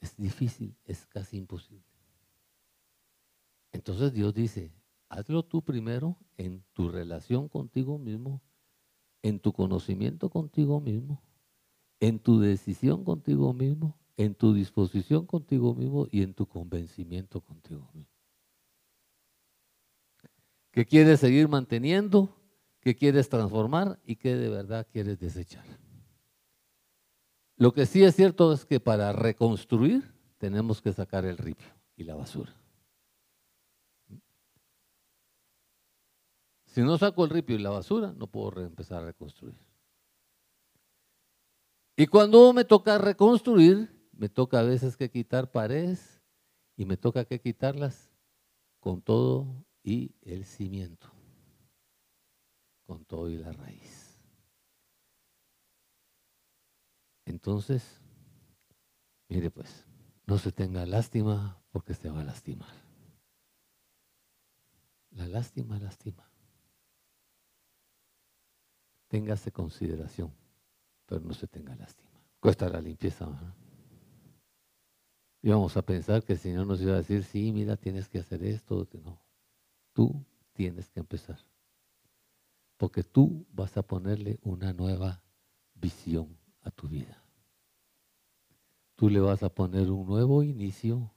Es 0.00 0.16
difícil, 0.16 0.74
es 0.84 1.06
casi 1.06 1.36
imposible. 1.36 1.87
Entonces 3.72 4.12
Dios 4.12 4.34
dice, 4.34 4.72
hazlo 5.08 5.44
tú 5.44 5.62
primero 5.62 6.16
en 6.36 6.64
tu 6.72 6.88
relación 6.88 7.48
contigo 7.48 7.98
mismo 7.98 8.42
en 9.22 9.40
tu 9.40 9.52
conocimiento 9.52 10.30
contigo 10.30 10.80
mismo, 10.80 11.22
en 12.00 12.18
tu 12.18 12.40
decisión 12.40 13.04
contigo 13.04 13.52
mismo, 13.52 13.98
en 14.16 14.34
tu 14.34 14.54
disposición 14.54 15.26
contigo 15.26 15.74
mismo 15.74 16.06
y 16.10 16.22
en 16.22 16.34
tu 16.34 16.46
convencimiento 16.46 17.40
contigo 17.40 17.88
mismo. 17.92 18.12
¿Qué 20.70 20.86
quieres 20.86 21.20
seguir 21.20 21.48
manteniendo? 21.48 22.34
¿Qué 22.80 22.94
quieres 22.94 23.28
transformar? 23.28 23.98
¿Y 24.04 24.16
qué 24.16 24.36
de 24.36 24.48
verdad 24.48 24.86
quieres 24.90 25.18
desechar? 25.18 25.64
Lo 27.56 27.72
que 27.72 27.86
sí 27.86 28.04
es 28.04 28.14
cierto 28.14 28.52
es 28.52 28.64
que 28.64 28.78
para 28.78 29.12
reconstruir 29.12 30.14
tenemos 30.38 30.80
que 30.80 30.92
sacar 30.92 31.24
el 31.24 31.36
ripio 31.36 31.66
y 31.96 32.04
la 32.04 32.14
basura. 32.14 32.57
Si 36.78 36.84
no 36.84 36.96
saco 36.96 37.24
el 37.24 37.30
ripio 37.30 37.56
y 37.56 37.58
la 37.58 37.70
basura, 37.70 38.12
no 38.16 38.28
puedo 38.28 38.60
empezar 38.60 39.02
a 39.02 39.06
reconstruir. 39.06 39.58
Y 41.96 42.06
cuando 42.06 42.52
me 42.52 42.64
toca 42.64 42.98
reconstruir, 42.98 44.08
me 44.12 44.28
toca 44.28 44.60
a 44.60 44.62
veces 44.62 44.96
que 44.96 45.10
quitar 45.10 45.50
paredes 45.50 46.22
y 46.76 46.84
me 46.84 46.96
toca 46.96 47.24
que 47.24 47.40
quitarlas 47.40 48.12
con 48.78 49.02
todo 49.02 49.66
y 49.82 50.14
el 50.22 50.44
cimiento, 50.44 51.10
con 52.86 53.04
todo 53.04 53.28
y 53.28 53.38
la 53.38 53.50
raíz. 53.50 54.20
Entonces, 57.24 58.00
mire 59.28 59.50
pues, 59.50 59.84
no 60.26 60.38
se 60.38 60.52
tenga 60.52 60.86
lástima 60.86 61.60
porque 61.72 61.94
se 61.94 62.08
va 62.08 62.20
a 62.20 62.24
lastimar. 62.24 62.72
La 65.10 65.26
lástima 65.26 65.80
lastima. 65.80 66.28
Téngase 69.08 69.50
consideración, 69.50 70.32
pero 71.06 71.20
no 71.20 71.34
se 71.34 71.46
tenga 71.46 71.74
lástima. 71.74 72.10
Cuesta 72.40 72.68
la 72.68 72.80
limpieza. 72.80 73.28
Y 75.40 75.48
vamos 75.50 75.76
a 75.76 75.82
pensar 75.82 76.22
que 76.22 76.34
el 76.34 76.38
Señor 76.38 76.66
nos 76.66 76.80
iba 76.80 76.92
a 76.92 76.98
decir, 76.98 77.24
sí, 77.24 77.52
mira, 77.52 77.76
tienes 77.76 78.08
que 78.08 78.18
hacer 78.18 78.42
esto. 78.44 78.86
No, 79.02 79.20
tú 79.92 80.24
tienes 80.52 80.90
que 80.90 81.00
empezar. 81.00 81.38
Porque 82.76 83.02
tú 83.02 83.46
vas 83.50 83.76
a 83.76 83.82
ponerle 83.82 84.38
una 84.42 84.72
nueva 84.72 85.22
visión 85.74 86.36
a 86.62 86.70
tu 86.70 86.88
vida. 86.88 87.24
Tú 88.94 89.08
le 89.08 89.20
vas 89.20 89.42
a 89.42 89.48
poner 89.48 89.90
un 89.90 90.06
nuevo 90.06 90.42
inicio, 90.42 91.12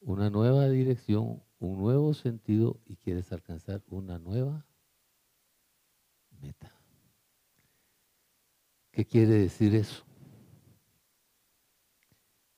una 0.00 0.30
nueva 0.30 0.68
dirección, 0.68 1.42
un 1.58 1.78
nuevo 1.78 2.14
sentido 2.14 2.80
y 2.86 2.96
quieres 2.96 3.30
alcanzar 3.32 3.82
una 3.88 4.18
nueva 4.18 4.66
meta. 6.40 6.73
¿Qué 8.94 9.04
quiere 9.04 9.32
decir 9.32 9.74
eso? 9.74 10.04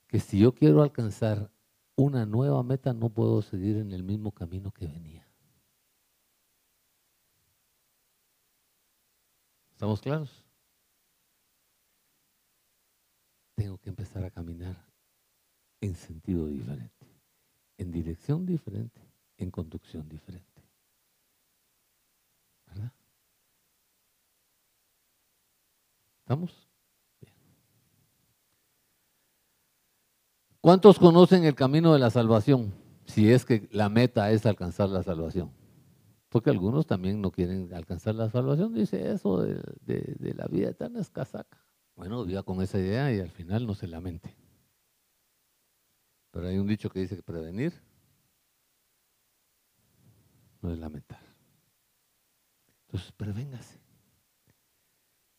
Que 0.07 0.19
si 0.19 0.37
yo 0.37 0.53
quiero 0.53 0.83
alcanzar 0.83 1.51
una 1.95 2.27
nueva 2.27 2.61
meta, 2.61 2.93
no 2.93 3.09
puedo 3.09 3.41
seguir 3.41 3.77
en 3.77 3.91
el 3.91 4.03
mismo 4.03 4.31
camino 4.31 4.71
que 4.71 4.85
venía. 4.85 5.27
¿Estamos 9.71 9.99
claros? 9.99 10.45
Tengo 13.55 13.79
que 13.79 13.89
empezar 13.89 14.23
a 14.23 14.29
caminar 14.29 14.75
en 15.81 15.95
sentido 15.95 16.45
diferente, 16.45 17.07
en 17.79 17.91
dirección 17.91 18.45
diferente, 18.45 19.01
en 19.37 19.49
conducción 19.49 20.07
diferente. 20.07 20.61
¿Verdad? 22.67 22.93
¿Estamos? 26.27 26.67
Bien. 27.21 27.33
¿Cuántos 30.59 30.99
conocen 30.99 31.45
el 31.45 31.55
camino 31.55 31.93
de 31.93 31.99
la 31.99 32.09
salvación? 32.09 32.73
Si 33.05 33.31
es 33.31 33.45
que 33.45 33.69
la 33.71 33.87
meta 33.87 34.29
es 34.31 34.45
alcanzar 34.45 34.89
la 34.89 35.03
salvación. 35.03 35.53
Porque 36.27 36.49
algunos 36.49 36.85
también 36.85 37.21
no 37.21 37.31
quieren 37.31 37.73
alcanzar 37.73 38.15
la 38.15 38.29
salvación. 38.29 38.73
Dice 38.73 39.09
eso 39.09 39.41
de, 39.41 40.33
la 40.35 40.47
vida 40.47 40.71
eterna 40.71 40.99
es 40.99 41.09
casaca. 41.09 41.65
Bueno, 41.95 42.25
viva 42.25 42.43
con 42.43 42.61
esa 42.61 42.77
idea 42.77 43.09
y 43.13 43.21
al 43.21 43.31
final 43.31 43.65
no 43.65 43.73
se 43.73 43.87
lamente. 43.87 44.35
Pero 46.31 46.49
hay 46.49 46.57
un 46.57 46.67
dicho 46.67 46.89
que 46.89 46.99
dice 46.99 47.15
que 47.15 47.23
prevenir 47.23 47.71
no 50.61 50.73
es 50.73 50.77
lamentar. 50.77 51.21
Entonces, 52.87 53.13
prevéngase. 53.13 53.86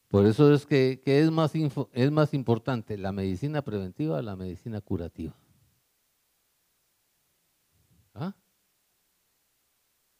Por 0.08 0.26
eso 0.26 0.52
es 0.54 0.64
que, 0.64 1.02
es, 1.04 1.30
más 1.30 1.52
es 1.54 2.10
más 2.10 2.32
importante 2.32 2.96
la 2.96 3.12
medicina 3.12 3.62
preventiva 3.62 4.16
o 4.16 4.22
la 4.22 4.36
medicina 4.36 4.80
curativa. 4.80 5.36
¿Ah? 8.14 8.34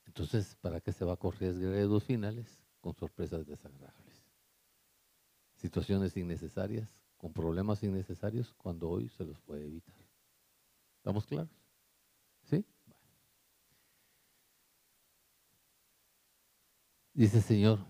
Entonces, 0.05 0.57
¿para 0.61 0.80
qué 0.80 0.93
se 0.93 1.07
va 1.07 1.14
a 1.14 1.16
correr 1.16 1.57
riesgos 1.57 2.05
finales 2.05 2.62
con 2.80 2.95
sorpresas 2.95 3.47
desagradables? 3.47 4.22
Situaciones 5.57 6.16
innecesarias, 6.18 7.03
con 7.16 7.32
problemas 7.32 7.82
innecesarios, 7.82 8.53
cuando 8.59 8.91
hoy 8.91 9.09
se 9.09 9.24
los 9.24 9.41
puede 9.41 9.64
evitar. 9.64 9.97
¿Estamos 10.99 11.26
claros? 11.26 11.49
¿Sí? 12.45 12.64
Dice 17.14 17.41
Señor, 17.41 17.80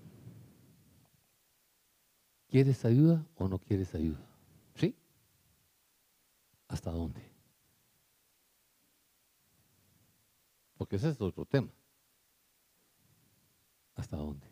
¿quieres 2.49 2.85
ayuda 2.85 3.25
o 3.37 3.49
no 3.49 3.59
quieres 3.59 3.95
ayuda? 3.95 4.21
¿Sí? 4.75 4.97
¿Hasta 6.67 6.91
dónde? 6.91 7.23
Porque 10.77 10.97
ese 10.97 11.11
es 11.11 11.21
otro 11.21 11.45
tema. 11.45 11.71
¿Hasta 13.95 14.17
dónde? 14.17 14.47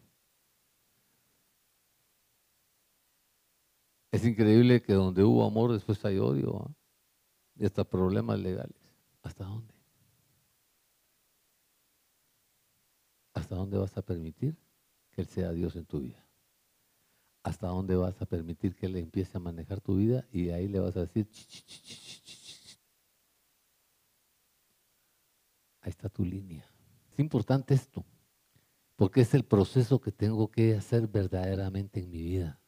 Es 4.12 4.24
increíble 4.24 4.82
que 4.82 4.92
donde 4.92 5.22
hubo 5.22 5.44
amor 5.44 5.72
después 5.72 6.04
hay 6.04 6.18
odio. 6.18 6.62
¿ah? 6.64 6.70
y 7.58 7.64
hasta 7.64 7.84
problemas 7.84 8.38
legales. 8.38 8.76
¿Hasta 9.22 9.44
dónde? 9.44 9.74
¿Hasta 13.34 13.54
dónde 13.54 13.78
vas 13.78 13.96
a 13.96 14.02
permitir 14.02 14.56
que 15.10 15.22
Él 15.22 15.26
sea 15.26 15.52
Dios 15.52 15.76
en 15.76 15.86
tu 15.86 16.00
vida? 16.00 16.25
¿Hasta 17.46 17.68
dónde 17.68 17.94
vas 17.94 18.20
a 18.20 18.26
permitir 18.26 18.74
que 18.74 18.86
Él 18.86 18.96
empiece 18.96 19.36
a 19.36 19.40
manejar 19.40 19.80
tu 19.80 19.94
vida 19.94 20.26
y 20.32 20.50
ahí 20.50 20.66
le 20.66 20.80
vas 20.80 20.96
a 20.96 21.02
decir, 21.02 21.28
ahí 25.80 25.90
está 25.90 26.08
tu 26.08 26.24
línea? 26.24 26.64
Es 27.12 27.20
importante 27.20 27.72
esto, 27.72 28.04
porque 28.96 29.20
es 29.20 29.32
el 29.32 29.44
proceso 29.44 30.00
que 30.00 30.10
tengo 30.10 30.50
que 30.50 30.74
hacer 30.74 31.06
verdaderamente 31.06 32.00
en 32.00 32.10
mi 32.10 32.20
vida. 32.24 32.60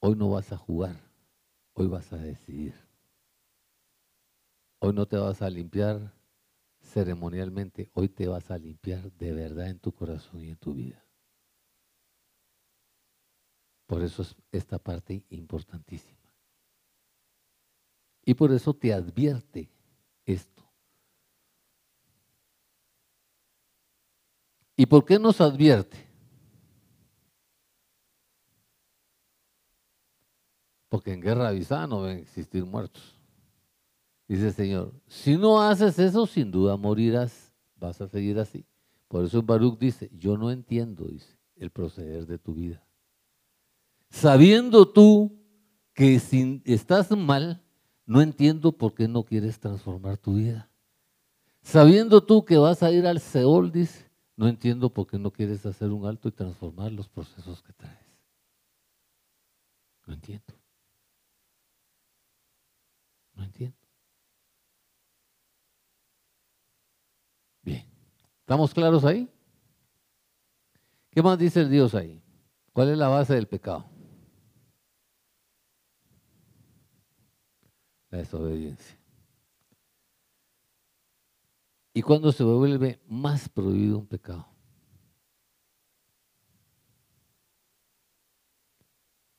Hoy 0.00 0.16
no 0.16 0.30
vas 0.30 0.50
a 0.52 0.56
jugar 0.56 0.96
Hoy 1.74 1.86
vas 1.86 2.12
a 2.12 2.16
decidir. 2.16 2.74
Hoy 4.80 4.92
no 4.92 5.06
te 5.06 5.16
vas 5.16 5.42
a 5.42 5.48
limpiar 5.48 6.12
ceremonialmente, 6.80 7.92
hoy 7.94 8.08
te 8.08 8.26
vas 8.26 8.50
a 8.50 8.58
limpiar 8.58 9.12
de 9.12 9.32
verdad 9.32 9.68
en 9.68 9.78
tu 9.78 9.92
corazón 9.92 10.42
y 10.42 10.48
en 10.48 10.56
tu 10.56 10.74
vida. 10.74 11.07
Por 13.88 14.04
eso 14.04 14.22
es 14.22 14.36
esta 14.52 14.78
parte 14.78 15.24
importantísima. 15.30 16.32
Y 18.24 18.34
por 18.34 18.52
eso 18.52 18.72
te 18.72 18.92
advierte 18.92 19.68
esto. 20.24 20.62
¿Y 24.76 24.86
por 24.86 25.04
qué 25.04 25.18
nos 25.18 25.40
advierte? 25.40 26.08
porque 30.88 31.12
en 31.12 31.20
guerra 31.20 31.48
avisada 31.48 31.86
no 31.86 32.02
van 32.02 32.16
existir 32.16 32.64
muertos. 32.64 33.14
Dice 34.26 34.48
el 34.48 34.52
Señor, 34.52 34.92
si 35.06 35.36
no 35.36 35.62
haces 35.62 35.98
eso, 35.98 36.26
sin 36.26 36.50
duda 36.50 36.76
morirás, 36.76 37.54
vas 37.76 38.00
a 38.00 38.08
seguir 38.08 38.38
así. 38.38 38.66
Por 39.06 39.24
eso 39.24 39.42
Baruch 39.42 39.78
dice, 39.78 40.10
yo 40.12 40.36
no 40.36 40.50
entiendo, 40.50 41.06
dice, 41.06 41.38
el 41.56 41.70
proceder 41.70 42.26
de 42.26 42.38
tu 42.38 42.54
vida. 42.54 42.84
Sabiendo 44.10 44.88
tú 44.88 45.38
que 45.94 46.18
si 46.18 46.62
estás 46.64 47.10
mal, 47.10 47.62
no 48.06 48.22
entiendo 48.22 48.72
por 48.72 48.94
qué 48.94 49.08
no 49.08 49.24
quieres 49.24 49.60
transformar 49.60 50.16
tu 50.16 50.34
vida. 50.34 50.70
Sabiendo 51.62 52.22
tú 52.22 52.44
que 52.44 52.56
vas 52.56 52.82
a 52.82 52.90
ir 52.90 53.06
al 53.06 53.20
Seol, 53.20 53.72
no 54.36 54.48
entiendo 54.48 54.88
por 54.88 55.06
qué 55.06 55.18
no 55.18 55.30
quieres 55.30 55.66
hacer 55.66 55.90
un 55.90 56.06
alto 56.06 56.28
y 56.28 56.32
transformar 56.32 56.92
los 56.92 57.08
procesos 57.08 57.62
que 57.62 57.72
traes. 57.72 57.98
No 60.06 60.14
entiendo. 60.14 60.54
No 63.34 63.44
entiendo. 63.44 63.76
Bien. 67.62 67.84
¿Estamos 68.40 68.72
claros 68.72 69.04
ahí? 69.04 69.28
¿Qué 71.10 71.22
más 71.22 71.38
dice 71.38 71.60
el 71.60 71.70
Dios 71.70 71.94
ahí? 71.94 72.22
¿Cuál 72.72 72.90
es 72.90 72.96
la 72.96 73.08
base 73.08 73.34
del 73.34 73.46
pecado? 73.46 73.97
La 78.10 78.18
desobediencia. 78.18 78.98
¿Y 81.92 82.02
cuando 82.02 82.30
se 82.32 82.44
vuelve 82.44 83.00
más 83.06 83.48
prohibido 83.48 83.98
un 83.98 84.06
pecado? 84.06 84.46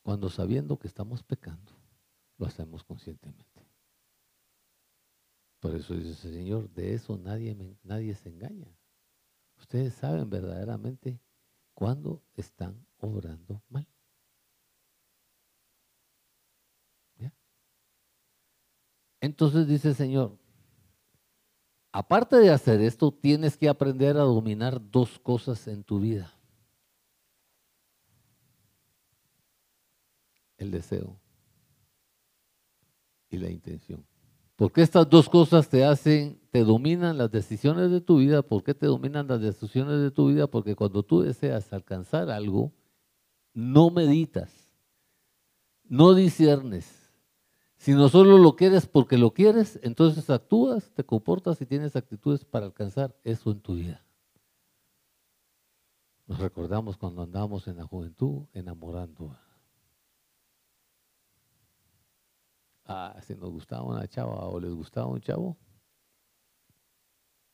Cuando 0.01 0.29
sabiendo 0.29 0.77
que 0.77 0.87
estamos 0.87 1.23
pecando, 1.23 1.71
lo 2.37 2.45
hacemos 2.45 2.83
conscientemente. 2.83 3.65
Por 5.59 5.75
eso 5.75 5.93
dice 5.93 6.27
el 6.27 6.33
Señor, 6.33 6.69
de 6.71 6.93
eso 6.93 7.17
nadie, 7.17 7.55
nadie 7.83 8.15
se 8.15 8.29
engaña. 8.29 8.75
Ustedes 9.57 9.93
saben 9.93 10.29
verdaderamente 10.29 11.19
cuándo 11.73 12.23
están 12.35 12.85
obrando 12.97 13.61
mal. 13.69 13.87
Entonces 19.21 19.67
dice 19.67 19.89
el 19.89 19.95
Señor, 19.95 20.37
aparte 21.91 22.37
de 22.37 22.49
hacer 22.49 22.81
esto, 22.81 23.11
tienes 23.11 23.57
que 23.57 23.69
aprender 23.69 24.17
a 24.17 24.21
dominar 24.21 24.81
dos 24.91 25.19
cosas 25.19 25.67
en 25.67 25.83
tu 25.83 25.99
vida. 25.99 26.33
El 30.57 30.71
deseo 30.71 31.19
y 33.29 33.37
la 33.37 33.49
intención. 33.49 34.05
Porque 34.55 34.81
estas 34.81 35.09
dos 35.09 35.29
cosas 35.29 35.69
te 35.69 35.85
hacen, 35.85 36.37
te 36.51 36.65
dominan 36.65 37.17
las 37.17 37.31
decisiones 37.31 37.89
de 37.91 38.01
tu 38.01 38.17
vida. 38.17 38.41
¿Por 38.41 38.61
qué 38.61 38.73
te 38.73 38.87
dominan 38.87 39.27
las 39.27 39.39
decisiones 39.39 40.01
de 40.01 40.11
tu 40.11 40.27
vida? 40.27 40.47
Porque 40.47 40.75
cuando 40.75 41.01
tú 41.01 41.21
deseas 41.21 41.71
alcanzar 41.71 42.29
algo, 42.29 42.73
no 43.53 43.89
meditas, 43.89 44.51
no 45.85 46.13
disiernes, 46.13 46.98
sino 47.79 48.09
solo 48.09 48.37
lo 48.37 48.55
quieres 48.57 48.85
porque 48.85 49.17
lo 49.17 49.31
quieres, 49.31 49.79
entonces 49.81 50.29
actúas, 50.29 50.91
te 50.91 51.05
comportas 51.05 51.61
y 51.61 51.65
tienes 51.65 51.95
actitudes 51.95 52.43
para 52.43 52.65
alcanzar 52.65 53.15
eso 53.23 53.51
en 53.51 53.61
tu 53.61 53.75
vida. 53.75 54.05
Nos 56.27 56.39
recordamos 56.39 56.97
cuando 56.97 57.23
andábamos 57.23 57.67
en 57.67 57.77
la 57.77 57.85
juventud 57.85 58.45
enamorando. 58.53 59.35
ah, 62.85 63.15
si 63.21 63.33
nos 63.35 63.49
gustaba 63.49 63.83
una 63.83 64.07
chava 64.07 64.47
o 64.49 64.59
les 64.59 64.73
gustaba 64.73 65.07
un 65.07 65.21
chavo, 65.21 65.57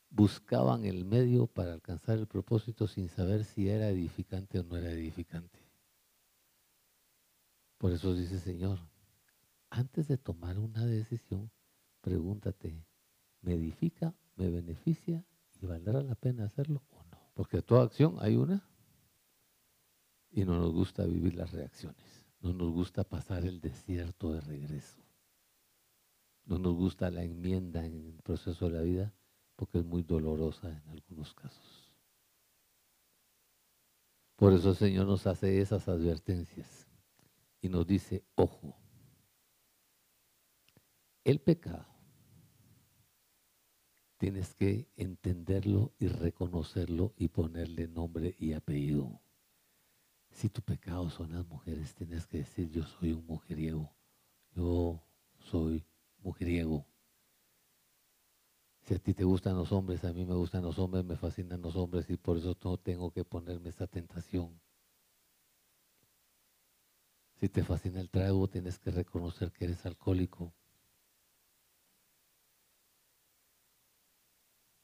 buscaban 0.09 0.85
el 0.85 1.05
medio 1.05 1.45
para 1.45 1.73
alcanzar 1.73 2.17
el 2.17 2.25
propósito 2.25 2.87
sin 2.87 3.09
saber 3.09 3.43
si 3.43 3.69
era 3.69 3.89
edificante 3.89 4.59
o 4.59 4.63
no 4.63 4.75
era 4.75 4.89
edificante. 4.89 5.59
Por 7.77 7.91
eso 7.91 8.15
dice 8.15 8.35
el 8.35 8.41
Señor, 8.41 8.79
antes 9.75 10.07
de 10.07 10.17
tomar 10.17 10.57
una 10.57 10.85
decisión, 10.85 11.51
pregúntate, 11.99 12.85
¿me 13.41 13.55
edifica, 13.55 14.15
me 14.37 14.49
beneficia 14.49 15.25
y 15.59 15.65
valdrá 15.65 16.01
la 16.01 16.15
pena 16.15 16.45
hacerlo 16.45 16.83
o 16.91 17.03
no? 17.03 17.29
Porque 17.33 17.61
toda 17.61 17.83
acción 17.83 18.15
hay 18.19 18.37
una 18.37 18.65
y 20.31 20.45
no 20.45 20.57
nos 20.57 20.71
gusta 20.71 21.05
vivir 21.05 21.35
las 21.35 21.51
reacciones, 21.51 22.25
no 22.39 22.53
nos 22.53 22.71
gusta 22.71 23.03
pasar 23.03 23.45
el 23.45 23.59
desierto 23.59 24.31
de 24.31 24.41
regreso. 24.41 25.01
No 26.45 26.57
nos 26.57 26.75
gusta 26.75 27.09
la 27.09 27.23
enmienda 27.23 27.85
en 27.85 28.05
el 28.05 28.21
proceso 28.21 28.69
de 28.69 28.77
la 28.77 28.81
vida 28.81 29.13
porque 29.55 29.79
es 29.79 29.85
muy 29.85 30.03
dolorosa 30.03 30.69
en 30.69 30.87
algunos 30.89 31.33
casos. 31.33 31.91
Por 34.35 34.53
eso 34.53 34.69
el 34.69 34.75
Señor 34.75 35.07
nos 35.07 35.27
hace 35.27 35.59
esas 35.59 35.87
advertencias 35.89 36.87
y 37.61 37.69
nos 37.69 37.87
dice, 37.87 38.23
ojo, 38.35 38.77
el 41.25 41.39
pecado 41.39 41.87
tienes 44.17 44.53
que 44.53 44.87
entenderlo 44.95 45.91
y 45.99 46.07
reconocerlo 46.07 47.13
y 47.17 47.27
ponerle 47.27 47.87
nombre 47.87 48.35
y 48.39 48.53
apellido. 48.53 49.19
Si 50.29 50.49
tu 50.49 50.61
pecado 50.61 51.09
son 51.09 51.33
las 51.33 51.45
mujeres, 51.47 51.95
tienes 51.95 52.27
que 52.27 52.39
decir, 52.39 52.69
yo 52.69 52.83
soy 52.83 53.13
un 53.13 53.25
mujeriego, 53.25 53.91
yo 54.55 55.01
soy 55.39 55.83
mujeriego. 56.19 56.85
Si 58.81 58.93
a 58.93 58.99
ti 58.99 59.15
te 59.15 59.23
gustan 59.23 59.55
los 59.55 59.71
hombres, 59.71 60.03
a 60.05 60.13
mí 60.13 60.25
me 60.25 60.35
gustan 60.35 60.61
los 60.61 60.77
hombres, 60.77 61.03
me 61.03 61.17
fascinan 61.17 61.61
los 61.61 61.75
hombres 61.75 62.07
y 62.09 62.17
por 62.17 62.37
eso 62.37 62.55
no 62.63 62.77
tengo 62.77 63.09
que 63.11 63.25
ponerme 63.25 63.69
esta 63.69 63.87
tentación. 63.87 64.61
Si 67.33 67.49
te 67.49 67.63
fascina 67.63 67.99
el 67.99 68.11
trago, 68.11 68.47
tienes 68.47 68.77
que 68.77 68.91
reconocer 68.91 69.51
que 69.51 69.65
eres 69.65 69.85
alcohólico. 69.87 70.53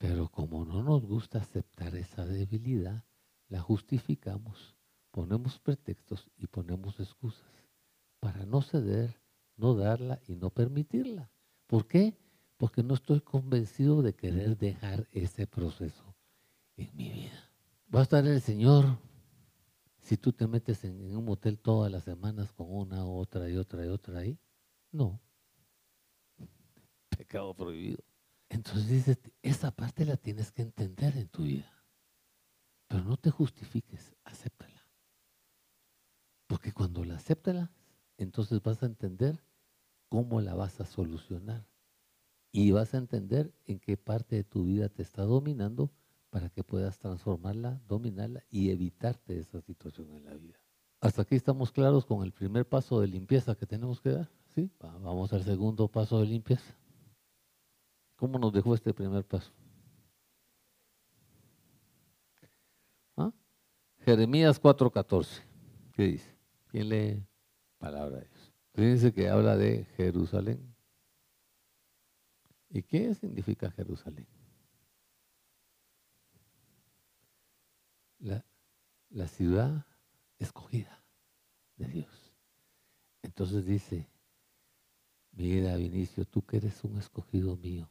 Pero 0.02 0.30
como 0.30 0.66
no 0.66 0.82
nos 0.82 1.06
gusta 1.06 1.38
aceptar 1.38 1.96
esa 1.96 2.26
debilidad, 2.26 3.06
la 3.50 3.62
justificamos, 3.62 4.76
ponemos 5.12 5.60
pretextos 5.60 6.28
y 6.38 6.48
ponemos 6.48 7.00
excusas 7.00 7.70
para 8.20 8.44
no 8.48 8.64
ceder, 8.64 9.22
no 9.58 9.76
darla 9.76 10.20
y 10.28 10.38
no 10.38 10.50
permitirla. 10.50 11.30
¿Por 11.68 11.86
qué? 11.86 12.18
Porque 12.58 12.82
no 12.82 12.96
estoy 12.96 13.22
convencido 13.22 14.02
de 14.02 14.16
querer 14.16 14.58
dejar 14.58 15.08
ese 15.12 15.46
proceso 15.46 16.16
en 16.78 16.90
mi 16.98 17.12
vida. 17.12 17.52
Va 17.94 18.00
a 18.00 18.04
estar 18.04 18.26
el 18.26 18.42
Señor 18.42 18.98
si 20.02 20.18
tú 20.18 20.34
te 20.34 20.48
metes 20.48 20.84
en, 20.84 21.16
un 21.16 21.26
motel 21.26 21.60
todas 21.60 21.92
las 21.92 22.06
semanas 22.06 22.52
con 22.54 22.66
una, 22.74 23.06
otra 23.06 23.48
y 23.52 23.56
otra 23.56 23.86
y 23.86 23.90
otra 23.90 24.22
ahí. 24.22 24.40
No. 24.92 25.22
Pecado 27.16 27.54
prohibido. 27.54 28.04
Entonces 28.52 28.90
dices, 28.90 29.18
esa 29.42 29.72
parte 29.72 30.06
la 30.06 30.18
tienes 30.18 30.52
que 30.52 30.62
entender 30.62 31.16
en 31.16 31.30
tu 31.30 31.44
vida. 31.44 31.72
Pero 32.88 33.06
no 33.06 33.16
te 33.16 33.32
justifiques, 33.32 34.14
acéptala. 34.26 34.86
Porque 36.48 36.74
cuando 36.74 37.06
la 37.06 37.16
aceptas, 37.16 37.70
entonces 38.18 38.62
vas 38.62 38.84
a 38.84 38.88
entender 38.88 39.42
cómo 40.10 40.42
la 40.42 40.54
vas 40.54 40.82
a 40.82 40.86
solucionar. 40.86 41.66
Y 42.52 42.72
vas 42.72 42.94
a 42.94 42.98
entender 42.98 43.54
en 43.64 43.80
qué 43.80 43.96
parte 43.96 44.36
de 44.36 44.44
tu 44.44 44.66
vida 44.66 44.90
te 44.90 45.02
está 45.02 45.24
dominando 45.24 45.90
para 46.30 46.50
que 46.50 46.66
puedas 46.66 47.00
transformarla, 47.00 47.82
dominarla 47.88 48.44
y 48.50 48.72
evitarte 48.72 49.40
esa 49.40 49.62
situación 49.62 50.12
en 50.12 50.26
la 50.26 50.34
vida. 50.34 50.60
Hasta 51.00 51.22
aquí 51.22 51.36
estamos 51.36 51.72
claros 51.72 52.06
con 52.06 52.22
el 52.22 52.34
primer 52.34 52.68
paso 52.68 53.00
de 53.00 53.08
limpieza 53.08 53.56
que 53.56 53.66
tenemos 53.66 54.02
que 54.02 54.10
dar. 54.10 54.30
¿sí? 54.54 54.70
Vamos 54.78 55.32
al 55.32 55.46
segundo 55.46 55.88
paso 55.88 56.20
de 56.20 56.26
limpieza. 56.26 56.76
¿Cómo 58.22 58.38
nos 58.38 58.54
dejó 58.54 58.76
este 58.76 58.94
primer 58.94 59.26
paso? 59.26 59.52
¿Ah? 63.18 63.34
Jeremías 64.02 64.62
4:14. 64.62 65.42
¿Qué 65.92 66.04
dice? 66.04 66.38
¿Quién 66.68 66.90
lee 66.90 67.26
palabra 67.80 68.18
de 68.18 68.28
Dios? 68.28 68.54
Fíjense 68.76 69.12
que 69.12 69.28
habla 69.28 69.58
de 69.58 69.86
Jerusalén. 69.98 70.76
¿Y 72.70 72.84
qué 72.84 73.16
significa 73.16 73.72
Jerusalén? 73.72 74.28
La, 78.20 78.46
la 79.10 79.28
ciudad 79.28 79.88
escogida 80.38 81.04
de 81.76 81.88
Dios. 81.88 82.36
Entonces 83.24 83.66
dice, 83.66 84.08
mira 85.32 85.76
Vinicio, 85.76 86.24
tú 86.26 86.46
que 86.46 86.58
eres 86.58 86.84
un 86.84 87.00
escogido 87.00 87.58
mío, 87.58 87.90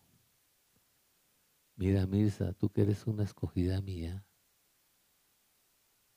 Mira, 1.81 2.07
Mirza, 2.07 2.53
tú 2.53 2.69
que 2.69 2.83
eres 2.83 3.07
una 3.07 3.25
escogida 3.25 3.81
mía, 3.81 4.23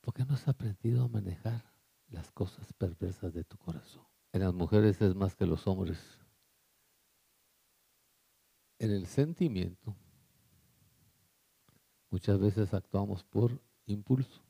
¿por 0.02 0.12
qué 0.12 0.22
no 0.26 0.34
has 0.34 0.46
aprendido 0.46 1.02
a 1.02 1.08
manejar 1.08 1.72
las 2.08 2.30
cosas 2.32 2.70
perversas 2.74 3.32
de 3.32 3.44
tu 3.44 3.56
corazón? 3.56 4.04
En 4.32 4.42
las 4.42 4.52
mujeres 4.52 5.00
es 5.00 5.14
más 5.14 5.34
que 5.34 5.46
los 5.46 5.66
hombres. 5.66 6.18
En 8.78 8.90
el 8.90 9.06
sentimiento, 9.06 9.96
muchas 12.10 12.38
veces 12.38 12.74
actuamos 12.74 13.24
por 13.24 13.58
impulso. 13.86 14.42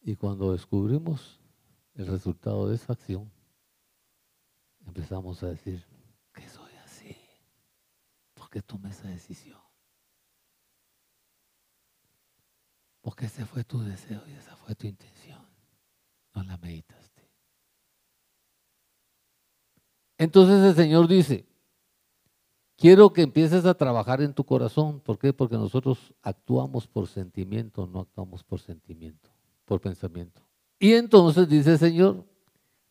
Y 0.00 0.16
cuando 0.16 0.52
descubrimos 0.52 1.38
el 1.92 2.06
resultado 2.06 2.70
de 2.70 2.76
esa 2.76 2.94
acción, 2.94 3.30
empezamos 4.86 5.42
a 5.42 5.48
decir. 5.48 5.95
Que 8.56 8.62
tomé 8.62 8.88
esa 8.88 9.06
decisión. 9.08 9.60
Porque 13.02 13.26
ese 13.26 13.44
fue 13.44 13.64
tu 13.64 13.82
deseo 13.82 14.22
y 14.26 14.32
esa 14.32 14.56
fue 14.56 14.74
tu 14.74 14.86
intención. 14.86 15.46
No 16.34 16.42
la 16.42 16.56
meditaste. 16.56 17.28
Entonces 20.16 20.64
el 20.64 20.74
Señor 20.74 21.06
dice, 21.06 21.44
quiero 22.78 23.12
que 23.12 23.20
empieces 23.20 23.66
a 23.66 23.74
trabajar 23.74 24.22
en 24.22 24.32
tu 24.32 24.42
corazón. 24.42 25.00
¿Por 25.00 25.18
qué? 25.18 25.34
Porque 25.34 25.56
nosotros 25.56 26.14
actuamos 26.22 26.86
por 26.86 27.08
sentimiento, 27.08 27.86
no 27.86 28.00
actuamos 28.00 28.42
por 28.42 28.60
sentimiento, 28.60 29.28
por 29.66 29.82
pensamiento. 29.82 30.40
Y 30.78 30.94
entonces 30.94 31.46
dice 31.46 31.72
el 31.72 31.78
Señor 31.78 32.24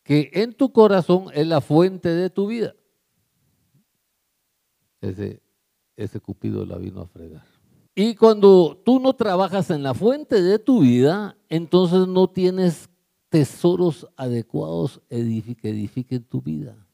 que 0.04 0.30
en 0.32 0.54
tu 0.54 0.72
corazón 0.72 1.26
es 1.34 1.44
la 1.44 1.60
fuente 1.60 2.10
de 2.10 2.30
tu 2.30 2.46
vida. 2.46 2.72
Ese 5.00 5.42
ese 5.96 6.20
Cupido 6.20 6.64
la 6.64 6.76
vino 6.76 7.00
a 7.00 7.06
fregar. 7.06 7.44
Y 7.94 8.14
cuando 8.14 8.80
tú 8.84 9.00
no 9.00 9.14
trabajas 9.14 9.70
en 9.70 9.82
la 9.82 9.94
fuente 9.94 10.42
de 10.42 10.58
tu 10.58 10.80
vida, 10.80 11.38
entonces 11.48 12.06
no 12.06 12.28
tienes 12.28 12.90
tesoros 13.30 14.06
adecuados 14.16 15.00
que 15.08 15.70
edifiquen 15.70 16.24
tu 16.24 16.42
vida. 16.42 16.86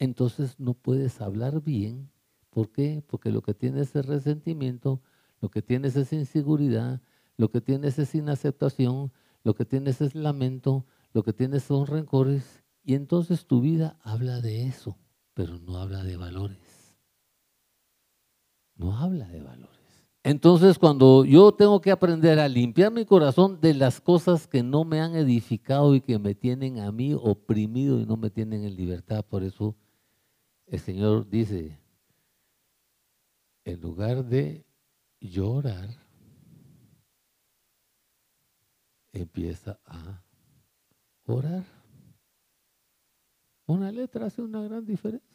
Entonces 0.00 0.58
no 0.58 0.74
puedes 0.74 1.20
hablar 1.20 1.62
bien. 1.62 2.10
¿Por 2.50 2.72
qué? 2.72 3.04
Porque 3.06 3.30
lo 3.30 3.40
que 3.40 3.54
tienes 3.54 3.94
es 3.94 4.04
resentimiento, 4.04 5.00
lo 5.40 5.48
que 5.48 5.62
tienes 5.62 5.94
es 5.94 6.12
inseguridad, 6.12 7.00
lo 7.36 7.50
que 7.50 7.60
tienes 7.60 7.98
es 8.00 8.14
inaceptación, 8.14 9.12
lo 9.44 9.54
que 9.54 9.64
tienes 9.64 10.00
es 10.00 10.16
lamento, 10.16 10.86
lo 11.12 11.22
que 11.22 11.32
tienes 11.32 11.62
son 11.62 11.86
rencores. 11.86 12.64
Y 12.82 12.94
entonces 12.94 13.46
tu 13.46 13.60
vida 13.60 13.96
habla 14.02 14.40
de 14.40 14.66
eso, 14.66 14.98
pero 15.34 15.58
no 15.60 15.76
habla 15.76 16.02
de 16.02 16.16
valores 16.16 16.65
no 18.76 18.96
habla 18.96 19.26
de 19.28 19.40
valores. 19.40 19.76
Entonces, 20.22 20.78
cuando 20.78 21.24
yo 21.24 21.52
tengo 21.52 21.80
que 21.80 21.92
aprender 21.92 22.40
a 22.40 22.48
limpiar 22.48 22.90
mi 22.90 23.04
corazón 23.04 23.60
de 23.60 23.74
las 23.74 24.00
cosas 24.00 24.48
que 24.48 24.62
no 24.62 24.84
me 24.84 25.00
han 25.00 25.14
edificado 25.14 25.94
y 25.94 26.00
que 26.00 26.18
me 26.18 26.34
tienen 26.34 26.80
a 26.80 26.90
mí 26.90 27.14
oprimido 27.14 28.00
y 28.00 28.06
no 28.06 28.16
me 28.16 28.30
tienen 28.30 28.64
en 28.64 28.74
libertad, 28.74 29.24
por 29.24 29.44
eso 29.44 29.76
el 30.66 30.80
Señor 30.80 31.28
dice, 31.28 31.78
en 33.64 33.80
lugar 33.80 34.24
de 34.24 34.66
llorar, 35.20 35.90
empieza 39.12 39.78
a 39.84 40.22
orar. 41.24 41.64
Una 43.66 43.90
letra 43.90 44.26
hace 44.26 44.42
una 44.42 44.62
gran 44.62 44.84
diferencia. 44.84 45.25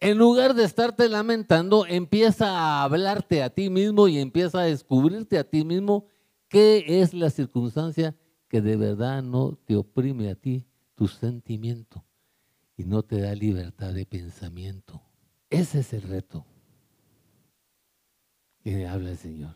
En 0.00 0.16
lugar 0.16 0.54
de 0.54 0.64
estarte 0.64 1.08
lamentando, 1.10 1.84
empieza 1.86 2.58
a 2.58 2.82
hablarte 2.84 3.42
a 3.42 3.50
ti 3.50 3.68
mismo 3.68 4.08
y 4.08 4.18
empieza 4.18 4.60
a 4.60 4.64
descubrirte 4.64 5.38
a 5.38 5.44
ti 5.44 5.62
mismo 5.62 6.06
qué 6.48 7.02
es 7.02 7.12
la 7.12 7.28
circunstancia 7.28 8.16
que 8.48 8.62
de 8.62 8.76
verdad 8.76 9.22
no 9.22 9.58
te 9.66 9.76
oprime 9.76 10.30
a 10.30 10.34
ti, 10.34 10.66
tu 10.94 11.06
sentimiento, 11.06 12.02
y 12.78 12.84
no 12.84 13.02
te 13.02 13.20
da 13.20 13.34
libertad 13.34 13.92
de 13.92 14.06
pensamiento. 14.06 15.02
Ese 15.50 15.80
es 15.80 15.92
el 15.92 16.02
reto 16.02 16.46
que 18.62 18.86
habla 18.86 19.10
el 19.10 19.18
Señor. 19.18 19.54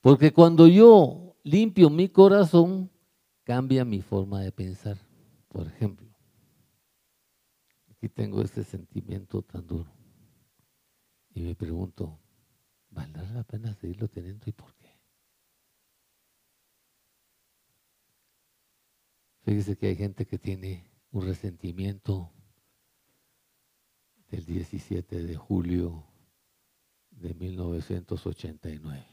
Porque 0.00 0.32
cuando 0.32 0.66
yo 0.66 1.36
limpio 1.42 1.90
mi 1.90 2.08
corazón, 2.08 2.90
cambia 3.42 3.84
mi 3.84 4.00
forma 4.00 4.40
de 4.40 4.50
pensar. 4.50 4.96
Por 5.48 5.66
ejemplo, 5.66 6.03
tengo 8.08 8.42
este 8.42 8.64
sentimiento 8.64 9.42
tan 9.42 9.66
duro. 9.66 9.92
Y 11.34 11.42
me 11.42 11.54
pregunto, 11.54 12.20
¿valdrá 12.90 13.24
la 13.32 13.44
pena 13.44 13.74
seguirlo 13.74 14.08
teniendo 14.08 14.44
y 14.46 14.52
por 14.52 14.74
qué? 14.76 14.84
Fíjese 19.42 19.76
que 19.76 19.88
hay 19.88 19.96
gente 19.96 20.26
que 20.26 20.38
tiene 20.38 20.90
un 21.10 21.26
resentimiento 21.26 22.32
del 24.30 24.44
17 24.46 25.22
de 25.22 25.36
julio 25.36 26.04
de 27.10 27.34
1989. 27.34 29.06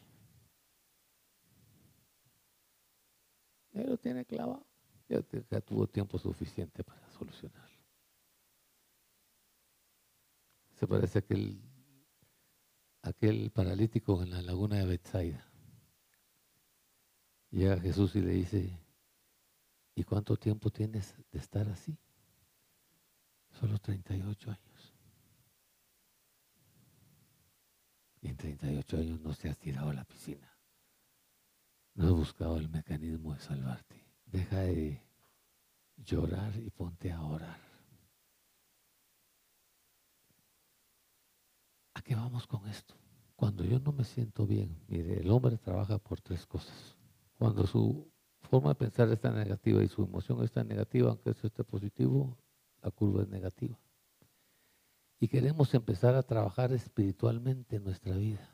Él 3.73 3.89
lo 3.89 3.97
tiene 3.97 4.26
clavado. 4.26 4.65
Ya, 5.09 5.61
tuvo 5.61 5.88
tiempo 5.88 6.18
suficiente 6.18 6.84
para 6.84 7.09
solucionarlo. 7.11 7.70
Se 10.82 10.88
parece 10.88 11.20
a 11.20 13.10
aquel, 13.10 13.52
paralítico 13.52 14.24
en 14.24 14.32
la 14.32 14.41
laguna 14.41 14.78
de 14.78 14.88
Bethsaida. 14.88 15.45
Llega 17.52 17.80
Jesús 17.80 18.16
y 18.16 18.22
le 18.22 18.32
dice, 18.32 18.80
¿y 19.94 20.03
cuánto 20.03 20.38
tiempo 20.38 20.72
tienes 20.72 21.16
de 21.32 21.38
estar 21.38 21.70
así? 21.70 21.95
Solo 23.52 23.78
38 23.78 24.49
años. 24.49 24.95
Y 28.22 28.30
en 28.30 28.38
38 28.38 28.98
años 28.98 29.22
no 29.22 29.36
se 29.36 29.49
has 29.49 29.60
tirado 29.60 29.91
a 29.91 29.94
la 29.94 30.06
piscina. 30.06 30.52
No 31.94 32.08
has 32.08 32.14
buscado 32.14 32.58
el 32.58 32.70
mecanismo 32.70 33.36
de 33.36 33.40
salvarte. 33.40 34.03
Deja 34.26 34.62
de 34.62 34.99
llorar 35.98 36.56
y 36.56 36.72
ponte 36.72 37.12
a 37.12 37.22
orar. 37.22 37.70
¿A 41.93 42.01
qué 42.01 42.15
vamos 42.15 42.47
con 42.47 42.68
esto? 42.68 42.95
Cuando 43.35 43.63
yo 43.63 43.80
no 43.80 43.91
me 43.91 44.03
siento 44.03 44.45
bien, 44.45 44.77
mire, 44.88 45.19
el 45.19 45.31
hombre 45.31 45.57
trabaja 45.57 45.97
por 45.97 46.22
tres 46.22 46.45
cosas. 46.45 46.97
Cuando 47.38 47.65
su 47.65 48.07
forma 48.41 48.69
de 48.69 48.76
pensar 48.76 49.09
está 49.09 49.31
negativa 49.31 49.84
y 49.84 49.88
su 49.88 50.03
emoción 50.03 50.43
está 50.43 50.63
negativa, 50.63 51.09
aunque 51.09 51.31
eso 51.31 51.47
esté 51.47 51.63
positivo, 51.63 52.38
la 52.81 52.91
curva 52.91 53.23
es 53.23 53.30
negativa. 53.30 53.80
Y 55.19 55.27
queremos 55.27 55.73
empezar 55.73 56.15
a 56.15 56.23
trabajar 56.23 56.72
espiritualmente 56.72 57.77
en 57.77 57.84
nuestra 57.84 58.15
vida. 58.15 58.47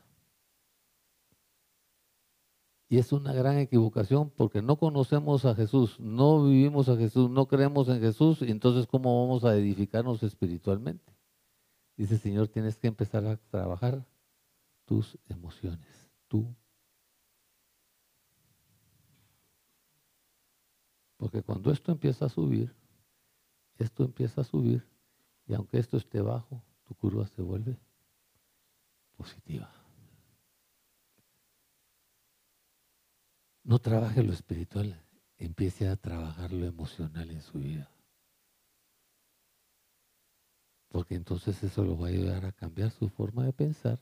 Y 2.90 2.96
es 2.96 3.12
una 3.12 3.34
gran 3.34 3.58
equivocación 3.58 4.30
porque 4.30 4.62
no 4.62 4.78
conocemos 4.78 5.44
a 5.44 5.54
Jesús, 5.54 6.00
no 6.00 6.44
vivimos 6.44 6.88
a 6.88 6.96
Jesús, 6.96 7.28
no 7.28 7.46
creemos 7.46 7.88
en 7.88 8.00
Jesús, 8.00 8.40
y 8.40 8.50
entonces 8.50 8.86
¿cómo 8.86 9.26
vamos 9.26 9.44
a 9.44 9.54
edificarnos 9.54 10.22
espiritualmente? 10.22 11.17
Dice 11.98 12.16
Señor, 12.16 12.48
tienes 12.48 12.78
que 12.78 12.86
empezar 12.86 13.26
a 13.26 13.36
trabajar 13.36 14.06
tus 14.86 15.18
emociones, 15.28 16.08
tú 16.28 16.56
Porque 21.18 21.42
cuando 21.42 21.72
esto 21.72 21.92
empieza 21.92 22.26
a 22.26 22.28
subir, 22.28 22.74
esto 23.76 24.04
empieza 24.04 24.40
a 24.40 24.44
subir, 24.44 24.86
y 25.46 25.54
aunque 25.54 25.78
esto 25.78 25.96
esté 25.96 26.20
bajo, 26.20 26.62
tu 26.84 26.94
curva 26.94 27.26
se 27.26 27.42
vuelve 27.42 27.76
positiva. 29.16 29.70
No 33.64 33.80
trabaje 33.80 34.22
lo 34.22 34.32
espiritual, 34.32 35.02
empiece 35.38 35.88
a 35.88 35.96
trabajar 35.96 36.52
lo 36.52 36.64
emocional 36.64 37.30
en 37.30 37.42
su 37.42 37.58
vida. 37.58 37.90
Porque 40.88 41.14
entonces 41.14 41.62
eso 41.62 41.84
lo 41.84 41.98
va 41.98 42.08
a 42.08 42.10
ayudar 42.10 42.46
a 42.46 42.52
cambiar 42.52 42.90
su 42.90 43.08
forma 43.08 43.44
de 43.44 43.52
pensar 43.52 44.00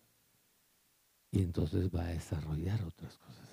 y 1.30 1.42
entonces 1.42 1.90
va 1.94 2.02
a 2.04 2.08
desarrollar 2.08 2.82
otras 2.82 3.18
cosas. 3.18 3.46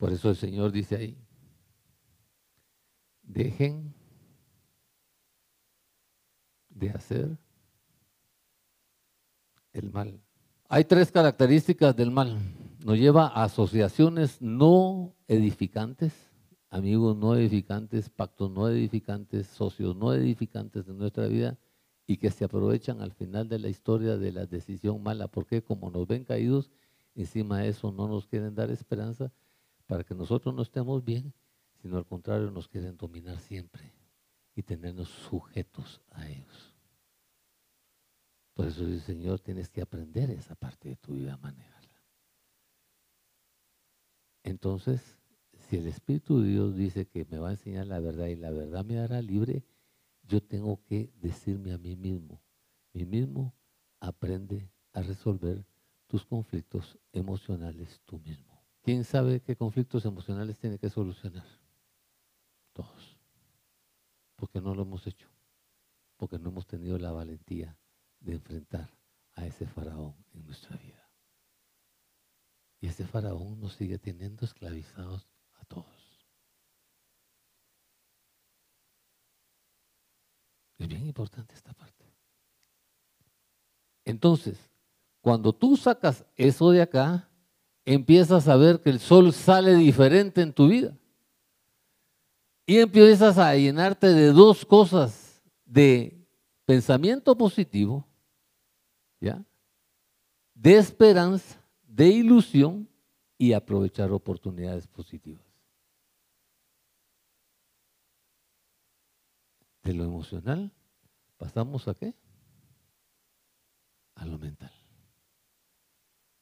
Por 0.00 0.14
eso 0.14 0.30
el 0.30 0.36
Señor 0.36 0.72
dice 0.72 0.96
ahí, 0.96 1.18
dejen 3.22 3.92
de 6.70 6.88
hacer 6.88 7.36
el 9.74 9.90
mal. 9.90 10.18
Hay 10.70 10.84
tres 10.84 11.12
características 11.12 11.94
del 11.94 12.10
mal. 12.10 12.38
Nos 12.82 12.96
lleva 12.96 13.26
a 13.26 13.44
asociaciones 13.44 14.40
no 14.40 15.14
edificantes, 15.28 16.14
amigos 16.70 17.16
no 17.16 17.34
edificantes, 17.34 18.08
pactos 18.08 18.50
no 18.50 18.68
edificantes, 18.68 19.48
socios 19.48 19.96
no 19.96 20.14
edificantes 20.14 20.88
en 20.88 20.98
nuestra 20.98 21.26
vida 21.26 21.58
y 22.06 22.16
que 22.16 22.30
se 22.30 22.44
aprovechan 22.44 23.02
al 23.02 23.12
final 23.12 23.48
de 23.48 23.58
la 23.58 23.68
historia 23.68 24.16
de 24.16 24.32
la 24.32 24.46
decisión 24.46 25.02
mala, 25.02 25.28
porque 25.28 25.62
como 25.62 25.90
nos 25.90 26.06
ven 26.06 26.24
caídos, 26.24 26.70
encima 27.14 27.58
de 27.58 27.68
eso 27.68 27.92
no 27.92 28.08
nos 28.08 28.26
quieren 28.26 28.54
dar 28.54 28.70
esperanza 28.70 29.32
para 29.86 30.04
que 30.04 30.14
nosotros 30.14 30.54
no 30.54 30.62
estemos 30.62 31.04
bien, 31.04 31.34
sino 31.82 31.96
al 31.96 32.06
contrario 32.06 32.50
nos 32.50 32.68
quieren 32.68 32.96
dominar 32.96 33.38
siempre 33.40 33.92
y 34.54 34.62
tenernos 34.62 35.08
sujetos 35.08 36.00
a 36.10 36.28
ellos. 36.28 36.74
Por 38.54 38.66
eso 38.66 38.84
dice 38.84 39.06
Señor, 39.06 39.40
tienes 39.40 39.68
que 39.68 39.82
aprender 39.82 40.30
esa 40.30 40.54
parte 40.54 40.90
de 40.90 40.96
tu 40.96 41.14
vida 41.14 41.34
a 41.34 41.38
manejarla. 41.38 41.80
Entonces, 44.42 45.19
si 45.70 45.76
el 45.76 45.86
Espíritu 45.86 46.40
de 46.40 46.48
Dios 46.48 46.74
dice 46.74 47.06
que 47.06 47.24
me 47.26 47.38
va 47.38 47.50
a 47.50 47.52
enseñar 47.52 47.86
la 47.86 48.00
verdad 48.00 48.26
y 48.26 48.34
la 48.34 48.50
verdad 48.50 48.84
me 48.84 48.98
hará 48.98 49.22
libre, 49.22 49.62
yo 50.24 50.42
tengo 50.42 50.82
que 50.82 51.12
decirme 51.14 51.72
a 51.72 51.78
mí 51.78 51.94
mismo, 51.94 52.42
mí 52.92 53.06
mismo 53.06 53.54
aprende 54.00 54.68
a 54.92 55.00
resolver 55.02 55.64
tus 56.08 56.26
conflictos 56.26 56.98
emocionales 57.12 58.00
tú 58.04 58.18
mismo. 58.18 58.60
¿Quién 58.82 59.04
sabe 59.04 59.42
qué 59.42 59.54
conflictos 59.54 60.04
emocionales 60.04 60.58
tiene 60.58 60.76
que 60.76 60.90
solucionar? 60.90 61.46
Todos. 62.72 63.16
Porque 64.34 64.60
no 64.60 64.74
lo 64.74 64.82
hemos 64.82 65.06
hecho. 65.06 65.28
Porque 66.16 66.40
no 66.40 66.48
hemos 66.48 66.66
tenido 66.66 66.98
la 66.98 67.12
valentía 67.12 67.78
de 68.18 68.32
enfrentar 68.32 68.90
a 69.34 69.46
ese 69.46 69.68
faraón 69.68 70.16
en 70.32 70.44
nuestra 70.46 70.76
vida. 70.78 71.08
Y 72.80 72.88
ese 72.88 73.06
faraón 73.06 73.60
nos 73.60 73.74
sigue 73.74 74.00
teniendo 74.00 74.44
esclavizados 74.44 75.28
todos. 75.70 75.86
Es 80.78 80.88
bien 80.88 81.06
importante 81.06 81.54
esta 81.54 81.72
parte. 81.72 82.04
Entonces, 84.04 84.58
cuando 85.20 85.52
tú 85.52 85.76
sacas 85.76 86.24
eso 86.36 86.70
de 86.70 86.82
acá, 86.82 87.28
empiezas 87.84 88.48
a 88.48 88.56
ver 88.56 88.80
que 88.80 88.90
el 88.90 88.98
sol 88.98 89.32
sale 89.32 89.74
diferente 89.74 90.42
en 90.42 90.52
tu 90.52 90.68
vida. 90.68 90.96
Y 92.66 92.78
empiezas 92.78 93.38
a 93.38 93.54
llenarte 93.54 94.08
de 94.08 94.32
dos 94.32 94.64
cosas, 94.64 95.42
de 95.64 96.26
pensamiento 96.64 97.36
positivo, 97.36 98.06
¿ya? 99.20 99.44
de 100.54 100.76
esperanza, 100.76 101.60
de 101.82 102.08
ilusión 102.08 102.88
y 103.36 103.52
aprovechar 103.52 104.12
oportunidades 104.12 104.86
positivas. 104.86 105.49
De 109.82 109.94
lo 109.94 110.04
emocional 110.04 110.72
pasamos 111.36 111.88
a 111.88 111.94
qué? 111.94 112.14
A 114.14 114.26
lo 114.26 114.38
mental. 114.38 114.72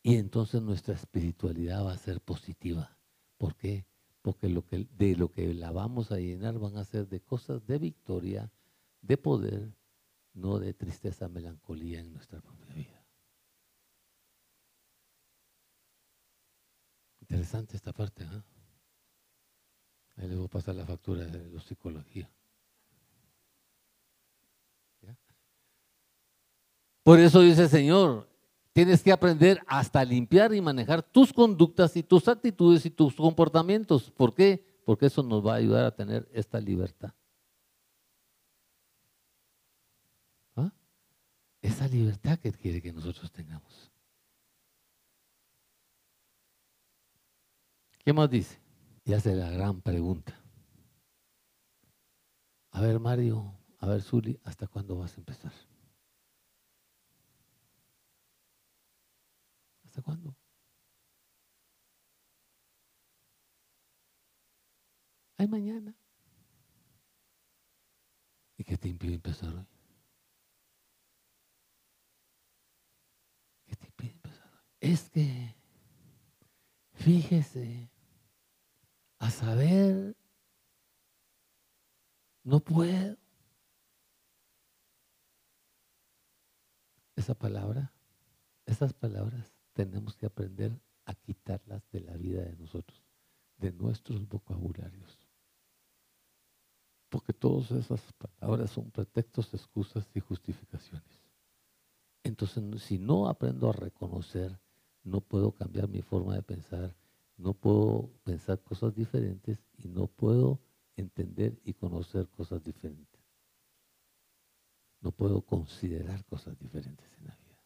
Y 0.02 0.16
entonces 0.16 0.62
nuestra 0.62 0.94
espiritualidad 0.94 1.84
va 1.84 1.92
a 1.92 1.98
ser 1.98 2.20
positiva. 2.20 2.98
¿Por 3.36 3.54
qué? 3.56 3.86
Porque 4.22 4.48
de 4.48 5.16
lo 5.16 5.30
que 5.30 5.54
la 5.54 5.70
vamos 5.70 6.10
a 6.10 6.16
llenar 6.16 6.58
van 6.58 6.76
a 6.76 6.84
ser 6.84 7.08
de 7.08 7.20
cosas 7.20 7.66
de 7.66 7.78
victoria, 7.78 8.50
de 9.02 9.16
poder, 9.16 9.72
no 10.34 10.58
de 10.58 10.74
tristeza, 10.74 11.28
melancolía 11.28 12.00
en 12.00 12.12
nuestra 12.12 12.40
propia 12.40 12.74
vida. 12.74 13.04
Interesante 17.20 17.76
esta 17.76 17.92
parte. 17.92 18.24
¿eh? 18.24 18.42
Ahí 20.16 20.28
le 20.28 20.36
voy 20.36 20.46
a 20.46 20.48
pasar 20.48 20.74
la 20.74 20.86
factura 20.86 21.26
de 21.26 21.50
la 21.50 21.60
psicología. 21.60 22.30
Por 27.08 27.18
eso 27.20 27.40
dice 27.40 27.68
Señor, 27.68 28.28
Tienes 28.78 29.02
que 29.02 29.10
aprender 29.10 29.60
hasta 29.66 30.04
limpiar 30.04 30.54
y 30.54 30.60
manejar 30.60 31.02
tus 31.02 31.32
conductas 31.32 31.96
y 31.96 32.04
tus 32.04 32.28
actitudes 32.28 32.86
y 32.86 32.90
tus 32.90 33.16
comportamientos. 33.16 34.10
¿Por 34.12 34.32
qué? 34.32 34.64
Porque 34.84 35.06
eso 35.06 35.20
nos 35.24 35.44
va 35.44 35.54
a 35.54 35.56
ayudar 35.56 35.84
a 35.84 35.96
tener 35.96 36.28
esta 36.32 36.60
libertad. 36.60 37.12
¿Ah? 40.54 40.70
Esa 41.60 41.88
libertad 41.88 42.38
que 42.38 42.52
quiere 42.52 42.80
que 42.80 42.92
nosotros 42.92 43.32
tengamos. 43.32 43.90
¿Qué 48.04 48.12
más 48.12 48.30
dice? 48.30 48.60
Y 49.04 49.14
hace 49.14 49.34
la 49.34 49.50
gran 49.50 49.80
pregunta. 49.80 50.40
A 52.70 52.80
ver, 52.80 53.00
Mario, 53.00 53.58
a 53.80 53.88
ver, 53.88 54.02
Zuli, 54.02 54.38
¿hasta 54.44 54.68
cuándo 54.68 54.98
vas 54.98 55.14
a 55.14 55.16
empezar? 55.16 55.67
¿Hasta 59.98 60.02
cuándo? 60.02 60.36
Hay 65.38 65.48
mañana. 65.48 65.92
¿Y 68.56 68.62
qué 68.62 68.76
te 68.78 68.88
impide 68.88 69.14
empezar 69.14 69.52
hoy? 69.56 69.66
¿Qué 73.66 73.74
te 73.74 73.86
impide 73.86 74.12
empezar 74.12 74.46
hoy? 74.54 74.62
Es 74.78 75.10
que, 75.10 75.56
fíjese, 76.92 77.90
a 79.18 79.30
saber, 79.32 80.16
no 82.44 82.60
puedo. 82.60 83.16
Esa 87.16 87.34
palabra, 87.34 87.92
esas 88.64 88.92
palabras 88.92 89.57
tenemos 89.78 90.16
que 90.16 90.26
aprender 90.26 90.76
a 91.04 91.14
quitarlas 91.14 91.88
de 91.92 92.00
la 92.00 92.16
vida 92.16 92.42
de 92.42 92.56
nosotros, 92.56 93.00
de 93.58 93.70
nuestros 93.70 94.26
vocabularios. 94.26 95.16
Porque 97.08 97.32
todas 97.32 97.70
esas 97.70 98.00
palabras 98.14 98.72
son 98.72 98.90
pretextos, 98.90 99.54
excusas 99.54 100.10
y 100.14 100.18
justificaciones. 100.18 101.22
Entonces, 102.24 102.82
si 102.82 102.98
no 102.98 103.28
aprendo 103.28 103.70
a 103.70 103.72
reconocer, 103.72 104.58
no 105.04 105.20
puedo 105.20 105.52
cambiar 105.52 105.86
mi 105.86 106.02
forma 106.02 106.34
de 106.34 106.42
pensar, 106.42 106.96
no 107.36 107.54
puedo 107.54 108.10
pensar 108.24 108.60
cosas 108.60 108.96
diferentes 108.96 109.62
y 109.76 109.86
no 109.86 110.08
puedo 110.08 110.60
entender 110.96 111.56
y 111.62 111.74
conocer 111.74 112.28
cosas 112.30 112.64
diferentes. 112.64 113.22
No 115.02 115.12
puedo 115.12 115.40
considerar 115.42 116.24
cosas 116.24 116.58
diferentes 116.58 117.06
en 117.18 117.28
la 117.28 117.36
vida. 117.36 117.62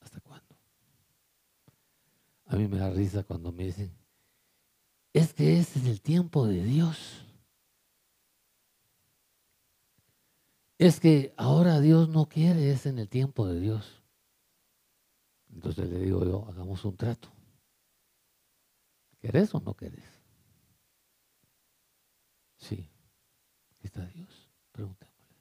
¿Hasta 0.00 0.20
cuándo? 0.20 0.47
A 2.48 2.56
mí 2.56 2.66
me 2.66 2.78
da 2.78 2.90
risa 2.90 3.22
cuando 3.24 3.52
me 3.52 3.64
dicen, 3.64 3.94
es 5.12 5.34
que 5.34 5.58
ese 5.58 5.78
es 5.78 5.86
el 5.86 6.00
tiempo 6.00 6.46
de 6.46 6.64
Dios. 6.64 7.24
Es 10.78 11.00
que 11.00 11.34
ahora 11.36 11.80
Dios 11.80 12.08
no 12.08 12.26
quiere, 12.26 12.70
es 12.70 12.86
en 12.86 12.98
el 12.98 13.08
tiempo 13.08 13.46
de 13.46 13.60
Dios. 13.60 14.02
Entonces 15.52 15.90
le 15.90 15.98
digo 15.98 16.24
yo, 16.24 16.46
hagamos 16.48 16.84
un 16.84 16.96
trato. 16.96 17.28
¿Querés 19.20 19.54
o 19.54 19.60
no 19.60 19.74
querés? 19.74 20.04
Sí. 22.56 22.88
¿Está 23.80 24.06
Dios? 24.06 24.48
Preguntémosle. 24.72 25.36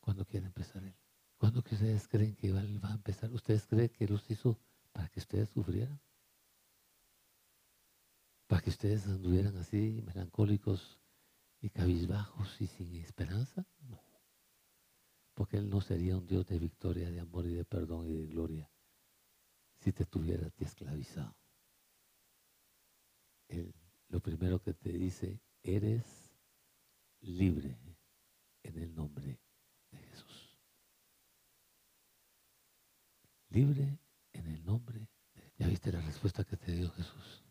¿Cuándo 0.00 0.24
quiere 0.24 0.46
empezar 0.46 0.82
Él? 0.82 0.94
¿Cuándo 1.36 1.62
que 1.62 1.74
ustedes 1.74 2.08
creen 2.08 2.34
que 2.34 2.50
va 2.52 2.60
a 2.60 2.94
empezar? 2.94 3.30
¿Ustedes 3.32 3.66
creen 3.66 3.90
que 3.90 4.08
los 4.08 4.28
hizo 4.30 4.58
para 4.94 5.08
que 5.08 5.18
ustedes 5.18 5.50
sufrieran? 5.50 6.00
¿Para 8.46 8.62
que 8.62 8.70
ustedes 8.70 9.06
anduvieran 9.06 9.56
así, 9.56 10.00
melancólicos 10.06 11.00
y 11.60 11.68
cabizbajos 11.68 12.60
y 12.60 12.68
sin 12.68 12.94
esperanza? 12.94 13.66
No. 13.80 14.00
Porque 15.34 15.56
Él 15.56 15.68
no 15.68 15.80
sería 15.80 16.16
un 16.16 16.26
Dios 16.26 16.46
de 16.46 16.60
victoria, 16.60 17.10
de 17.10 17.18
amor 17.18 17.46
y 17.46 17.54
de 17.54 17.64
perdón 17.64 18.06
y 18.06 18.12
de 18.14 18.26
gloria 18.26 18.70
si 19.80 19.92
te 19.92 20.06
tuviera 20.06 20.48
te 20.50 20.64
esclavizado. 20.64 21.36
Él, 23.48 23.74
lo 24.08 24.20
primero 24.20 24.62
que 24.62 24.74
te 24.74 24.92
dice, 24.92 25.40
eres 25.62 26.04
libre 27.20 27.76
en 28.62 28.78
el 28.78 28.94
nombre 28.94 29.40
de 29.90 29.98
Jesús. 29.98 30.56
Libre 33.48 33.98
en 34.44 34.54
el 34.54 34.64
nombre 34.64 35.08
¿Ya 35.58 35.68
viste 35.68 35.92
la 35.92 36.00
respuesta 36.00 36.44
que 36.44 36.56
te 36.56 36.72
dio 36.72 36.90
Jesús? 36.90 37.44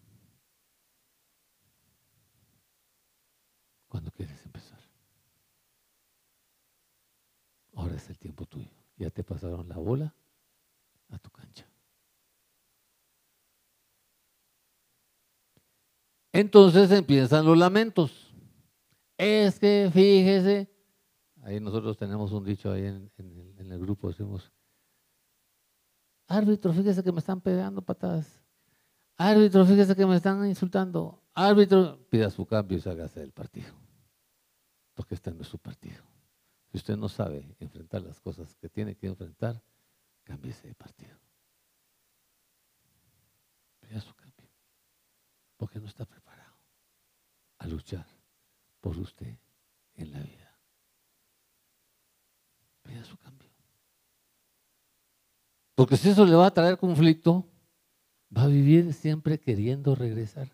¿Cuándo 3.88 4.11
quieres 4.11 4.44
empezar? 4.45 4.80
Ahora 7.76 7.95
es 7.95 8.10
el 8.10 8.18
tiempo 8.18 8.45
tuyo. 8.45 8.70
Ya 8.98 9.10
te 9.10 9.24
pasaron 9.24 9.70
la 9.70 9.78
bola 9.78 10.14
a 11.10 11.18
tu 11.18 11.30
cancha. 11.30 11.65
Entonces 16.32 16.91
empiezan 16.91 17.45
los 17.45 17.57
lamentos. 17.57 18.34
Es 19.18 19.60
que 19.60 19.90
fíjese, 19.94 20.68
ahí 21.41 21.60
nosotros 21.60 21.95
tenemos 21.98 22.32
un 22.32 22.44
dicho 22.44 22.72
ahí 22.72 22.86
en, 22.86 23.11
el, 23.57 23.80
grupo, 23.80 24.10
decimos, 24.10 24.52
árbitro, 26.27 26.73
fíjese 26.73 27.03
que 27.03 27.11
me 27.11 27.19
están 27.19 27.41
pegando 27.41 27.81
patadas. 27.81 28.41
Árbitro, 29.17 29.65
fíjese 29.65 29.95
que 29.95 30.05
me 30.05 30.15
están 30.15 30.45
insultando. 30.47 31.21
Árbitro, 31.33 31.99
pida 32.09 32.29
su 32.29 32.45
cambio 32.45 32.79
y 32.83 32.89
hágase 32.89 33.19
del 33.19 33.31
partido. 33.31 33.73
Porque 34.93 35.15
este 35.15 35.31
no 35.31 35.41
es 35.41 35.47
su 35.47 35.59
partido. 35.59 36.03
Si 36.71 36.77
usted 36.77 36.97
no 36.97 37.09
sabe 37.09 37.55
enfrentar 37.59 38.01
las 38.01 38.19
cosas 38.19 38.55
que 38.55 38.69
tiene 38.69 38.95
que 38.95 39.07
enfrentar, 39.07 39.61
cámbiese 40.23 40.67
de 40.67 40.75
partido. 40.75 41.17
Pida 43.79 44.01
su 44.01 44.13
cambio. 44.15 44.49
Porque 45.57 45.79
no 45.79 45.87
está 45.87 46.05
preparado 46.05 46.55
a 47.59 47.67
luchar 47.67 48.05
por 48.81 48.97
usted 48.97 49.37
en 49.95 50.11
la 50.11 50.19
vida. 50.19 50.59
Pida 52.81 53.03
su 53.03 53.17
cambio. 53.17 53.43
Porque 55.75 55.97
si 55.97 56.09
eso 56.09 56.25
le 56.25 56.35
va 56.35 56.47
a 56.47 56.53
traer 56.53 56.77
conflicto, 56.77 57.47
va 58.35 58.43
a 58.43 58.47
vivir 58.47 58.93
siempre 58.93 59.39
queriendo 59.39 59.95
regresar. 59.95 60.51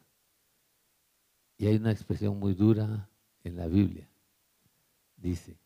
Y 1.58 1.68
hay 1.68 1.76
una 1.76 1.92
expresión 1.92 2.40
muy 2.40 2.54
dura 2.54 3.10
en 3.44 3.58
la 3.58 3.68
Biblia. 3.68 4.10
Dice, 5.18 5.60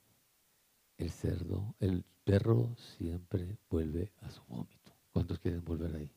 el 0.98 1.12
cerdo, 1.12 1.76
el 1.80 2.04
perro 2.24 2.76
siempre 2.98 3.58
vuelve 3.70 4.12
a 4.22 4.32
su 4.32 4.44
vómito. 4.46 4.92
¿Cuántos 5.12 5.38
quieren 5.38 5.64
volver 5.64 5.96
ahí? 5.96 6.12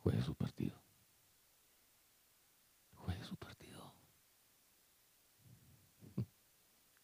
Juegue 0.00 0.22
su 0.22 0.34
partido. 0.34 0.76
Juegue 2.94 3.22
su 3.22 3.36
partido. 3.36 3.94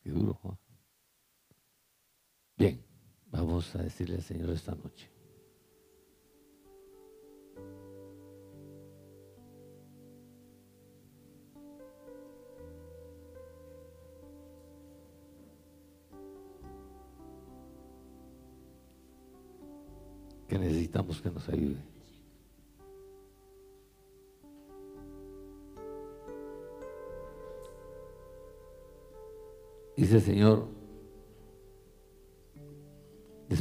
Qué 0.02 0.11
duro, 0.11 0.35
Juan. 0.35 0.64
Bien, 2.57 2.81
vamos 3.31 3.75
a 3.75 3.83
decirle 3.83 4.17
al 4.17 4.23
Señor 4.23 4.51
esta 4.51 4.75
noche. 4.75 5.15
que 20.49 20.59
necesitamos 20.59 21.21
que 21.21 21.31
nos 21.31 21.49
ayude. 21.49 21.83
Dice 29.97 30.17
el 30.17 30.23
Señor, 30.23 30.69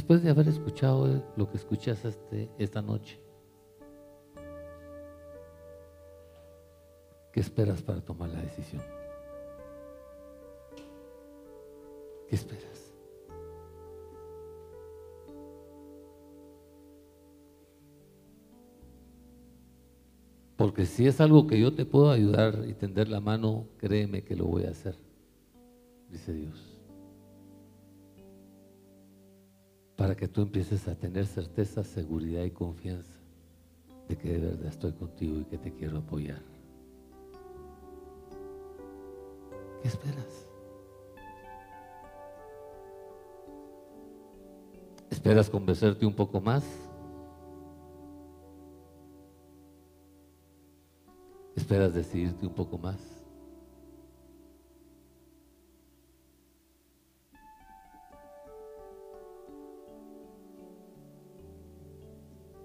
después 0.04 0.22
de 0.22 0.28
haber 0.28 0.48
escuchado 0.48 1.24
lo 1.34 1.50
que 1.50 1.56
escuchaste 1.56 2.50
esta 2.58 2.82
noche, 2.82 3.18
¿qué 7.32 7.40
esperas 7.40 7.80
para 7.80 8.02
tomar 8.02 8.28
la 8.28 8.42
decisión? 8.42 8.82
¿Qué 12.28 12.34
esperas? 12.34 12.92
Porque 20.58 20.84
si 20.84 21.06
es 21.06 21.18
algo 21.22 21.46
que 21.46 21.58
yo 21.58 21.72
te 21.72 21.86
puedo 21.86 22.10
ayudar 22.10 22.66
y 22.68 22.74
tender 22.74 23.08
la 23.08 23.20
mano, 23.20 23.68
créeme 23.78 24.22
que 24.22 24.36
lo 24.36 24.44
voy 24.44 24.64
a 24.64 24.70
hacer 24.72 24.96
dice 26.10 26.32
Dios. 26.32 26.73
Para 29.96 30.16
que 30.16 30.28
tú 30.28 30.42
empieces 30.42 30.88
a 30.88 30.94
tener 30.94 31.26
certeza, 31.26 31.84
seguridad 31.84 32.42
y 32.44 32.50
confianza 32.50 33.20
de 34.08 34.16
que 34.16 34.28
de 34.32 34.38
verdad 34.38 34.66
estoy 34.66 34.92
contigo 34.92 35.40
y 35.40 35.44
que 35.44 35.58
te 35.58 35.72
quiero 35.72 35.98
apoyar. 35.98 36.42
¿Qué 39.82 39.88
esperas? 39.88 40.48
¿Esperas 45.10 45.48
convencerte 45.48 46.04
un 46.04 46.14
poco 46.14 46.40
más? 46.40 46.64
¿Esperas 51.56 51.94
decidirte 51.94 52.46
un 52.46 52.52
poco 52.52 52.76
más? 52.76 53.23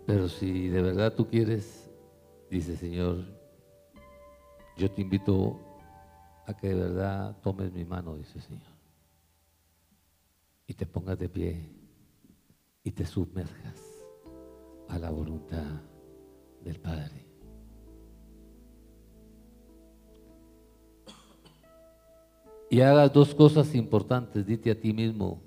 Pero 0.10 0.27
si 0.27 0.69
de 0.69 0.81
verdad 0.81 1.14
tú 1.14 1.27
quieres 1.27 1.90
Dice, 2.49 2.76
Señor, 2.76 3.18
yo 4.76 4.90
te 4.90 5.03
invito 5.03 5.60
a 6.48 6.57
que 6.57 6.69
de 6.69 6.76
verdad 6.76 7.38
tomes 7.44 7.72
mi 7.72 7.86
mano, 7.86 8.18
dice 8.18 8.41
Señor, 8.41 8.64
y 10.65 10.73
te 10.73 10.88
pongas 10.88 11.19
de 11.19 11.30
pie 11.30 11.69
y 12.84 12.91
te 12.91 13.06
sumerjas 13.06 13.84
a 14.88 14.98
la 14.98 15.11
voluntad 15.11 15.81
del 16.64 16.80
Padre. 16.80 17.27
Y 22.72 22.81
hagas 22.81 23.14
dos 23.14 23.36
cosas 23.36 23.76
importantes, 23.76 24.45
dite 24.45 24.72
a 24.72 24.80
ti 24.80 24.91
mismo, 24.91 25.40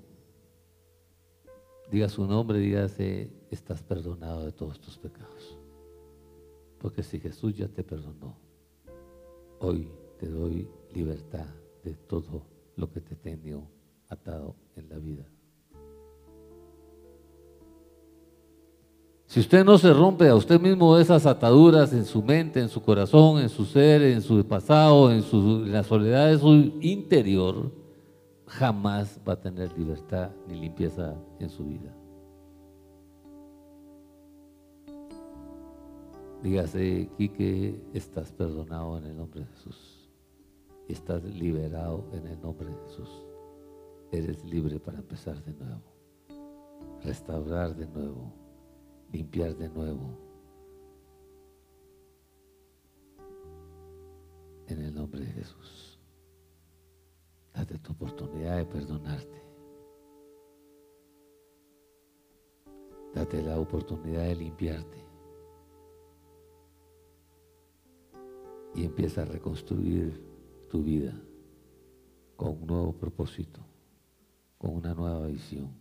diga 1.93 2.09
su 2.09 2.25
nombre, 2.25 2.57
dígase, 2.57 3.29
estás 3.51 3.83
perdonado 3.83 4.45
de 4.45 4.51
todos 4.51 4.79
tus 4.81 4.97
pecados. 4.97 5.59
Porque 6.79 7.03
si 7.03 7.19
Jesús 7.19 7.55
ya 7.55 7.67
te 7.67 7.83
perdonó, 7.83 8.35
hoy 9.59 9.91
te 10.17 10.27
doy 10.27 10.67
libertad 10.91 11.45
de 11.83 11.93
todo 11.93 12.47
lo 12.77 12.91
que 12.91 12.99
te 12.99 13.15
tenía 13.15 13.59
atado 14.09 14.55
en 14.75 14.89
la 14.89 14.97
vida. 14.97 15.23
Si 19.27 19.39
usted 19.39 19.63
no 19.63 19.77
se 19.77 19.93
rompe 19.93 20.27
a 20.27 20.35
usted 20.35 20.59
mismo 20.59 20.97
esas 20.97 21.27
ataduras 21.27 21.93
en 21.93 22.05
su 22.05 22.23
mente, 22.23 22.59
en 22.59 22.69
su 22.69 22.81
corazón, 22.81 23.39
en 23.39 23.49
su 23.49 23.65
ser, 23.65 24.01
en 24.01 24.23
su 24.23 24.43
pasado, 24.45 25.11
en, 25.11 25.21
su, 25.21 25.63
la 25.67 25.83
soledad 25.83 26.31
de 26.31 26.39
su 26.39 26.53
interior, 26.81 27.82
jamás 28.59 29.19
va 29.27 29.33
a 29.33 29.41
tener 29.41 29.75
libertad 29.77 30.31
ni 30.47 30.55
limpieza 30.55 31.15
en 31.39 31.49
su 31.49 31.65
vida. 31.65 31.93
Dígase, 36.43 37.09
Quique, 37.17 37.81
estás 37.93 38.31
perdonado 38.31 38.97
en 38.97 39.05
el 39.05 39.17
nombre 39.17 39.41
de 39.41 39.47
Jesús. 39.47 40.09
Estás 40.87 41.23
liberado 41.23 42.05
en 42.11 42.27
el 42.27 42.39
nombre 42.41 42.67
de 42.67 42.75
Jesús. 42.83 43.09
Eres 44.11 44.43
libre 44.43 44.79
para 44.79 44.99
empezar 44.99 45.41
de 45.45 45.53
nuevo. 45.53 45.81
Restaurar 47.01 47.75
de 47.75 47.87
nuevo. 47.87 48.33
Limpiar 49.11 49.55
de 49.55 49.69
nuevo. 49.69 50.17
En 54.67 54.79
el 54.79 54.93
nombre 54.93 55.21
de 55.21 55.31
Jesús. 55.31 55.82
Date 57.53 57.79
tu 57.79 57.91
oportunidad 57.93 58.57
de 58.57 58.65
perdonarte. 58.65 59.43
Date 63.13 63.41
la 63.41 63.59
oportunidad 63.59 64.23
de 64.23 64.35
limpiarte. 64.35 65.03
y 68.75 68.85
empieza 68.85 69.21
a 69.21 69.25
reconstruir 69.25 70.21
tu 70.69 70.83
vida 70.83 71.13
con 72.35 72.61
un 72.61 72.67
nuevo 72.67 72.93
propósito, 72.93 73.61
con 74.57 74.75
una 74.75 74.93
nueva 74.93 75.27
visión 75.27 75.71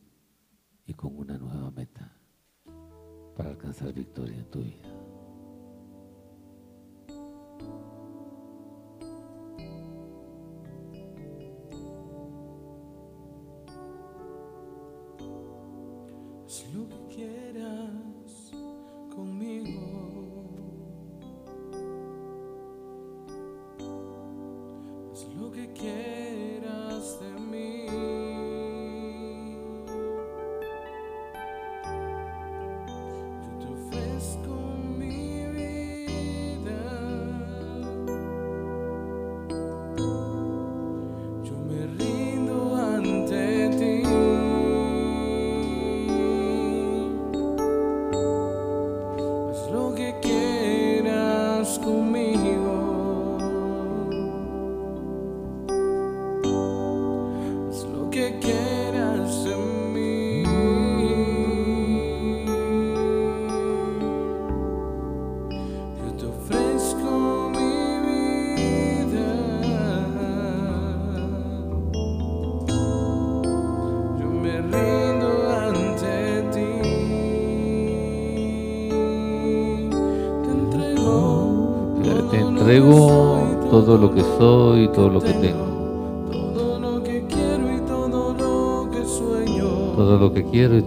y 0.87 0.93
con 0.95 1.17
una 1.17 1.39
nueva 1.39 1.71
meta 1.71 2.17
para 3.37 3.51
alcanzar 3.51 3.93
victoria 3.93 4.37
en 4.37 4.51
tu 4.51 4.61
vida. 4.61 4.89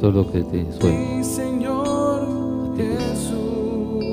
Todo 0.06 0.24
lo 0.24 0.32
que 0.32 0.44
te. 0.44 0.64
Mi 0.64 1.24
Señor 1.24 2.28
Jesús, 2.78 4.04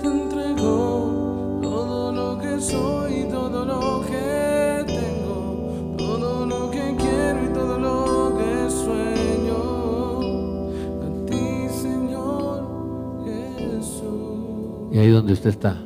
te 0.00 0.06
entrego 0.06 1.58
todo 1.60 2.12
lo 2.12 2.38
que 2.38 2.60
soy 2.60 3.24
todo 3.28 3.64
lo 3.64 4.02
que 4.06 4.84
tengo. 4.86 5.96
Todo 5.96 6.46
lo 6.46 6.70
que 6.70 6.94
quiero 6.96 7.44
y 7.44 7.52
todo 7.52 7.78
lo 7.78 8.38
que 8.38 8.70
sueño. 8.70 9.58
A 11.02 11.26
ti, 11.26 11.68
Señor 11.70 12.62
Jesús. 13.24 14.92
Y 14.92 14.98
ahí 14.98 15.10
donde 15.10 15.32
usted 15.32 15.50
está, 15.50 15.82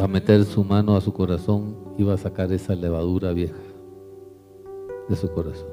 va 0.00 0.04
a 0.04 0.08
meter 0.08 0.46
su 0.46 0.64
mano 0.64 0.96
a 0.96 1.02
su 1.02 1.12
corazón 1.12 1.76
y 1.98 2.04
va 2.04 2.14
a 2.14 2.18
sacar 2.18 2.50
esa 2.52 2.74
levadura 2.74 3.32
vieja 3.32 3.67
de 5.08 5.16
su 5.16 5.32
corazón. 5.32 5.68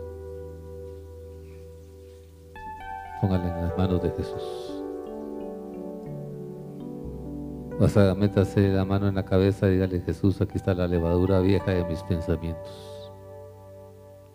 Póngale 3.22 3.50
en 3.50 3.62
las 3.62 3.78
manos 3.78 4.02
de 4.02 4.10
Jesús. 4.12 4.76
Vas 7.80 7.98
a 7.98 8.16
métase 8.16 8.70
la 8.70 8.86
mano 8.86 9.10
en 9.10 9.16
la 9.16 9.26
cabeza 9.26 9.68
y 9.68 9.74
dígale, 9.74 10.00
Jesús, 10.00 10.40
aquí 10.40 10.54
está 10.56 10.74
la 10.74 10.88
levadura 10.88 11.42
vieja 11.42 11.72
de 11.72 11.84
mis 11.84 12.02
pensamientos, 12.04 13.12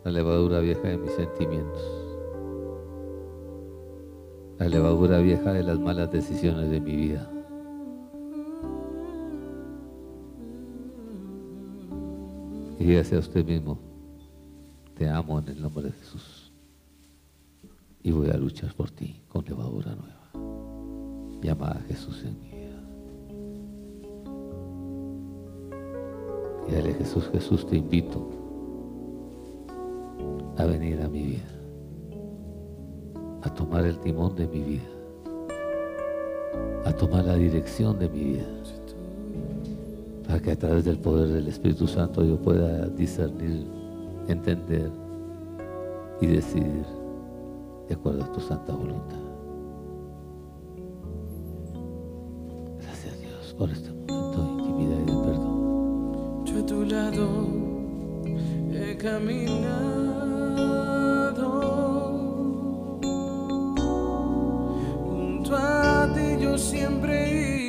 la 0.05 0.10
levadura 0.10 0.60
vieja 0.60 0.89
de 0.89 0.98
mis 0.98 1.12
sentimientos, 1.12 1.82
la 4.59 4.68
levadura 4.68 5.20
vieja 5.20 5.55
de 5.55 5.62
las 5.62 5.78
malas 5.78 6.10
decisiones 6.10 6.70
de 6.70 6.81
mi 6.82 6.97
vida. 6.97 7.31
Y 12.78 12.85
dígase 12.85 13.16
a 13.16 13.20
usted 13.20 13.47
mismo, 13.47 13.90
te 15.01 15.09
amo 15.09 15.39
en 15.39 15.48
el 15.48 15.62
nombre 15.62 15.85
de 15.85 15.93
Jesús. 15.93 16.52
Y 18.02 18.10
voy 18.10 18.28
a 18.28 18.36
luchar 18.36 18.74
por 18.74 18.90
ti 18.90 19.18
con 19.31 19.43
levadura 19.47 19.94
nueva. 19.94 21.40
Llama 21.40 21.68
a 21.68 21.81
Jesús 21.89 22.22
en 22.22 22.39
mi 22.39 22.51
vida. 22.51 22.82
Y 26.68 26.72
dale 26.72 26.93
Jesús, 26.93 27.31
Jesús, 27.32 27.66
te 27.66 27.78
invito 27.78 28.28
a 30.59 30.66
venir 30.66 31.01
a 31.01 31.09
mi 31.09 31.22
vida, 31.22 31.48
a 33.40 33.55
tomar 33.55 33.86
el 33.86 33.98
timón 34.01 34.36
de 34.36 34.47
mi 34.48 34.60
vida, 34.60 34.90
a 36.85 36.93
tomar 36.93 37.24
la 37.24 37.36
dirección 37.36 37.98
de 37.98 38.06
mi 38.06 38.24
vida, 38.35 38.47
para 40.27 40.40
que 40.40 40.51
a 40.51 40.59
través 40.59 40.85
del 40.85 40.98
poder 40.98 41.28
del 41.28 41.48
Espíritu 41.48 41.89
Santo 41.89 42.22
yo 42.22 42.36
pueda 42.36 42.86
discernir, 42.89 43.80
entender 44.32 44.90
y 46.20 46.27
decidir 46.27 46.86
de 47.89 47.94
acuerdo 47.94 48.24
a 48.24 48.32
tu 48.32 48.40
santa 48.40 48.73
voluntad. 48.73 49.19
Gracias 52.81 53.20
Dios 53.20 53.55
por 53.59 53.70
este 53.70 53.90
momento 53.90 54.43
de 54.43 54.51
intimidad 54.51 54.98
y 54.98 55.07
de 55.07 55.27
perdón. 55.27 56.44
Yo 56.44 56.59
a 56.59 56.66
tu 56.66 56.85
lado 56.85 57.48
he 58.73 58.97
caminado 58.97 60.01
siempre 66.61 67.57
he 67.57 67.60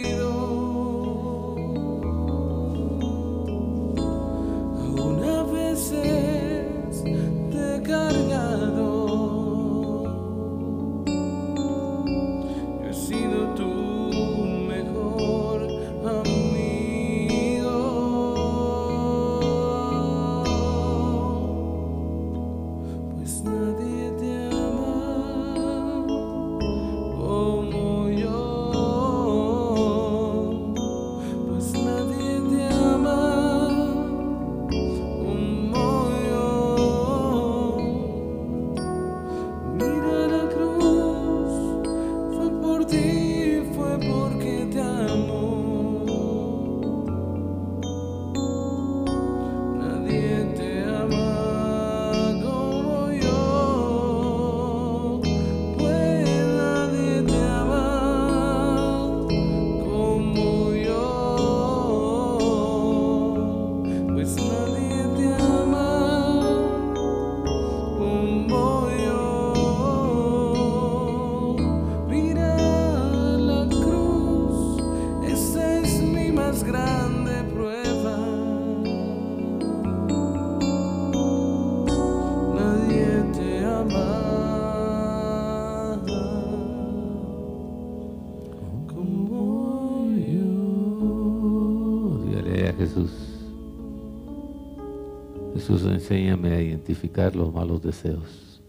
enséñame 96.12 96.54
a 96.54 96.62
identificar 96.62 97.34
los 97.36 97.54
malos 97.54 97.82
deseos. 97.82 98.62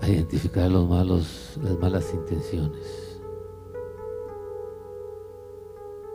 A 0.00 0.08
identificar 0.08 0.70
los 0.70 0.88
malos, 0.88 1.58
las 1.62 1.78
malas 1.78 2.12
intenciones. 2.14 3.20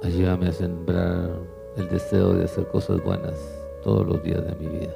Ayúdame 0.02 0.48
a 0.48 0.52
sembrar 0.52 1.40
el 1.78 1.88
deseo 1.90 2.34
de 2.34 2.46
hacer 2.46 2.68
cosas 2.70 3.04
buenas 3.04 3.36
todos 3.84 4.08
los 4.08 4.24
días 4.24 4.44
de 4.44 4.56
mi 4.56 4.80
vida. 4.80 4.96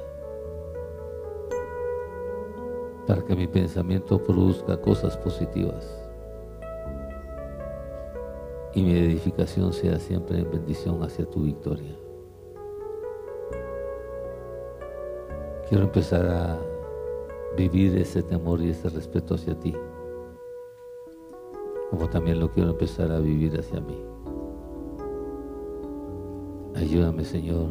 Para 3.06 3.24
que 3.24 3.36
mi 3.36 3.46
pensamiento 3.46 4.20
produzca 4.20 4.76
cosas 4.80 5.16
positivas 5.18 5.86
y 8.74 8.82
mi 8.82 8.98
edificación 8.98 9.72
sea 9.72 10.00
siempre 10.00 10.40
en 10.40 10.50
bendición 10.50 11.02
hacia 11.04 11.24
tu 11.26 11.44
victoria. 11.44 12.01
Quiero 15.72 15.86
empezar 15.86 16.26
a 16.26 16.58
vivir 17.56 17.96
ese 17.96 18.22
temor 18.22 18.60
y 18.60 18.68
ese 18.68 18.90
respeto 18.90 19.36
hacia 19.36 19.58
ti, 19.58 19.74
como 21.88 22.10
también 22.10 22.40
lo 22.40 22.50
quiero 22.50 22.72
empezar 22.72 23.10
a 23.10 23.18
vivir 23.20 23.58
hacia 23.58 23.80
mí. 23.80 23.96
Ayúdame, 26.74 27.24
Señor, 27.24 27.68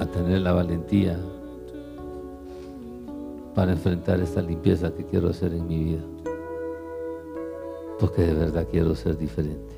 a 0.00 0.06
tener 0.06 0.40
la 0.40 0.50
valentía 0.50 1.16
para 3.54 3.70
enfrentar 3.70 4.18
esta 4.18 4.42
limpieza 4.42 4.92
que 4.92 5.04
quiero 5.04 5.28
hacer 5.28 5.52
en 5.52 5.68
mi 5.68 5.84
vida, 5.84 6.04
porque 8.00 8.22
de 8.22 8.34
verdad 8.34 8.66
quiero 8.68 8.92
ser 8.96 9.16
diferente. 9.16 9.72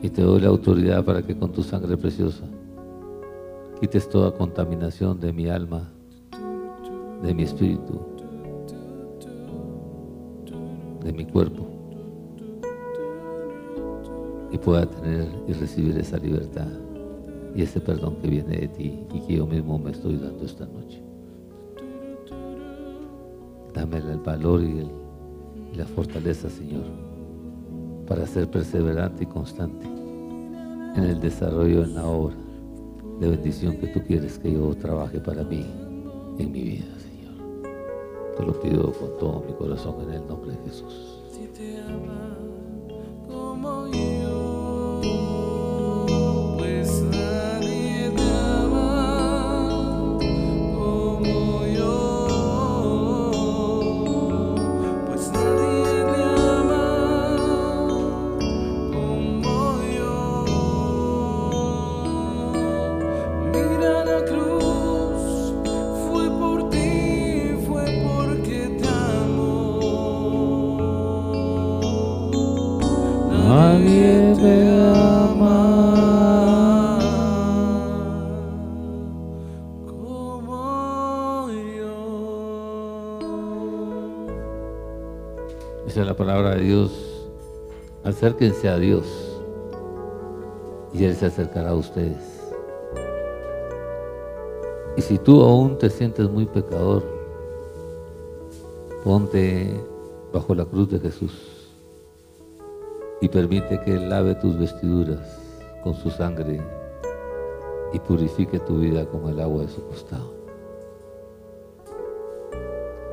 Y 0.00 0.08
te 0.08 0.22
doy 0.22 0.40
la 0.40 0.48
autoridad 0.48 1.04
para 1.04 1.20
que 1.20 1.36
con 1.36 1.52
tu 1.52 1.62
sangre 1.62 1.98
preciosa 1.98 2.48
quites 3.82 4.08
toda 4.08 4.30
contaminación 4.30 5.18
de 5.18 5.32
mi 5.32 5.48
alma, 5.48 5.90
de 7.20 7.34
mi 7.34 7.42
espíritu, 7.42 8.00
de 11.02 11.12
mi 11.12 11.24
cuerpo, 11.24 11.66
y 14.52 14.58
pueda 14.58 14.86
tener 14.86 15.26
y 15.48 15.52
recibir 15.54 15.98
esa 15.98 16.16
libertad 16.18 16.68
y 17.56 17.62
ese 17.62 17.80
perdón 17.80 18.18
que 18.22 18.28
viene 18.28 18.56
de 18.56 18.68
ti 18.68 19.00
y 19.12 19.20
que 19.22 19.34
yo 19.38 19.48
mismo 19.48 19.80
me 19.80 19.90
estoy 19.90 20.16
dando 20.16 20.44
esta 20.44 20.64
noche. 20.64 21.02
Dame 23.74 23.96
el 23.96 24.18
valor 24.18 24.62
y, 24.62 24.88
y 25.72 25.76
la 25.76 25.86
fortaleza, 25.86 26.48
Señor, 26.48 26.84
para 28.06 28.28
ser 28.28 28.48
perseverante 28.48 29.24
y 29.24 29.26
constante 29.26 29.86
en 30.94 31.02
el 31.02 31.20
desarrollo 31.20 31.82
en 31.82 31.94
la 31.96 32.06
obra 32.06 32.36
de 33.22 33.28
bendición 33.28 33.76
que 33.76 33.86
tú 33.86 34.02
quieres 34.02 34.36
que 34.36 34.52
yo 34.52 34.74
trabaje 34.74 35.20
para 35.20 35.44
mí 35.44 35.64
en 36.38 36.50
mi 36.50 36.62
vida, 36.62 36.86
Señor. 36.98 37.62
Te 38.36 38.44
lo 38.44 38.60
pido 38.60 38.92
con 38.92 39.16
todo 39.18 39.44
mi 39.46 39.52
corazón 39.52 39.94
en 40.08 40.14
el 40.14 40.26
nombre 40.26 40.50
de 40.50 40.58
Jesús. 40.64 41.22
Acérquense 88.26 88.68
a 88.68 88.78
Dios 88.78 89.04
y 90.94 91.04
Él 91.06 91.16
se 91.16 91.26
acercará 91.26 91.70
a 91.70 91.74
ustedes. 91.74 92.40
Y 94.96 95.02
si 95.02 95.18
tú 95.18 95.42
aún 95.42 95.76
te 95.76 95.90
sientes 95.90 96.30
muy 96.30 96.46
pecador, 96.46 97.02
ponte 99.02 99.74
bajo 100.32 100.54
la 100.54 100.64
cruz 100.64 100.88
de 100.90 101.00
Jesús 101.00 101.32
y 103.20 103.28
permite 103.28 103.80
que 103.80 103.96
Él 103.96 104.08
lave 104.08 104.36
tus 104.36 104.56
vestiduras 104.56 105.40
con 105.82 105.94
su 105.94 106.08
sangre 106.10 106.60
y 107.92 107.98
purifique 107.98 108.60
tu 108.60 108.78
vida 108.78 109.04
con 109.04 109.28
el 109.30 109.40
agua 109.40 109.62
de 109.62 109.68
su 109.68 109.84
costado. 109.88 110.32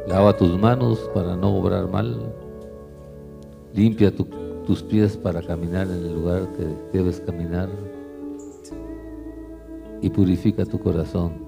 Lava 0.05 0.37
tus 0.37 0.55
manos 0.59 0.99
para 1.15 1.35
no 1.35 1.57
obrar 1.57 1.89
mal. 1.89 2.31
Limpia 3.73 4.15
tu- 4.15 4.27
tus 4.69 4.83
pies 4.83 5.17
para 5.17 5.41
caminar 5.41 5.87
en 5.87 6.05
el 6.05 6.13
lugar 6.13 6.47
que 6.53 6.63
debes 6.93 7.19
caminar 7.21 7.67
y 9.99 10.11
purifica 10.11 10.63
tu 10.63 10.77
corazón 10.77 11.43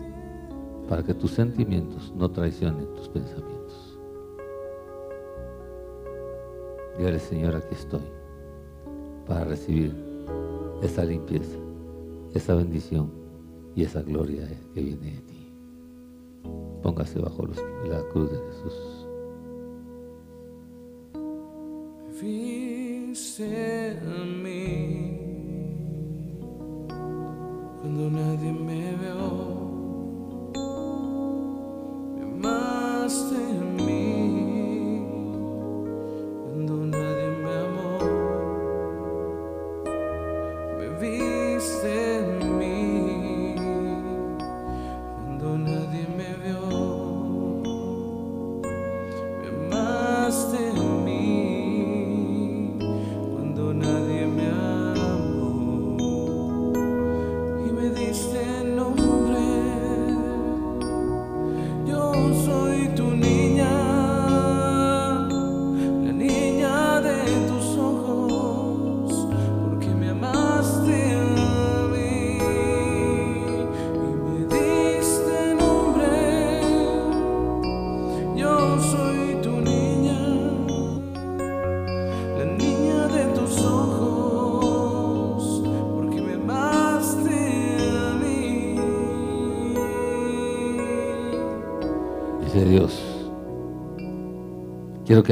para 0.89 1.03
que 1.03 1.13
tus 1.13 1.29
sentimientos 1.29 2.11
no 2.15 2.31
traicionen 2.31 2.91
tus 2.95 3.07
pensamientos. 3.09 3.99
Dígale, 6.97 7.19
Señor, 7.19 7.57
aquí 7.57 7.75
estoy 7.75 8.01
para 9.27 9.45
recibir 9.45 9.95
esa 10.81 11.03
limpieza, 11.03 11.59
esa 12.33 12.55
bendición 12.55 13.11
y 13.75 13.83
esa 13.83 14.01
gloria 14.01 14.47
que 14.73 14.81
viene 14.81 15.11
de 15.11 15.21
ti. 15.21 15.53
Póngase 16.81 17.19
bajo 17.19 17.45
la 17.87 18.01
cruz 18.09 18.31
de 18.31 18.39
Jesús 18.39 19.07
viste 23.11 23.99
a 24.07 24.23
mí 24.23 25.19
cuando 27.81 28.09
nadie 28.09 28.53
me 28.53 28.95
vio. 29.01 29.31
Me 32.15 32.21
amaste 32.23 33.35
a 33.35 33.65
mí 33.83 35.03
cuando 36.45 36.73
nadie 36.85 37.20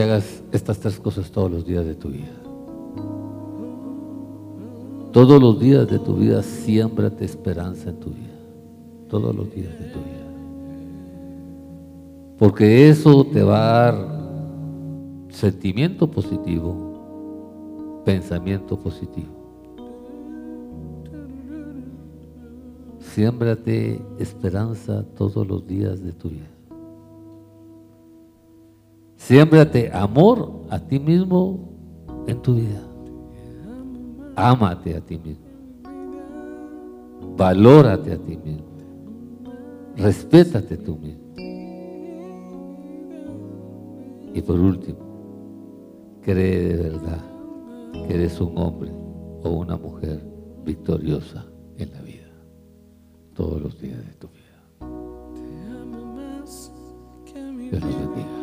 hagas 0.03 0.43
estas 0.51 0.79
tres 0.79 0.99
cosas 0.99 1.31
todos 1.31 1.51
los 1.51 1.65
días 1.65 1.85
de 1.85 1.95
tu 1.95 2.09
vida. 2.09 2.31
Todos 5.11 5.41
los 5.41 5.59
días 5.59 5.89
de 5.89 5.97
tu 5.99 6.15
vida 6.15 6.43
siémbrate 6.43 7.25
esperanza 7.25 7.89
en 7.89 7.99
tu 7.99 8.09
vida. 8.11 8.27
Todos 9.07 9.35
los 9.35 9.53
días 9.53 9.71
de 9.79 9.85
tu 9.85 9.99
vida. 9.99 10.19
Porque 12.37 12.89
eso 12.89 13.25
te 13.25 13.43
va 13.43 13.57
a 13.57 13.91
dar 13.91 14.19
sentimiento 15.29 16.09
positivo, 16.09 18.03
pensamiento 18.05 18.79
positivo. 18.79 19.39
Siémbrate 22.99 24.01
esperanza 24.19 25.03
todos 25.17 25.45
los 25.47 25.65
días 25.65 26.01
de 26.01 26.13
tu 26.13 26.29
vida. 26.29 26.47
Siémbrate 29.29 29.91
amor 29.93 30.65
a 30.71 30.79
ti 30.79 30.99
mismo 30.99 31.69
en 32.25 32.41
tu 32.41 32.55
vida. 32.55 32.81
Ámate 34.35 34.95
a 34.95 35.01
ti 35.01 35.19
mismo. 35.19 35.45
Valórate 37.37 38.13
a 38.13 38.17
ti 38.17 38.35
mismo. 38.37 38.65
Respétate 39.97 40.77
tú 40.77 40.95
mismo. 40.95 41.35
Y 44.33 44.41
por 44.41 44.59
último, 44.59 44.97
cree 46.23 46.73
de 46.73 46.89
verdad 46.89 47.21
que 48.07 48.15
eres 48.15 48.41
un 48.41 48.57
hombre 48.57 48.91
o 49.43 49.49
una 49.51 49.77
mujer 49.77 50.25
victoriosa 50.65 51.45
en 51.77 51.91
la 51.91 52.01
vida. 52.01 52.31
Todos 53.35 53.61
los 53.61 53.79
días 53.79 54.03
de 54.03 54.13
tu 54.13 54.27
vida. 54.29 54.59
Dios 57.69 57.83
los 57.83 57.95
bendiga. 57.95 58.38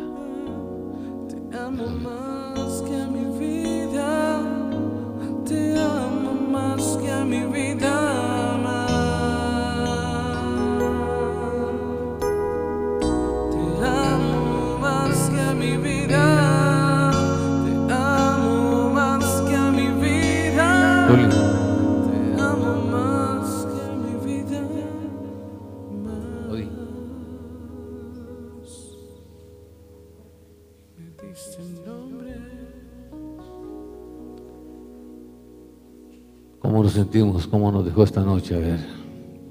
Sentimos? 36.97 37.45
¿Cómo 37.45 37.71
nos 37.71 37.85
dejó 37.85 38.03
esta 38.03 38.23
noche? 38.23 38.55
A 38.55 38.59
ver. 38.59 38.79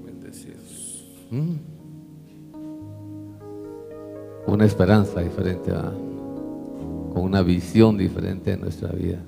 Bendecidos. 0.05 1.05
¿Mm? 1.31 1.55
Una 4.47 4.65
esperanza 4.65 5.21
diferente, 5.21 5.71
¿verdad? 5.71 5.93
con 7.13 7.23
una 7.23 7.41
visión 7.41 7.97
diferente 7.97 8.51
de 8.51 8.57
nuestra 8.57 8.89
vida. 8.89 9.23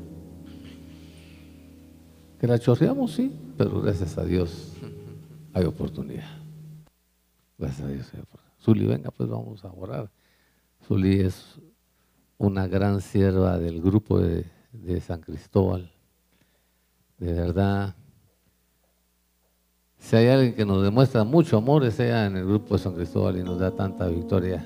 Que 2.40 2.46
la 2.48 2.60
chorreamos, 2.60 3.14
sí, 3.14 3.34
pero 3.58 3.82
gracias 3.82 4.18
a 4.18 4.26
Dios 4.26 4.74
hay 5.54 5.64
oportunidad. 5.64 6.30
Gracias 7.58 7.88
a 7.88 7.90
Dios 7.90 8.14
hay 8.14 8.20
oportunidad. 8.20 8.54
Zuli, 8.62 8.86
venga, 8.86 9.12
pues 9.12 9.30
vamos 9.30 9.64
a 9.64 9.72
orar. 9.72 10.12
Zuli 10.86 11.22
es 11.22 11.60
una 12.38 12.68
gran 12.68 13.00
sierva 13.00 13.58
del 13.58 13.82
grupo 13.82 14.20
de, 14.20 14.46
de 14.74 15.00
San 15.00 15.22
Cristóbal. 15.22 15.92
De 17.18 17.34
verdad, 17.34 17.96
si 20.00 20.16
hay 20.16 20.28
alguien 20.28 20.54
que 20.56 20.66
nos 20.66 20.82
demuestra 20.82 21.24
mucho 21.24 21.58
amor, 21.58 21.84
es 21.84 22.00
ella 22.00 22.26
en 22.26 22.38
el 22.38 22.46
grupo 22.46 22.76
de 22.76 22.84
San 22.84 22.94
Cristóbal 22.94 23.38
y 23.38 23.44
nos 23.44 23.60
da 23.60 23.72
tanta 23.72 24.08
victoria. 24.08 24.66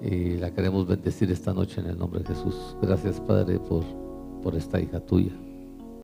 Y 0.00 0.36
la 0.36 0.52
queremos 0.52 0.86
bendecir 0.86 1.30
esta 1.30 1.52
noche 1.52 1.80
en 1.80 1.88
el 1.88 1.98
nombre 1.98 2.20
de 2.20 2.26
Jesús. 2.26 2.76
Gracias, 2.80 3.20
Padre, 3.20 3.58
por, 3.58 3.84
por 4.42 4.54
esta 4.54 4.80
hija 4.80 5.00
tuya. 5.00 5.32